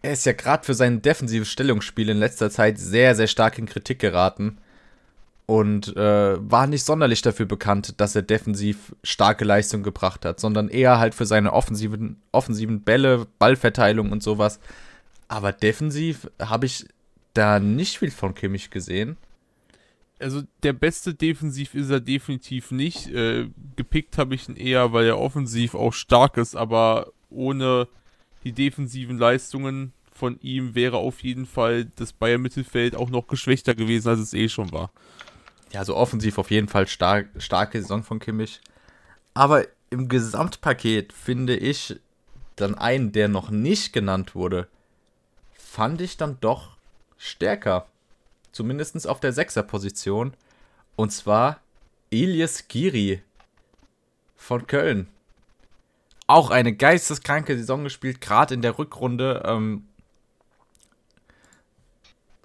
[0.02, 3.64] er ist ja gerade für sein defensives Stellungsspiel in letzter Zeit sehr, sehr stark in
[3.64, 4.58] Kritik geraten.
[5.50, 10.68] Und äh, war nicht sonderlich dafür bekannt, dass er defensiv starke Leistung gebracht hat, sondern
[10.68, 14.60] eher halt für seine offensiven, offensiven Bälle, Ballverteilung und sowas.
[15.26, 16.86] Aber defensiv habe ich
[17.34, 19.16] da nicht viel von Kimmich gesehen.
[20.20, 23.08] Also der beste defensiv ist er definitiv nicht.
[23.08, 27.88] Äh, gepickt habe ich ihn eher, weil er offensiv auch stark ist, aber ohne
[28.44, 33.74] die defensiven Leistungen von ihm wäre auf jeden Fall das Bayern Mittelfeld auch noch geschwächter
[33.74, 34.92] gewesen, als es eh schon war.
[35.72, 38.60] Ja, also offensiv auf jeden Fall stark, starke Saison von Kimmich.
[39.34, 42.00] Aber im Gesamtpaket finde ich
[42.56, 44.68] dann einen, der noch nicht genannt wurde,
[45.52, 46.76] fand ich dann doch
[47.16, 47.86] stärker.
[48.52, 50.34] Zumindest auf der Sechserposition.
[50.96, 51.60] Und zwar
[52.10, 53.22] Elias Giri
[54.36, 55.08] von Köln.
[56.26, 59.42] Auch eine geisteskranke Saison gespielt, gerade in der Rückrunde.
[59.44, 59.86] Ähm,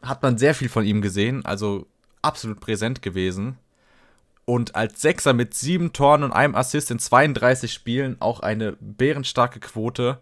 [0.01, 1.87] hat man sehr viel von ihm gesehen, also
[2.25, 3.57] absolut präsent gewesen.
[4.45, 9.59] Und als Sechser mit sieben Toren und einem Assist in 32 Spielen auch eine bärenstarke
[9.59, 10.19] Quote.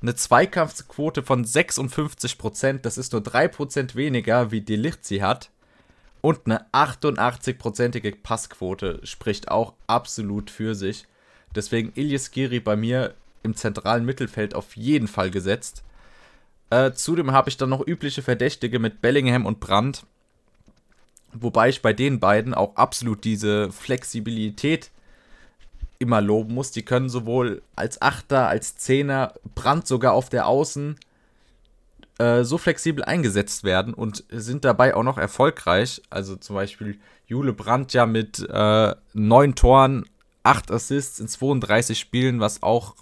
[0.00, 5.50] Eine Zweikampfquote von 56%, das ist nur 3% weniger, wie Delicht sie hat.
[6.22, 11.06] Und eine 88%ige Passquote spricht auch absolut für sich.
[11.54, 15.82] Deswegen Ilyas Giri bei mir im zentralen Mittelfeld auf jeden Fall gesetzt.
[16.70, 20.04] Äh, zudem habe ich dann noch übliche Verdächtige mit Bellingham und Brandt.
[21.32, 24.90] Wobei ich bei den beiden auch absolut diese Flexibilität
[25.98, 26.72] immer loben muss.
[26.72, 30.96] Die können sowohl als Achter, als Zehner, Brandt sogar auf der Außen
[32.18, 36.02] äh, so flexibel eingesetzt werden und sind dabei auch noch erfolgreich.
[36.10, 40.06] Also zum Beispiel Jule Brandt ja mit äh, neun Toren,
[40.42, 42.96] acht Assists in 32 Spielen, was auch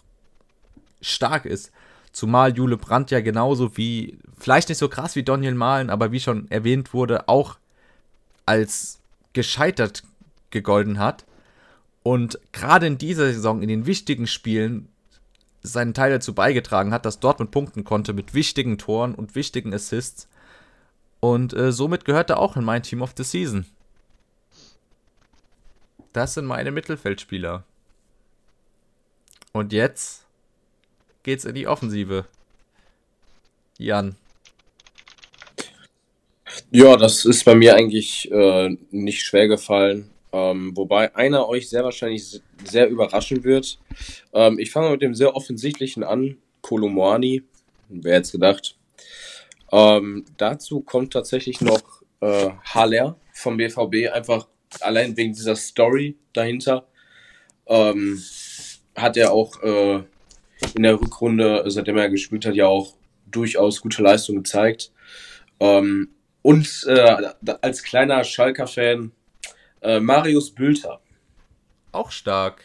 [1.00, 1.70] stark ist.
[2.12, 6.20] Zumal Jule Brandt ja genauso wie, vielleicht nicht so krass wie Daniel Mahlen, aber wie
[6.20, 7.58] schon erwähnt wurde, auch
[8.48, 8.98] als
[9.34, 10.02] gescheitert
[10.50, 11.26] gegolten hat.
[12.02, 14.88] Und gerade in dieser Saison, in den wichtigen Spielen,
[15.62, 20.28] seinen Teil dazu beigetragen hat, dass Dortmund punkten konnte mit wichtigen Toren und wichtigen Assists.
[21.20, 23.66] Und äh, somit gehört er auch in mein Team of the Season.
[26.14, 27.64] Das sind meine Mittelfeldspieler.
[29.52, 30.24] Und jetzt
[31.22, 32.24] geht's in die Offensive.
[33.76, 34.16] Jan.
[36.70, 40.10] Ja, das ist bei mir eigentlich äh, nicht schwer gefallen.
[40.32, 43.78] Ähm, wobei einer euch sehr wahrscheinlich sehr überraschen wird.
[44.34, 46.36] Ähm, ich fange mit dem sehr offensichtlichen an.
[46.60, 47.42] Kolomoani.
[47.88, 48.76] Wer jetzt gedacht.
[49.72, 54.12] Ähm, dazu kommt tatsächlich noch äh, Haller vom BVB.
[54.12, 54.46] Einfach
[54.80, 56.86] allein wegen dieser Story dahinter.
[57.66, 58.22] Ähm,
[58.94, 60.02] hat er auch äh,
[60.74, 62.94] in der Rückrunde, seitdem er gespielt hat, ja auch
[63.30, 64.92] durchaus gute Leistung gezeigt.
[65.60, 66.10] Ähm,
[66.42, 69.12] und äh, als kleiner Schalker-Fan
[69.82, 71.00] äh, Marius Bülter.
[71.92, 72.62] Auch stark.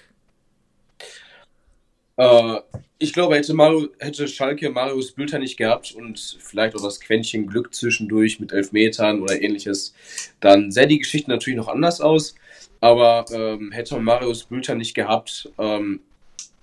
[2.18, 2.60] Äh,
[3.00, 7.48] ich glaube, hätte, Mario, hätte Schalke Marius Bülter nicht gehabt und vielleicht auch das Quäntchen
[7.48, 9.94] Glück zwischendurch mit Elfmetern oder ähnliches,
[10.40, 12.36] dann sähe die Geschichte natürlich noch anders aus.
[12.80, 16.02] Aber ähm, hätte Marius Bülter nicht gehabt, ähm,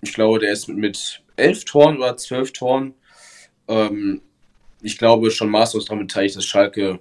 [0.02, 2.94] ich glaube, der ist mit, mit elf Toren oder zwölf Toren,
[3.68, 4.22] ähm,
[4.82, 7.00] ich glaube, schon maßlos daran beteiligt, dass Schalke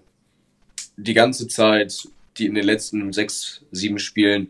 [0.97, 2.07] die ganze Zeit,
[2.38, 4.49] die in den letzten sechs, sieben Spielen,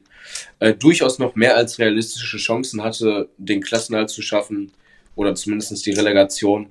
[0.60, 4.72] äh, durchaus noch mehr als realistische Chancen hatte, den Klassenhalt zu schaffen
[5.16, 6.70] oder zumindest die Relegation.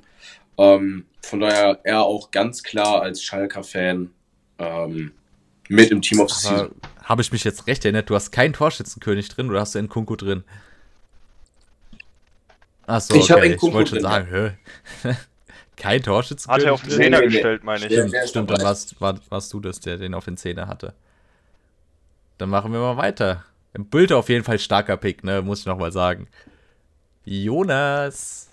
[0.56, 4.10] Ähm, von daher er auch ganz klar als Schalker-Fan
[4.58, 5.12] ähm,
[5.68, 6.70] mit im Team of the Season.
[7.04, 10.16] Habe ich mich jetzt recht erinnert, du hast keinen Torschützenkönig drin oder hast du Nkunku
[10.16, 10.44] drin?
[12.86, 13.54] Achso, Ich okay.
[13.54, 14.58] Nkunku ich wollte schon drin, sagen?
[15.78, 16.90] Kein Torschützenkönig Hat er auf den?
[16.90, 17.92] Zehner gestellt, meine ich.
[17.92, 20.92] Stimmt, stimmt, dann warst, war, warst du das, der den auf den Zehner hatte.
[22.38, 23.44] Dann machen wir mal weiter.
[23.74, 25.40] Im Bild auf jeden Fall starker Pick, ne?
[25.40, 26.26] Muss ich noch mal sagen.
[27.24, 28.48] Jonas.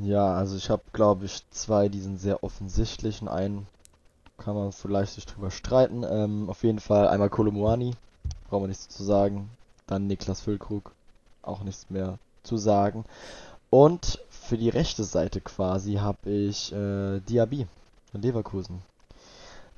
[0.00, 3.22] Ja, also ich habe, glaube ich, zwei, die sind sehr offensichtlich.
[3.22, 3.66] Und einen
[4.38, 6.04] kann man vielleicht sich drüber streiten.
[6.08, 7.94] Ähm, auf jeden Fall einmal Kolomuani,
[8.48, 9.50] brauchen wir nichts zu sagen.
[9.86, 10.92] Dann Niklas Füllkrug,
[11.42, 13.04] auch nichts mehr zu sagen.
[13.70, 17.66] Und für die rechte Seite quasi habe ich äh, Diaby
[18.12, 18.80] von Leverkusen.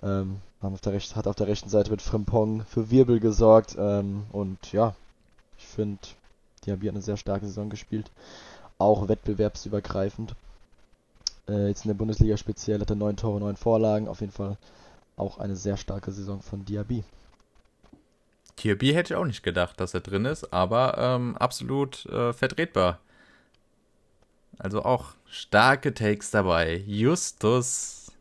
[0.02, 3.76] Ähm, auf rechten, hat auf der rechten Seite mit Frimpong für Wirbel gesorgt.
[3.78, 4.94] Ähm, und ja,
[5.58, 6.00] ich finde,
[6.66, 8.10] Diaby hat eine sehr starke Saison gespielt.
[8.78, 10.34] Auch wettbewerbsübergreifend.
[11.48, 14.06] Äh, jetzt in der Bundesliga speziell hat er neun Tore, neun Vorlagen.
[14.06, 14.58] Auf jeden Fall
[15.16, 17.04] auch eine sehr starke Saison von Diaby.
[18.56, 22.98] Kirby hätte ich auch nicht gedacht, dass er drin ist, aber ähm, absolut äh, vertretbar.
[24.58, 26.82] Also auch starke Takes dabei.
[26.86, 28.12] Justus.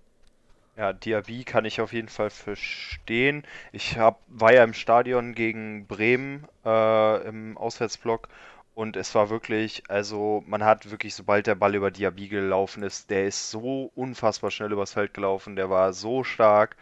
[0.77, 3.43] Ja, Diaby kann ich auf jeden Fall verstehen.
[3.71, 8.29] Ich hab, war ja im Stadion gegen Bremen äh, im Auswärtsblock
[8.75, 13.09] und es war wirklich, also man hat wirklich, sobald der Ball über Diaby gelaufen ist,
[13.09, 16.77] der ist so unfassbar schnell übers Feld gelaufen, der war so stark.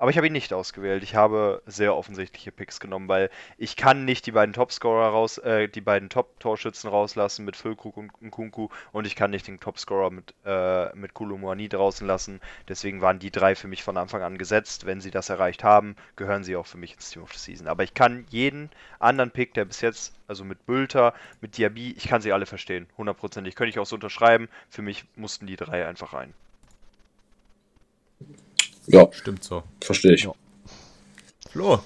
[0.00, 1.02] Aber ich habe ihn nicht ausgewählt.
[1.02, 3.28] Ich habe sehr offensichtliche Picks genommen, weil
[3.58, 8.10] ich kann nicht die beiden Topscorer raus, äh, die beiden Top-Torschützen rauslassen mit Füllkrug und
[8.22, 12.40] Nkunku und ich kann nicht den Topscorer mit, äh, mit Koulibaly draußen lassen.
[12.66, 14.86] Deswegen waren die drei für mich von Anfang an gesetzt.
[14.86, 17.68] Wenn sie das erreicht haben, gehören sie auch für mich ins Team of the Season.
[17.68, 18.70] Aber ich kann jeden
[19.00, 21.12] anderen Pick, der bis jetzt, also mit Bülter,
[21.42, 22.86] mit Diaby, ich kann sie alle verstehen.
[22.96, 23.54] Hundertprozentig.
[23.54, 24.48] Könnte ich auch so unterschreiben.
[24.70, 26.32] Für mich mussten die drei einfach rein.
[28.86, 29.62] Ja, Stimmt so.
[29.80, 30.24] verstehe ich.
[30.24, 30.32] Ja.
[31.50, 31.80] Flo.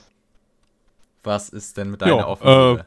[1.23, 2.87] Was ist denn mit deiner Ja, Offensive?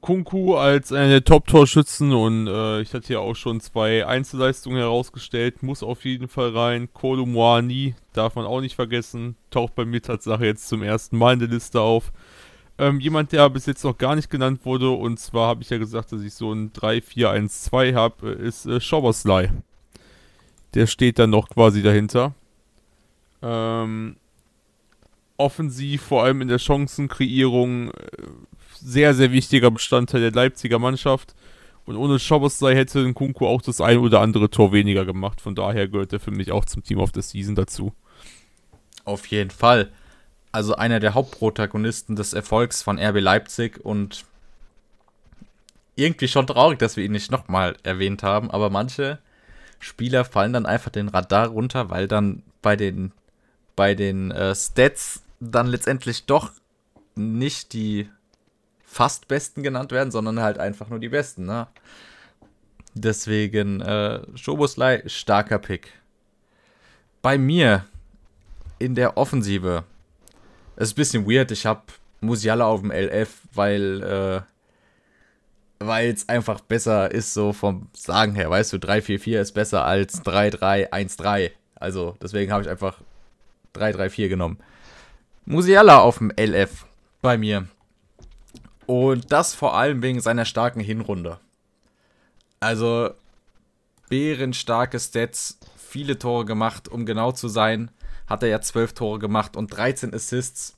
[0.00, 5.62] Kunku als einer der Top-Torschützen und äh, ich hatte ja auch schon zwei Einzelleistungen herausgestellt,
[5.62, 6.88] muss auf jeden Fall rein.
[6.94, 11.34] Kolo Moani darf man auch nicht vergessen, taucht bei mir Tatsache jetzt zum ersten Mal
[11.34, 12.12] in der Liste auf.
[12.78, 15.76] Ähm, jemand, der bis jetzt noch gar nicht genannt wurde, und zwar habe ich ja
[15.78, 19.50] gesagt, dass ich so ein 3-4-1-2 habe, ist äh, Schobersley.
[20.74, 22.34] Der steht dann noch quasi dahinter.
[23.42, 24.16] Ähm,
[25.36, 27.92] offensiv, vor allem in der Chancenkreierung, äh,
[28.80, 31.34] sehr, sehr wichtiger Bestandteil der Leipziger Mannschaft.
[31.86, 35.40] Und ohne Schoboslai hätte Nkunku auch das ein oder andere Tor weniger gemacht.
[35.40, 37.92] Von daher gehört er für mich auch zum Team of the Season dazu.
[39.04, 39.90] Auf jeden Fall.
[40.50, 44.24] Also einer der Hauptprotagonisten des Erfolgs von RB Leipzig und
[45.96, 49.18] irgendwie schon traurig, dass wir ihn nicht nochmal erwähnt haben, aber manche
[49.78, 53.12] Spieler fallen dann einfach den Radar runter, weil dann bei den,
[53.76, 56.52] bei den äh, Stats dann letztendlich doch
[57.14, 58.08] nicht die
[58.84, 61.66] fast Besten genannt werden, sondern halt einfach nur die Besten, ne?
[62.94, 65.92] Deswegen, äh, Schoboslei, starker Pick.
[67.22, 67.86] Bei mir
[68.78, 69.84] in der Offensive.
[70.76, 71.82] Es ist ein bisschen weird, ich habe
[72.20, 74.53] Musiala auf dem LF, weil äh,
[75.86, 78.50] weil es einfach besser ist, so vom Sagen her.
[78.50, 81.50] Weißt du, 3-4-4 ist besser als 3-3-1-3.
[81.74, 82.98] Also deswegen habe ich einfach
[83.74, 84.58] 3-3-4 genommen.
[85.44, 86.86] Musiala auf dem LF.
[87.20, 87.66] bei mir.
[88.86, 91.38] Und das vor allem wegen seiner starken Hinrunde.
[92.60, 93.10] Also,
[94.08, 97.90] bärenstarke Stats, viele Tore gemacht, um genau zu sein,
[98.26, 100.76] hat er ja 12 Tore gemacht und 13 Assists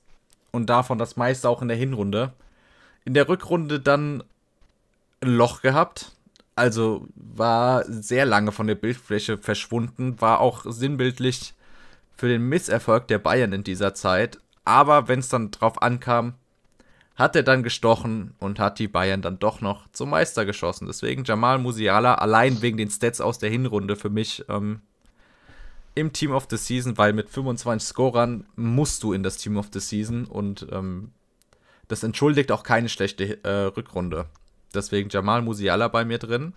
[0.50, 2.32] und davon das meiste auch in der Hinrunde.
[3.04, 4.24] In der Rückrunde dann
[5.22, 6.12] Loch gehabt,
[6.54, 11.54] also war sehr lange von der Bildfläche verschwunden, war auch sinnbildlich
[12.16, 14.38] für den Misserfolg der Bayern in dieser Zeit.
[14.64, 16.34] Aber wenn es dann drauf ankam,
[17.14, 20.86] hat er dann gestochen und hat die Bayern dann doch noch zum Meister geschossen.
[20.86, 24.80] Deswegen Jamal Musiala allein wegen den Stats aus der Hinrunde für mich ähm,
[25.94, 29.68] im Team of the Season, weil mit 25 Scorern musst du in das Team of
[29.72, 31.12] the Season und ähm,
[31.88, 34.26] das entschuldigt auch keine schlechte äh, Rückrunde.
[34.76, 36.52] Deswegen Jamal Musiala bei mir drin.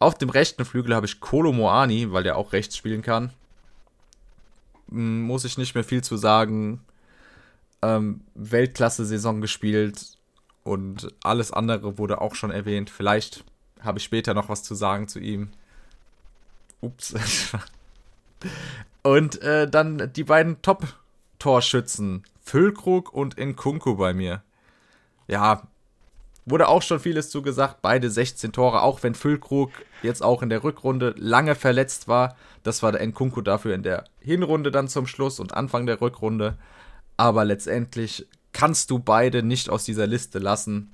[0.00, 3.32] Auf dem rechten Flügel habe ich Kolo Moani, weil der auch rechts spielen kann.
[4.88, 6.80] Hm, muss ich nicht mehr viel zu sagen.
[7.82, 10.18] Ähm, Weltklasse-Saison gespielt
[10.64, 12.90] und alles andere wurde auch schon erwähnt.
[12.90, 13.44] Vielleicht
[13.80, 15.50] habe ich später noch was zu sagen zu ihm.
[16.80, 17.14] Ups.
[19.02, 24.42] und äh, dann die beiden Top-Torschützen, Füllkrug und Nkunku bei mir.
[25.28, 25.68] Ja,
[26.50, 27.82] wurde auch schon vieles zugesagt.
[27.82, 29.70] Beide 16 Tore, auch wenn Füllkrug
[30.02, 32.36] jetzt auch in der Rückrunde lange verletzt war.
[32.62, 36.56] Das war der Nkunku dafür in der Hinrunde dann zum Schluss und Anfang der Rückrunde.
[37.16, 40.92] Aber letztendlich kannst du beide nicht aus dieser Liste lassen.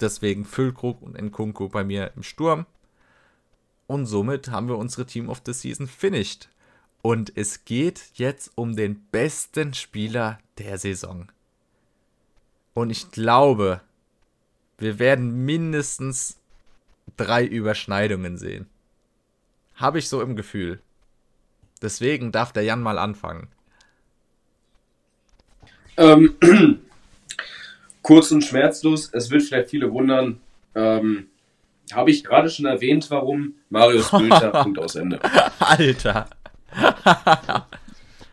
[0.00, 2.66] Deswegen Füllkrug und Nkunku bei mir im Sturm.
[3.86, 6.48] Und somit haben wir unsere Team of the Season finished.
[7.02, 11.30] Und es geht jetzt um den besten Spieler der Saison.
[12.74, 13.80] Und ich glaube,
[14.78, 16.38] wir werden mindestens
[17.16, 18.66] drei Überschneidungen sehen.
[19.76, 20.80] Habe ich so im Gefühl.
[21.82, 23.48] Deswegen darf der Jan mal anfangen.
[25.96, 26.36] Ähm,
[28.02, 30.40] kurz und schmerzlos, es wird vielleicht viele wundern.
[30.74, 31.28] Ähm,
[31.92, 33.54] Habe ich gerade schon erwähnt, warum?
[33.70, 35.20] Marius Bülter, Punkt aus Ende.
[35.58, 36.28] Alter.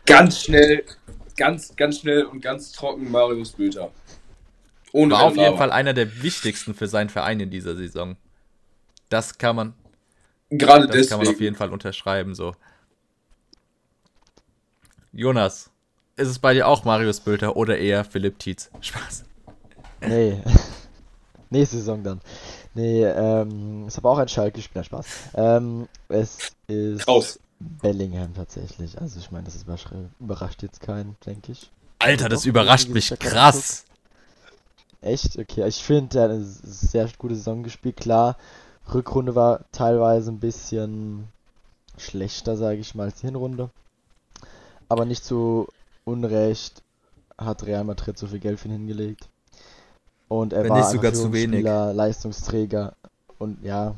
[0.06, 0.84] ganz schnell,
[1.38, 3.92] ganz, ganz schnell und ganz trocken Marius Bülter.
[4.94, 8.16] Ohne War auf jeden Fall einer der wichtigsten für seinen Verein in dieser Saison.
[9.10, 9.74] Das kann man.
[10.52, 11.10] Gerade das deswegen.
[11.10, 12.54] kann man auf jeden Fall unterschreiben, so.
[15.12, 15.72] Jonas,
[16.16, 18.70] ist es bei dir auch Marius Bülter oder eher Philipp Tietz?
[18.82, 19.26] Spaß.
[20.02, 20.40] Nee.
[21.50, 22.22] Nächste Saison dann.
[22.76, 25.06] Nee, ähm, ist aber auch ein Schalke-Spieler, Spaß.
[25.36, 27.40] Ähm, es ist Raus.
[27.60, 29.00] Bellingham tatsächlich.
[29.00, 29.64] Also ich meine, das
[30.20, 31.72] überrascht jetzt keinen, denke ich.
[32.00, 33.86] Alter, das überrascht mich krass.
[35.04, 35.38] Echt?
[35.38, 37.98] Okay, ich finde, er hat eine sehr gute Saison gespielt.
[37.98, 38.38] Klar,
[38.94, 41.28] Rückrunde war teilweise ein bisschen
[41.98, 43.70] schlechter, sage ich mal, als die Hinrunde.
[44.90, 45.68] Aber nicht zu
[46.06, 46.82] Unrecht
[47.38, 49.28] hat Real Madrid so viel Geld für ihn hingelegt.
[50.28, 51.64] Und er Wenn war sogar zu wenig.
[51.64, 52.94] Leistungsträger
[53.38, 53.96] und ja,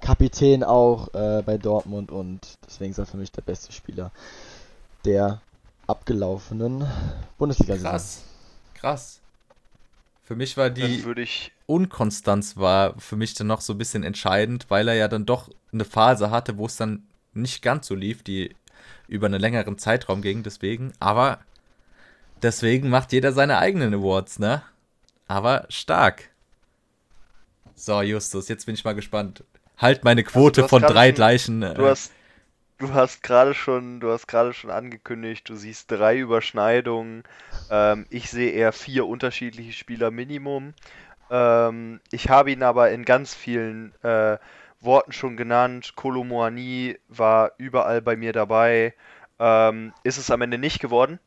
[0.00, 4.12] Kapitän auch äh, bei Dortmund und deswegen ist er für mich der beste Spieler
[5.04, 5.40] der
[5.86, 6.86] abgelaufenen
[7.38, 7.90] Bundesliga-Saison.
[7.90, 8.22] Krass,
[8.74, 9.20] krass.
[10.26, 11.04] Für mich war die
[11.66, 15.48] Unkonstanz war für mich dann noch so ein bisschen entscheidend, weil er ja dann doch
[15.72, 18.56] eine Phase hatte, wo es dann nicht ganz so lief, die
[19.06, 20.92] über einen längeren Zeitraum ging, deswegen.
[20.98, 21.38] Aber
[22.42, 24.62] deswegen macht jeder seine eigenen Awards, ne?
[25.28, 26.30] Aber stark.
[27.76, 29.44] So, Justus, jetzt bin ich mal gespannt.
[29.78, 31.62] Halt meine also, Quote also, von drei gleichen.
[31.62, 32.10] Äh, du hast
[32.78, 37.24] Du hast gerade schon, du hast gerade schon angekündigt, du siehst drei Überschneidungen.
[37.70, 40.74] Ähm, ich sehe eher vier unterschiedliche Spieler Minimum.
[41.30, 44.38] Ähm, ich habe ihn aber in ganz vielen äh,
[44.80, 45.94] Worten schon genannt.
[45.96, 48.94] Kolomoani war überall bei mir dabei.
[49.38, 51.18] Ähm, ist es am Ende nicht geworden.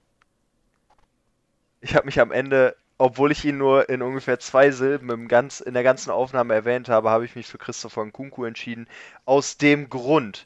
[1.81, 5.61] Ich habe mich am Ende, obwohl ich ihn nur in ungefähr zwei Silben im ganz,
[5.61, 8.87] in der ganzen Aufnahme erwähnt habe, habe ich mich für Christopher Nkunku entschieden.
[9.25, 10.45] Aus dem Grund,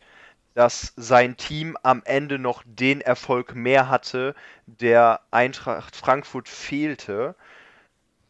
[0.53, 4.35] dass sein Team am Ende noch den Erfolg mehr hatte,
[4.65, 7.35] der Eintracht Frankfurt fehlte,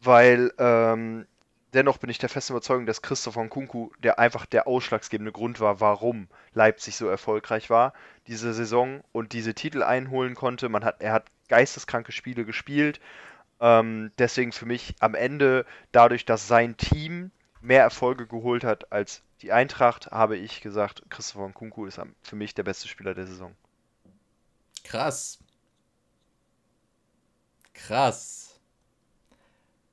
[0.00, 1.26] weil ähm,
[1.74, 5.80] dennoch bin ich der festen Überzeugung, dass Christoph Kunku der einfach der ausschlaggebende Grund war,
[5.80, 7.92] warum Leipzig so erfolgreich war
[8.26, 10.68] diese Saison und diese Titel einholen konnte.
[10.68, 13.00] Man hat, er hat geisteskranke Spiele gespielt.
[13.60, 17.30] Ähm, deswegen für mich am Ende, dadurch, dass sein Team
[17.64, 22.54] mehr Erfolge geholt hat als die Eintracht habe ich gesagt, Christopher Nkunku ist für mich
[22.54, 23.54] der beste Spieler der Saison.
[24.84, 25.38] Krass.
[27.74, 28.60] Krass.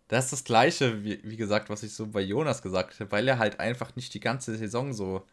[0.07, 3.27] Das ist das gleiche, wie, wie gesagt, was ich so bei Jonas gesagt habe, weil
[3.27, 5.26] er halt einfach nicht die ganze Saison so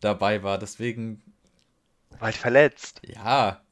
[0.00, 0.58] dabei war.
[0.58, 1.22] Deswegen.
[2.10, 3.00] War halt verletzt.
[3.04, 3.62] Ja.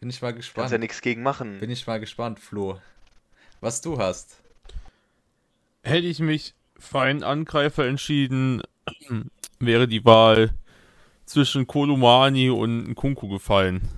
[0.00, 0.70] Bin ich mal Kannst gespannt.
[0.72, 1.58] ja nichts gegen machen.
[1.60, 2.80] Bin ich mal gespannt, Flo.
[3.60, 4.41] Was du hast.
[5.82, 8.62] Hätte ich mich für einen Angreifer entschieden,
[9.58, 10.50] wäre die Wahl
[11.24, 13.88] zwischen Kolumani und Nkunku gefallen.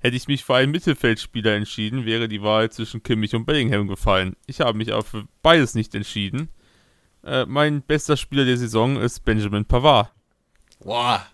[0.00, 4.36] Hätte ich mich für einen Mittelfeldspieler entschieden, wäre die Wahl zwischen Kimmich und Bellingham gefallen.
[4.46, 6.48] Ich habe mich aber für beides nicht entschieden.
[7.24, 10.12] Äh, mein bester Spieler der Saison ist Benjamin Pavard,
[10.80, 11.26] Boah.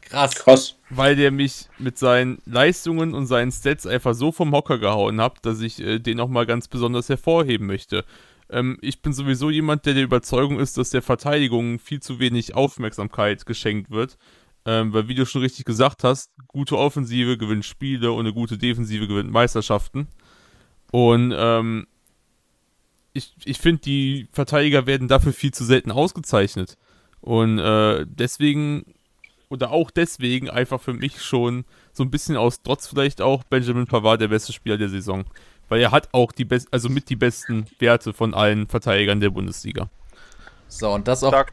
[0.00, 0.34] Krass.
[0.34, 0.76] Krass.
[0.90, 5.38] weil der mich mit seinen Leistungen und seinen Stats einfach so vom Hocker gehauen hat,
[5.46, 8.04] dass ich äh, den nochmal ganz besonders hervorheben möchte.
[8.52, 12.54] Ähm, ich bin sowieso jemand, der der Überzeugung ist, dass der Verteidigung viel zu wenig
[12.54, 14.18] Aufmerksamkeit geschenkt wird.
[14.64, 18.58] Ähm, weil, wie du schon richtig gesagt hast, gute Offensive gewinnt Spiele und eine gute
[18.58, 20.06] Defensive gewinnt Meisterschaften.
[20.92, 21.86] Und ähm,
[23.12, 26.78] ich, ich finde, die Verteidiger werden dafür viel zu selten ausgezeichnet.
[27.20, 28.94] Und äh, deswegen,
[29.48, 33.86] oder auch deswegen, einfach für mich schon so ein bisschen aus Trotz vielleicht auch Benjamin
[33.86, 35.24] Pavard der beste Spieler der Saison.
[35.68, 39.30] Weil er hat auch die best also mit die besten Werte von allen Verteidigern der
[39.30, 39.88] Bundesliga.
[40.68, 41.46] So, und das auch,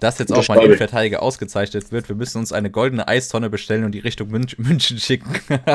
[0.00, 0.66] dass jetzt auch mal ein ich.
[0.66, 2.08] Innenverteidiger ausgezeichnet wird.
[2.08, 5.30] Wir müssen uns eine goldene Eistonne bestellen und die Richtung Münch München schicken.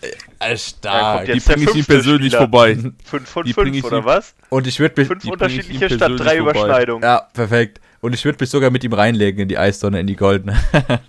[0.00, 0.10] Äh,
[0.40, 1.16] Da Stark.
[1.16, 2.38] kommt Die der bringe ich ihm persönlich Spieler.
[2.38, 2.76] vorbei.
[3.04, 4.34] 5 von Die bring 5 ich oder ihm- was?
[4.48, 5.06] Und ich würde mich.
[5.08, 6.50] Fünf die bring ich unterschiedliche ihm statt persönlich drei vorbei.
[6.58, 7.02] Überschneidungen.
[7.04, 7.80] Ja, perfekt.
[8.00, 10.56] Und ich würde mich sogar mit ihm reinlegen in die Eistonne, in die goldene.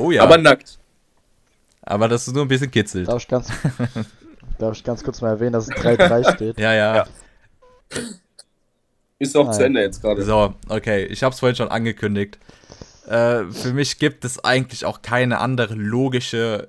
[0.00, 0.22] oh ja.
[0.22, 0.78] Aber Aber, nackt.
[2.12, 3.08] das ist nur ein bisschen kitzelt.
[3.08, 3.48] Darf ich ganz,
[4.58, 6.58] darf ich ganz kurz mal erwähnen, dass es 3-3 steht?
[6.58, 6.96] Ja, ja.
[6.96, 7.06] Ja.
[9.18, 9.54] Ist auch Nein.
[9.54, 10.22] zu Ende jetzt gerade.
[10.22, 11.04] So, okay.
[11.06, 12.38] Ich habe es vorhin schon angekündigt.
[13.06, 16.68] Äh, für mich gibt es eigentlich auch keine andere logische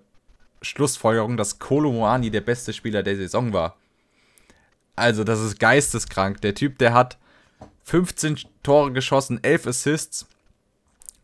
[0.62, 3.78] Schlussfolgerung, dass Kolo Muani der beste Spieler der Saison war.
[4.96, 6.42] Also, das ist geisteskrank.
[6.42, 7.18] Der Typ, der hat
[7.84, 10.28] 15 Tore geschossen, 11 Assists,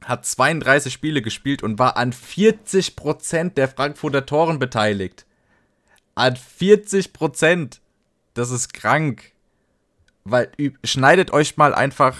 [0.03, 5.25] hat 32 Spiele gespielt und war an 40% der Frankfurter Toren beteiligt.
[6.15, 7.79] An 40%.
[8.33, 9.31] Das ist krank.
[10.23, 10.51] Weil,
[10.83, 12.15] schneidet euch mal einfach,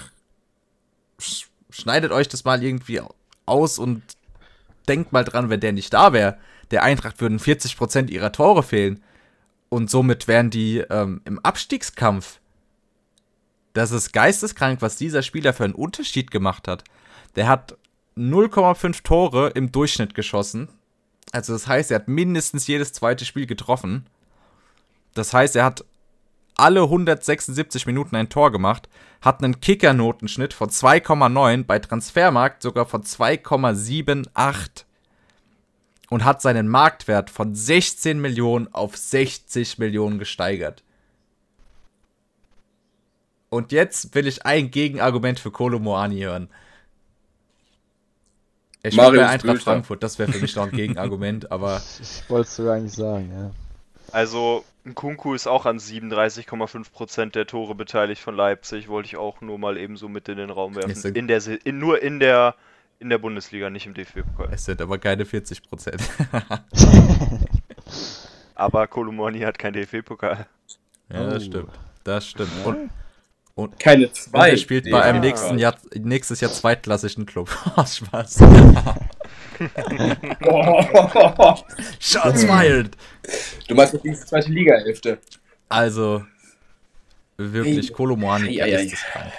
[1.20, 3.00] sch- schneidet euch das mal irgendwie
[3.46, 4.02] aus und
[4.88, 6.38] denkt mal dran, wenn der nicht da wäre.
[6.70, 9.02] Der Eintracht würden 40% ihrer Tore fehlen.
[9.68, 12.40] Und somit wären die ähm, im Abstiegskampf.
[13.74, 16.84] Das ist geisteskrank, was dieser Spieler für einen Unterschied gemacht hat.
[17.36, 17.76] Der hat
[18.16, 20.68] 0,5 Tore im Durchschnitt geschossen.
[21.32, 24.06] Also das heißt, er hat mindestens jedes zweite Spiel getroffen.
[25.14, 25.84] Das heißt, er hat
[26.56, 28.88] alle 176 Minuten ein Tor gemacht,
[29.20, 34.84] hat einen Kickernotenschnitt von 2,9, bei Transfermarkt sogar von 2,78
[36.10, 40.82] und hat seinen Marktwert von 16 Millionen auf 60 Millionen gesteigert.
[43.50, 46.48] Und jetzt will ich ein Gegenargument für Kolo Moani hören.
[48.82, 49.64] Er spielt Marius bei Eintracht Bülter.
[49.64, 53.30] Frankfurt, das wäre für mich noch ein Gegenargument, aber Ich wollte es sogar eigentlich sagen,
[53.32, 53.50] ja.
[54.12, 58.88] Also, Nkunku ist auch an 37,5% der Tore beteiligt von Leipzig.
[58.88, 61.14] Wollte ich auch nur mal eben so mit in den Raum werfen.
[61.14, 62.54] In der, in, nur in der,
[63.00, 64.48] in der Bundesliga, nicht im DFB-Pokal.
[64.52, 66.00] es sind aber keine 40 Prozent.
[68.54, 70.46] Aber Kolumani hat kein DFB-Pokal.
[71.12, 71.46] Ja, das Oh.
[71.46, 71.70] stimmt.
[72.04, 72.50] Das stimmt.
[72.64, 72.90] Und,
[73.58, 74.50] und, Keine und zwei.
[74.50, 75.30] er spielt bei einem Ja.
[75.30, 77.50] nächsten Jahr, nächstes Jahr zweitklassischen Club.
[77.76, 78.38] Oh, Spaß.
[81.98, 82.96] Shots fired.
[83.66, 85.18] Du meinst doch die zweite Liga-Hälfte.
[85.68, 86.24] Also,
[87.36, 87.94] wirklich, Ei.
[87.94, 88.70] Kolomoani Ei, ei, ei.
[88.70, 89.32] geisteskrank.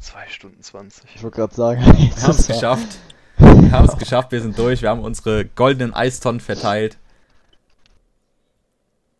[0.00, 1.04] 2 Stunden 20.
[1.14, 2.98] Ich wollte gerade sagen, Wir haben es geschafft.
[3.38, 4.82] Wir haben es geschafft, wir sind durch.
[4.82, 6.96] Wir haben unsere goldenen Eistonnen verteilt.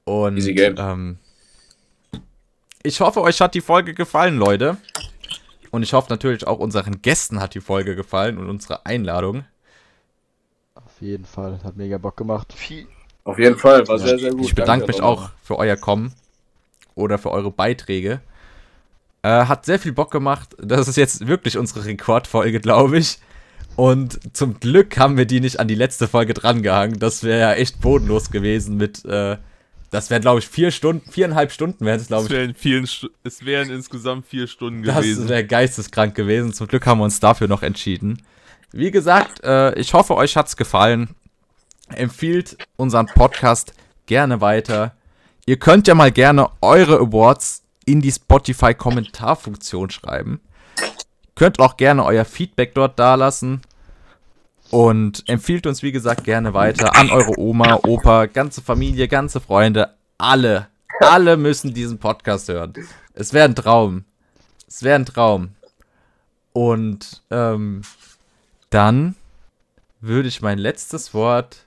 [0.05, 0.75] Und Easy game.
[0.79, 1.19] ähm,
[2.89, 4.78] ich hoffe, euch hat die Folge gefallen, Leute.
[5.70, 9.44] Und ich hoffe natürlich auch unseren Gästen hat die Folge gefallen und unsere Einladung.
[10.75, 12.55] Auf jeden Fall, hat mega Bock gemacht.
[13.25, 14.41] Auf jeden Fall, war sehr, sehr gut.
[14.47, 16.15] Ich bedanke Danke mich auch für euer Kommen
[16.94, 18.23] oder für eure Beiträge.
[19.23, 20.57] Äh, hat sehr viel Bock gemacht.
[20.58, 23.18] Das ist jetzt wirklich unsere Rekordfolge, glaube ich.
[23.76, 26.99] Und zum Glück haben wir die nicht an die letzte Folge drangehangen.
[26.99, 29.36] Das wäre ja echt bodenlos gewesen mit, äh,
[29.91, 32.36] das wären, glaube ich, vier Stunden, viereinhalb Stunden wären es, glaube Es ich.
[32.36, 32.89] wären, vielen
[33.25, 35.28] es wären insgesamt vier Stunden Das gewesen.
[35.28, 36.52] wäre geisteskrank gewesen.
[36.52, 38.23] Zum Glück haben wir uns dafür noch entschieden.
[38.73, 41.15] Wie gesagt, äh, ich hoffe, euch hat's gefallen.
[41.89, 43.73] Empfiehlt unseren Podcast
[44.07, 44.92] gerne weiter.
[45.47, 50.41] Ihr könnt ja mal gerne eure Awards in die Spotify-Kommentarfunktion schreiben.
[51.34, 53.62] Könnt auch gerne euer Feedback dort dalassen.
[54.71, 59.95] Und empfiehlt uns, wie gesagt, gerne weiter an eure Oma, Opa, ganze Familie, ganze Freunde.
[60.19, 60.69] Alle,
[61.01, 62.75] alle müssen diesen Podcast hören.
[63.15, 64.05] Es wäre ein Traum.
[64.67, 65.51] Es wäre ein Traum.
[66.53, 67.83] Und ähm,
[68.71, 69.15] dann
[70.01, 71.65] würde ich mein letztes Wort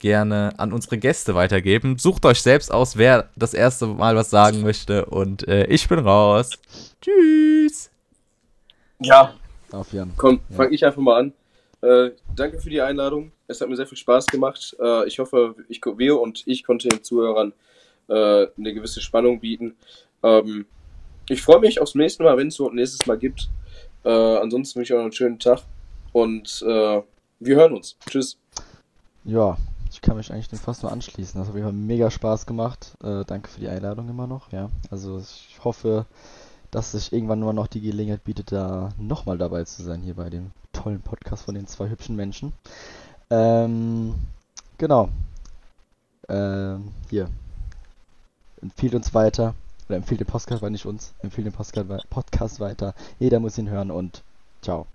[0.00, 1.98] gerne an unsere Gäste weitergeben.
[1.98, 5.04] Sucht euch selbst aus, wer das erste Mal was sagen möchte.
[5.06, 6.50] Und äh, ich bin raus.
[7.02, 7.90] Tschüss.
[8.98, 9.34] Ja,
[9.70, 10.12] Auf Jan.
[10.16, 10.56] komm, Ja.
[10.56, 11.32] fang ich einfach mal an.
[11.82, 13.32] Äh, danke für die Einladung.
[13.46, 14.76] Es hat mir sehr viel Spaß gemacht.
[14.80, 17.52] Äh, ich hoffe, ich, wir und ich konnte den Zuhörern
[18.08, 19.76] äh, eine gewisse Spannung bieten.
[20.22, 20.66] Ähm,
[21.28, 23.48] ich freue mich aufs nächste Mal, wenn es so ein nächstes Mal gibt.
[24.04, 25.62] Äh, ansonsten wünsche ich euch einen schönen Tag
[26.12, 27.02] und äh,
[27.38, 27.96] wir hören uns.
[28.08, 28.36] Tschüss.
[29.24, 29.56] Ja,
[29.90, 31.40] ich kann mich eigentlich dem fast nur anschließen.
[31.40, 32.94] Das hat Fall mega Spaß gemacht.
[33.02, 34.52] Äh, danke für die Einladung immer noch.
[34.52, 36.06] Ja, also ich hoffe,
[36.70, 40.30] dass sich irgendwann nur noch die Gelegenheit bietet, da nochmal dabei zu sein hier bei
[40.30, 40.52] dem
[40.82, 42.52] tollen Podcast von den zwei hübschen Menschen.
[43.30, 44.14] Ähm,
[44.78, 45.08] genau.
[46.28, 47.28] Ähm, hier.
[48.62, 49.54] Empfiehlt uns weiter.
[49.88, 51.12] Oder empfiehlt den Podcast weiter, nicht uns.
[51.22, 52.94] Empfiehlt den Podcast weiter.
[53.18, 54.22] Jeder muss ihn hören und
[54.62, 54.86] ciao.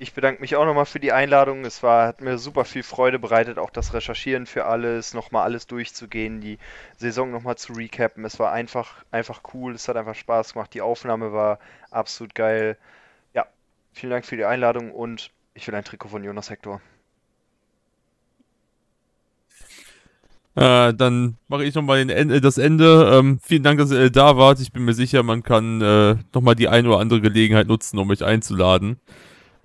[0.00, 1.64] Ich bedanke mich auch nochmal für die Einladung.
[1.64, 5.66] Es war, hat mir super viel Freude bereitet, auch das Recherchieren für alles, nochmal alles
[5.66, 6.58] durchzugehen, die
[6.96, 8.24] Saison nochmal zu recappen.
[8.24, 10.72] Es war einfach, einfach cool, es hat einfach Spaß gemacht.
[10.72, 11.58] Die Aufnahme war
[11.90, 12.76] absolut geil.
[13.98, 16.80] Vielen Dank für die Einladung und ich will ein Trikot von Jonas Hector.
[20.54, 23.10] Äh, dann mache ich nochmal Ende, das Ende.
[23.12, 24.60] Ähm, vielen Dank, dass ihr da wart.
[24.60, 28.08] Ich bin mir sicher, man kann äh, nochmal die eine oder andere Gelegenheit nutzen, um
[28.10, 29.00] euch einzuladen.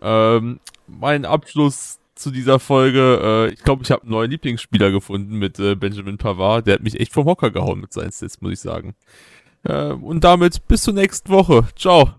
[0.02, 5.38] Ähm, mein Abschluss zu dieser Folge, äh, ich glaube, ich habe einen neuen Lieblingsspieler gefunden
[5.38, 6.66] mit äh, Benjamin Pavard.
[6.66, 8.95] Der hat mich echt vom Hocker gehauen mit seinen Stats, muss ich sagen.
[9.62, 11.68] Äh, und damit bis zur nächsten Woche.
[11.76, 12.16] Ciao.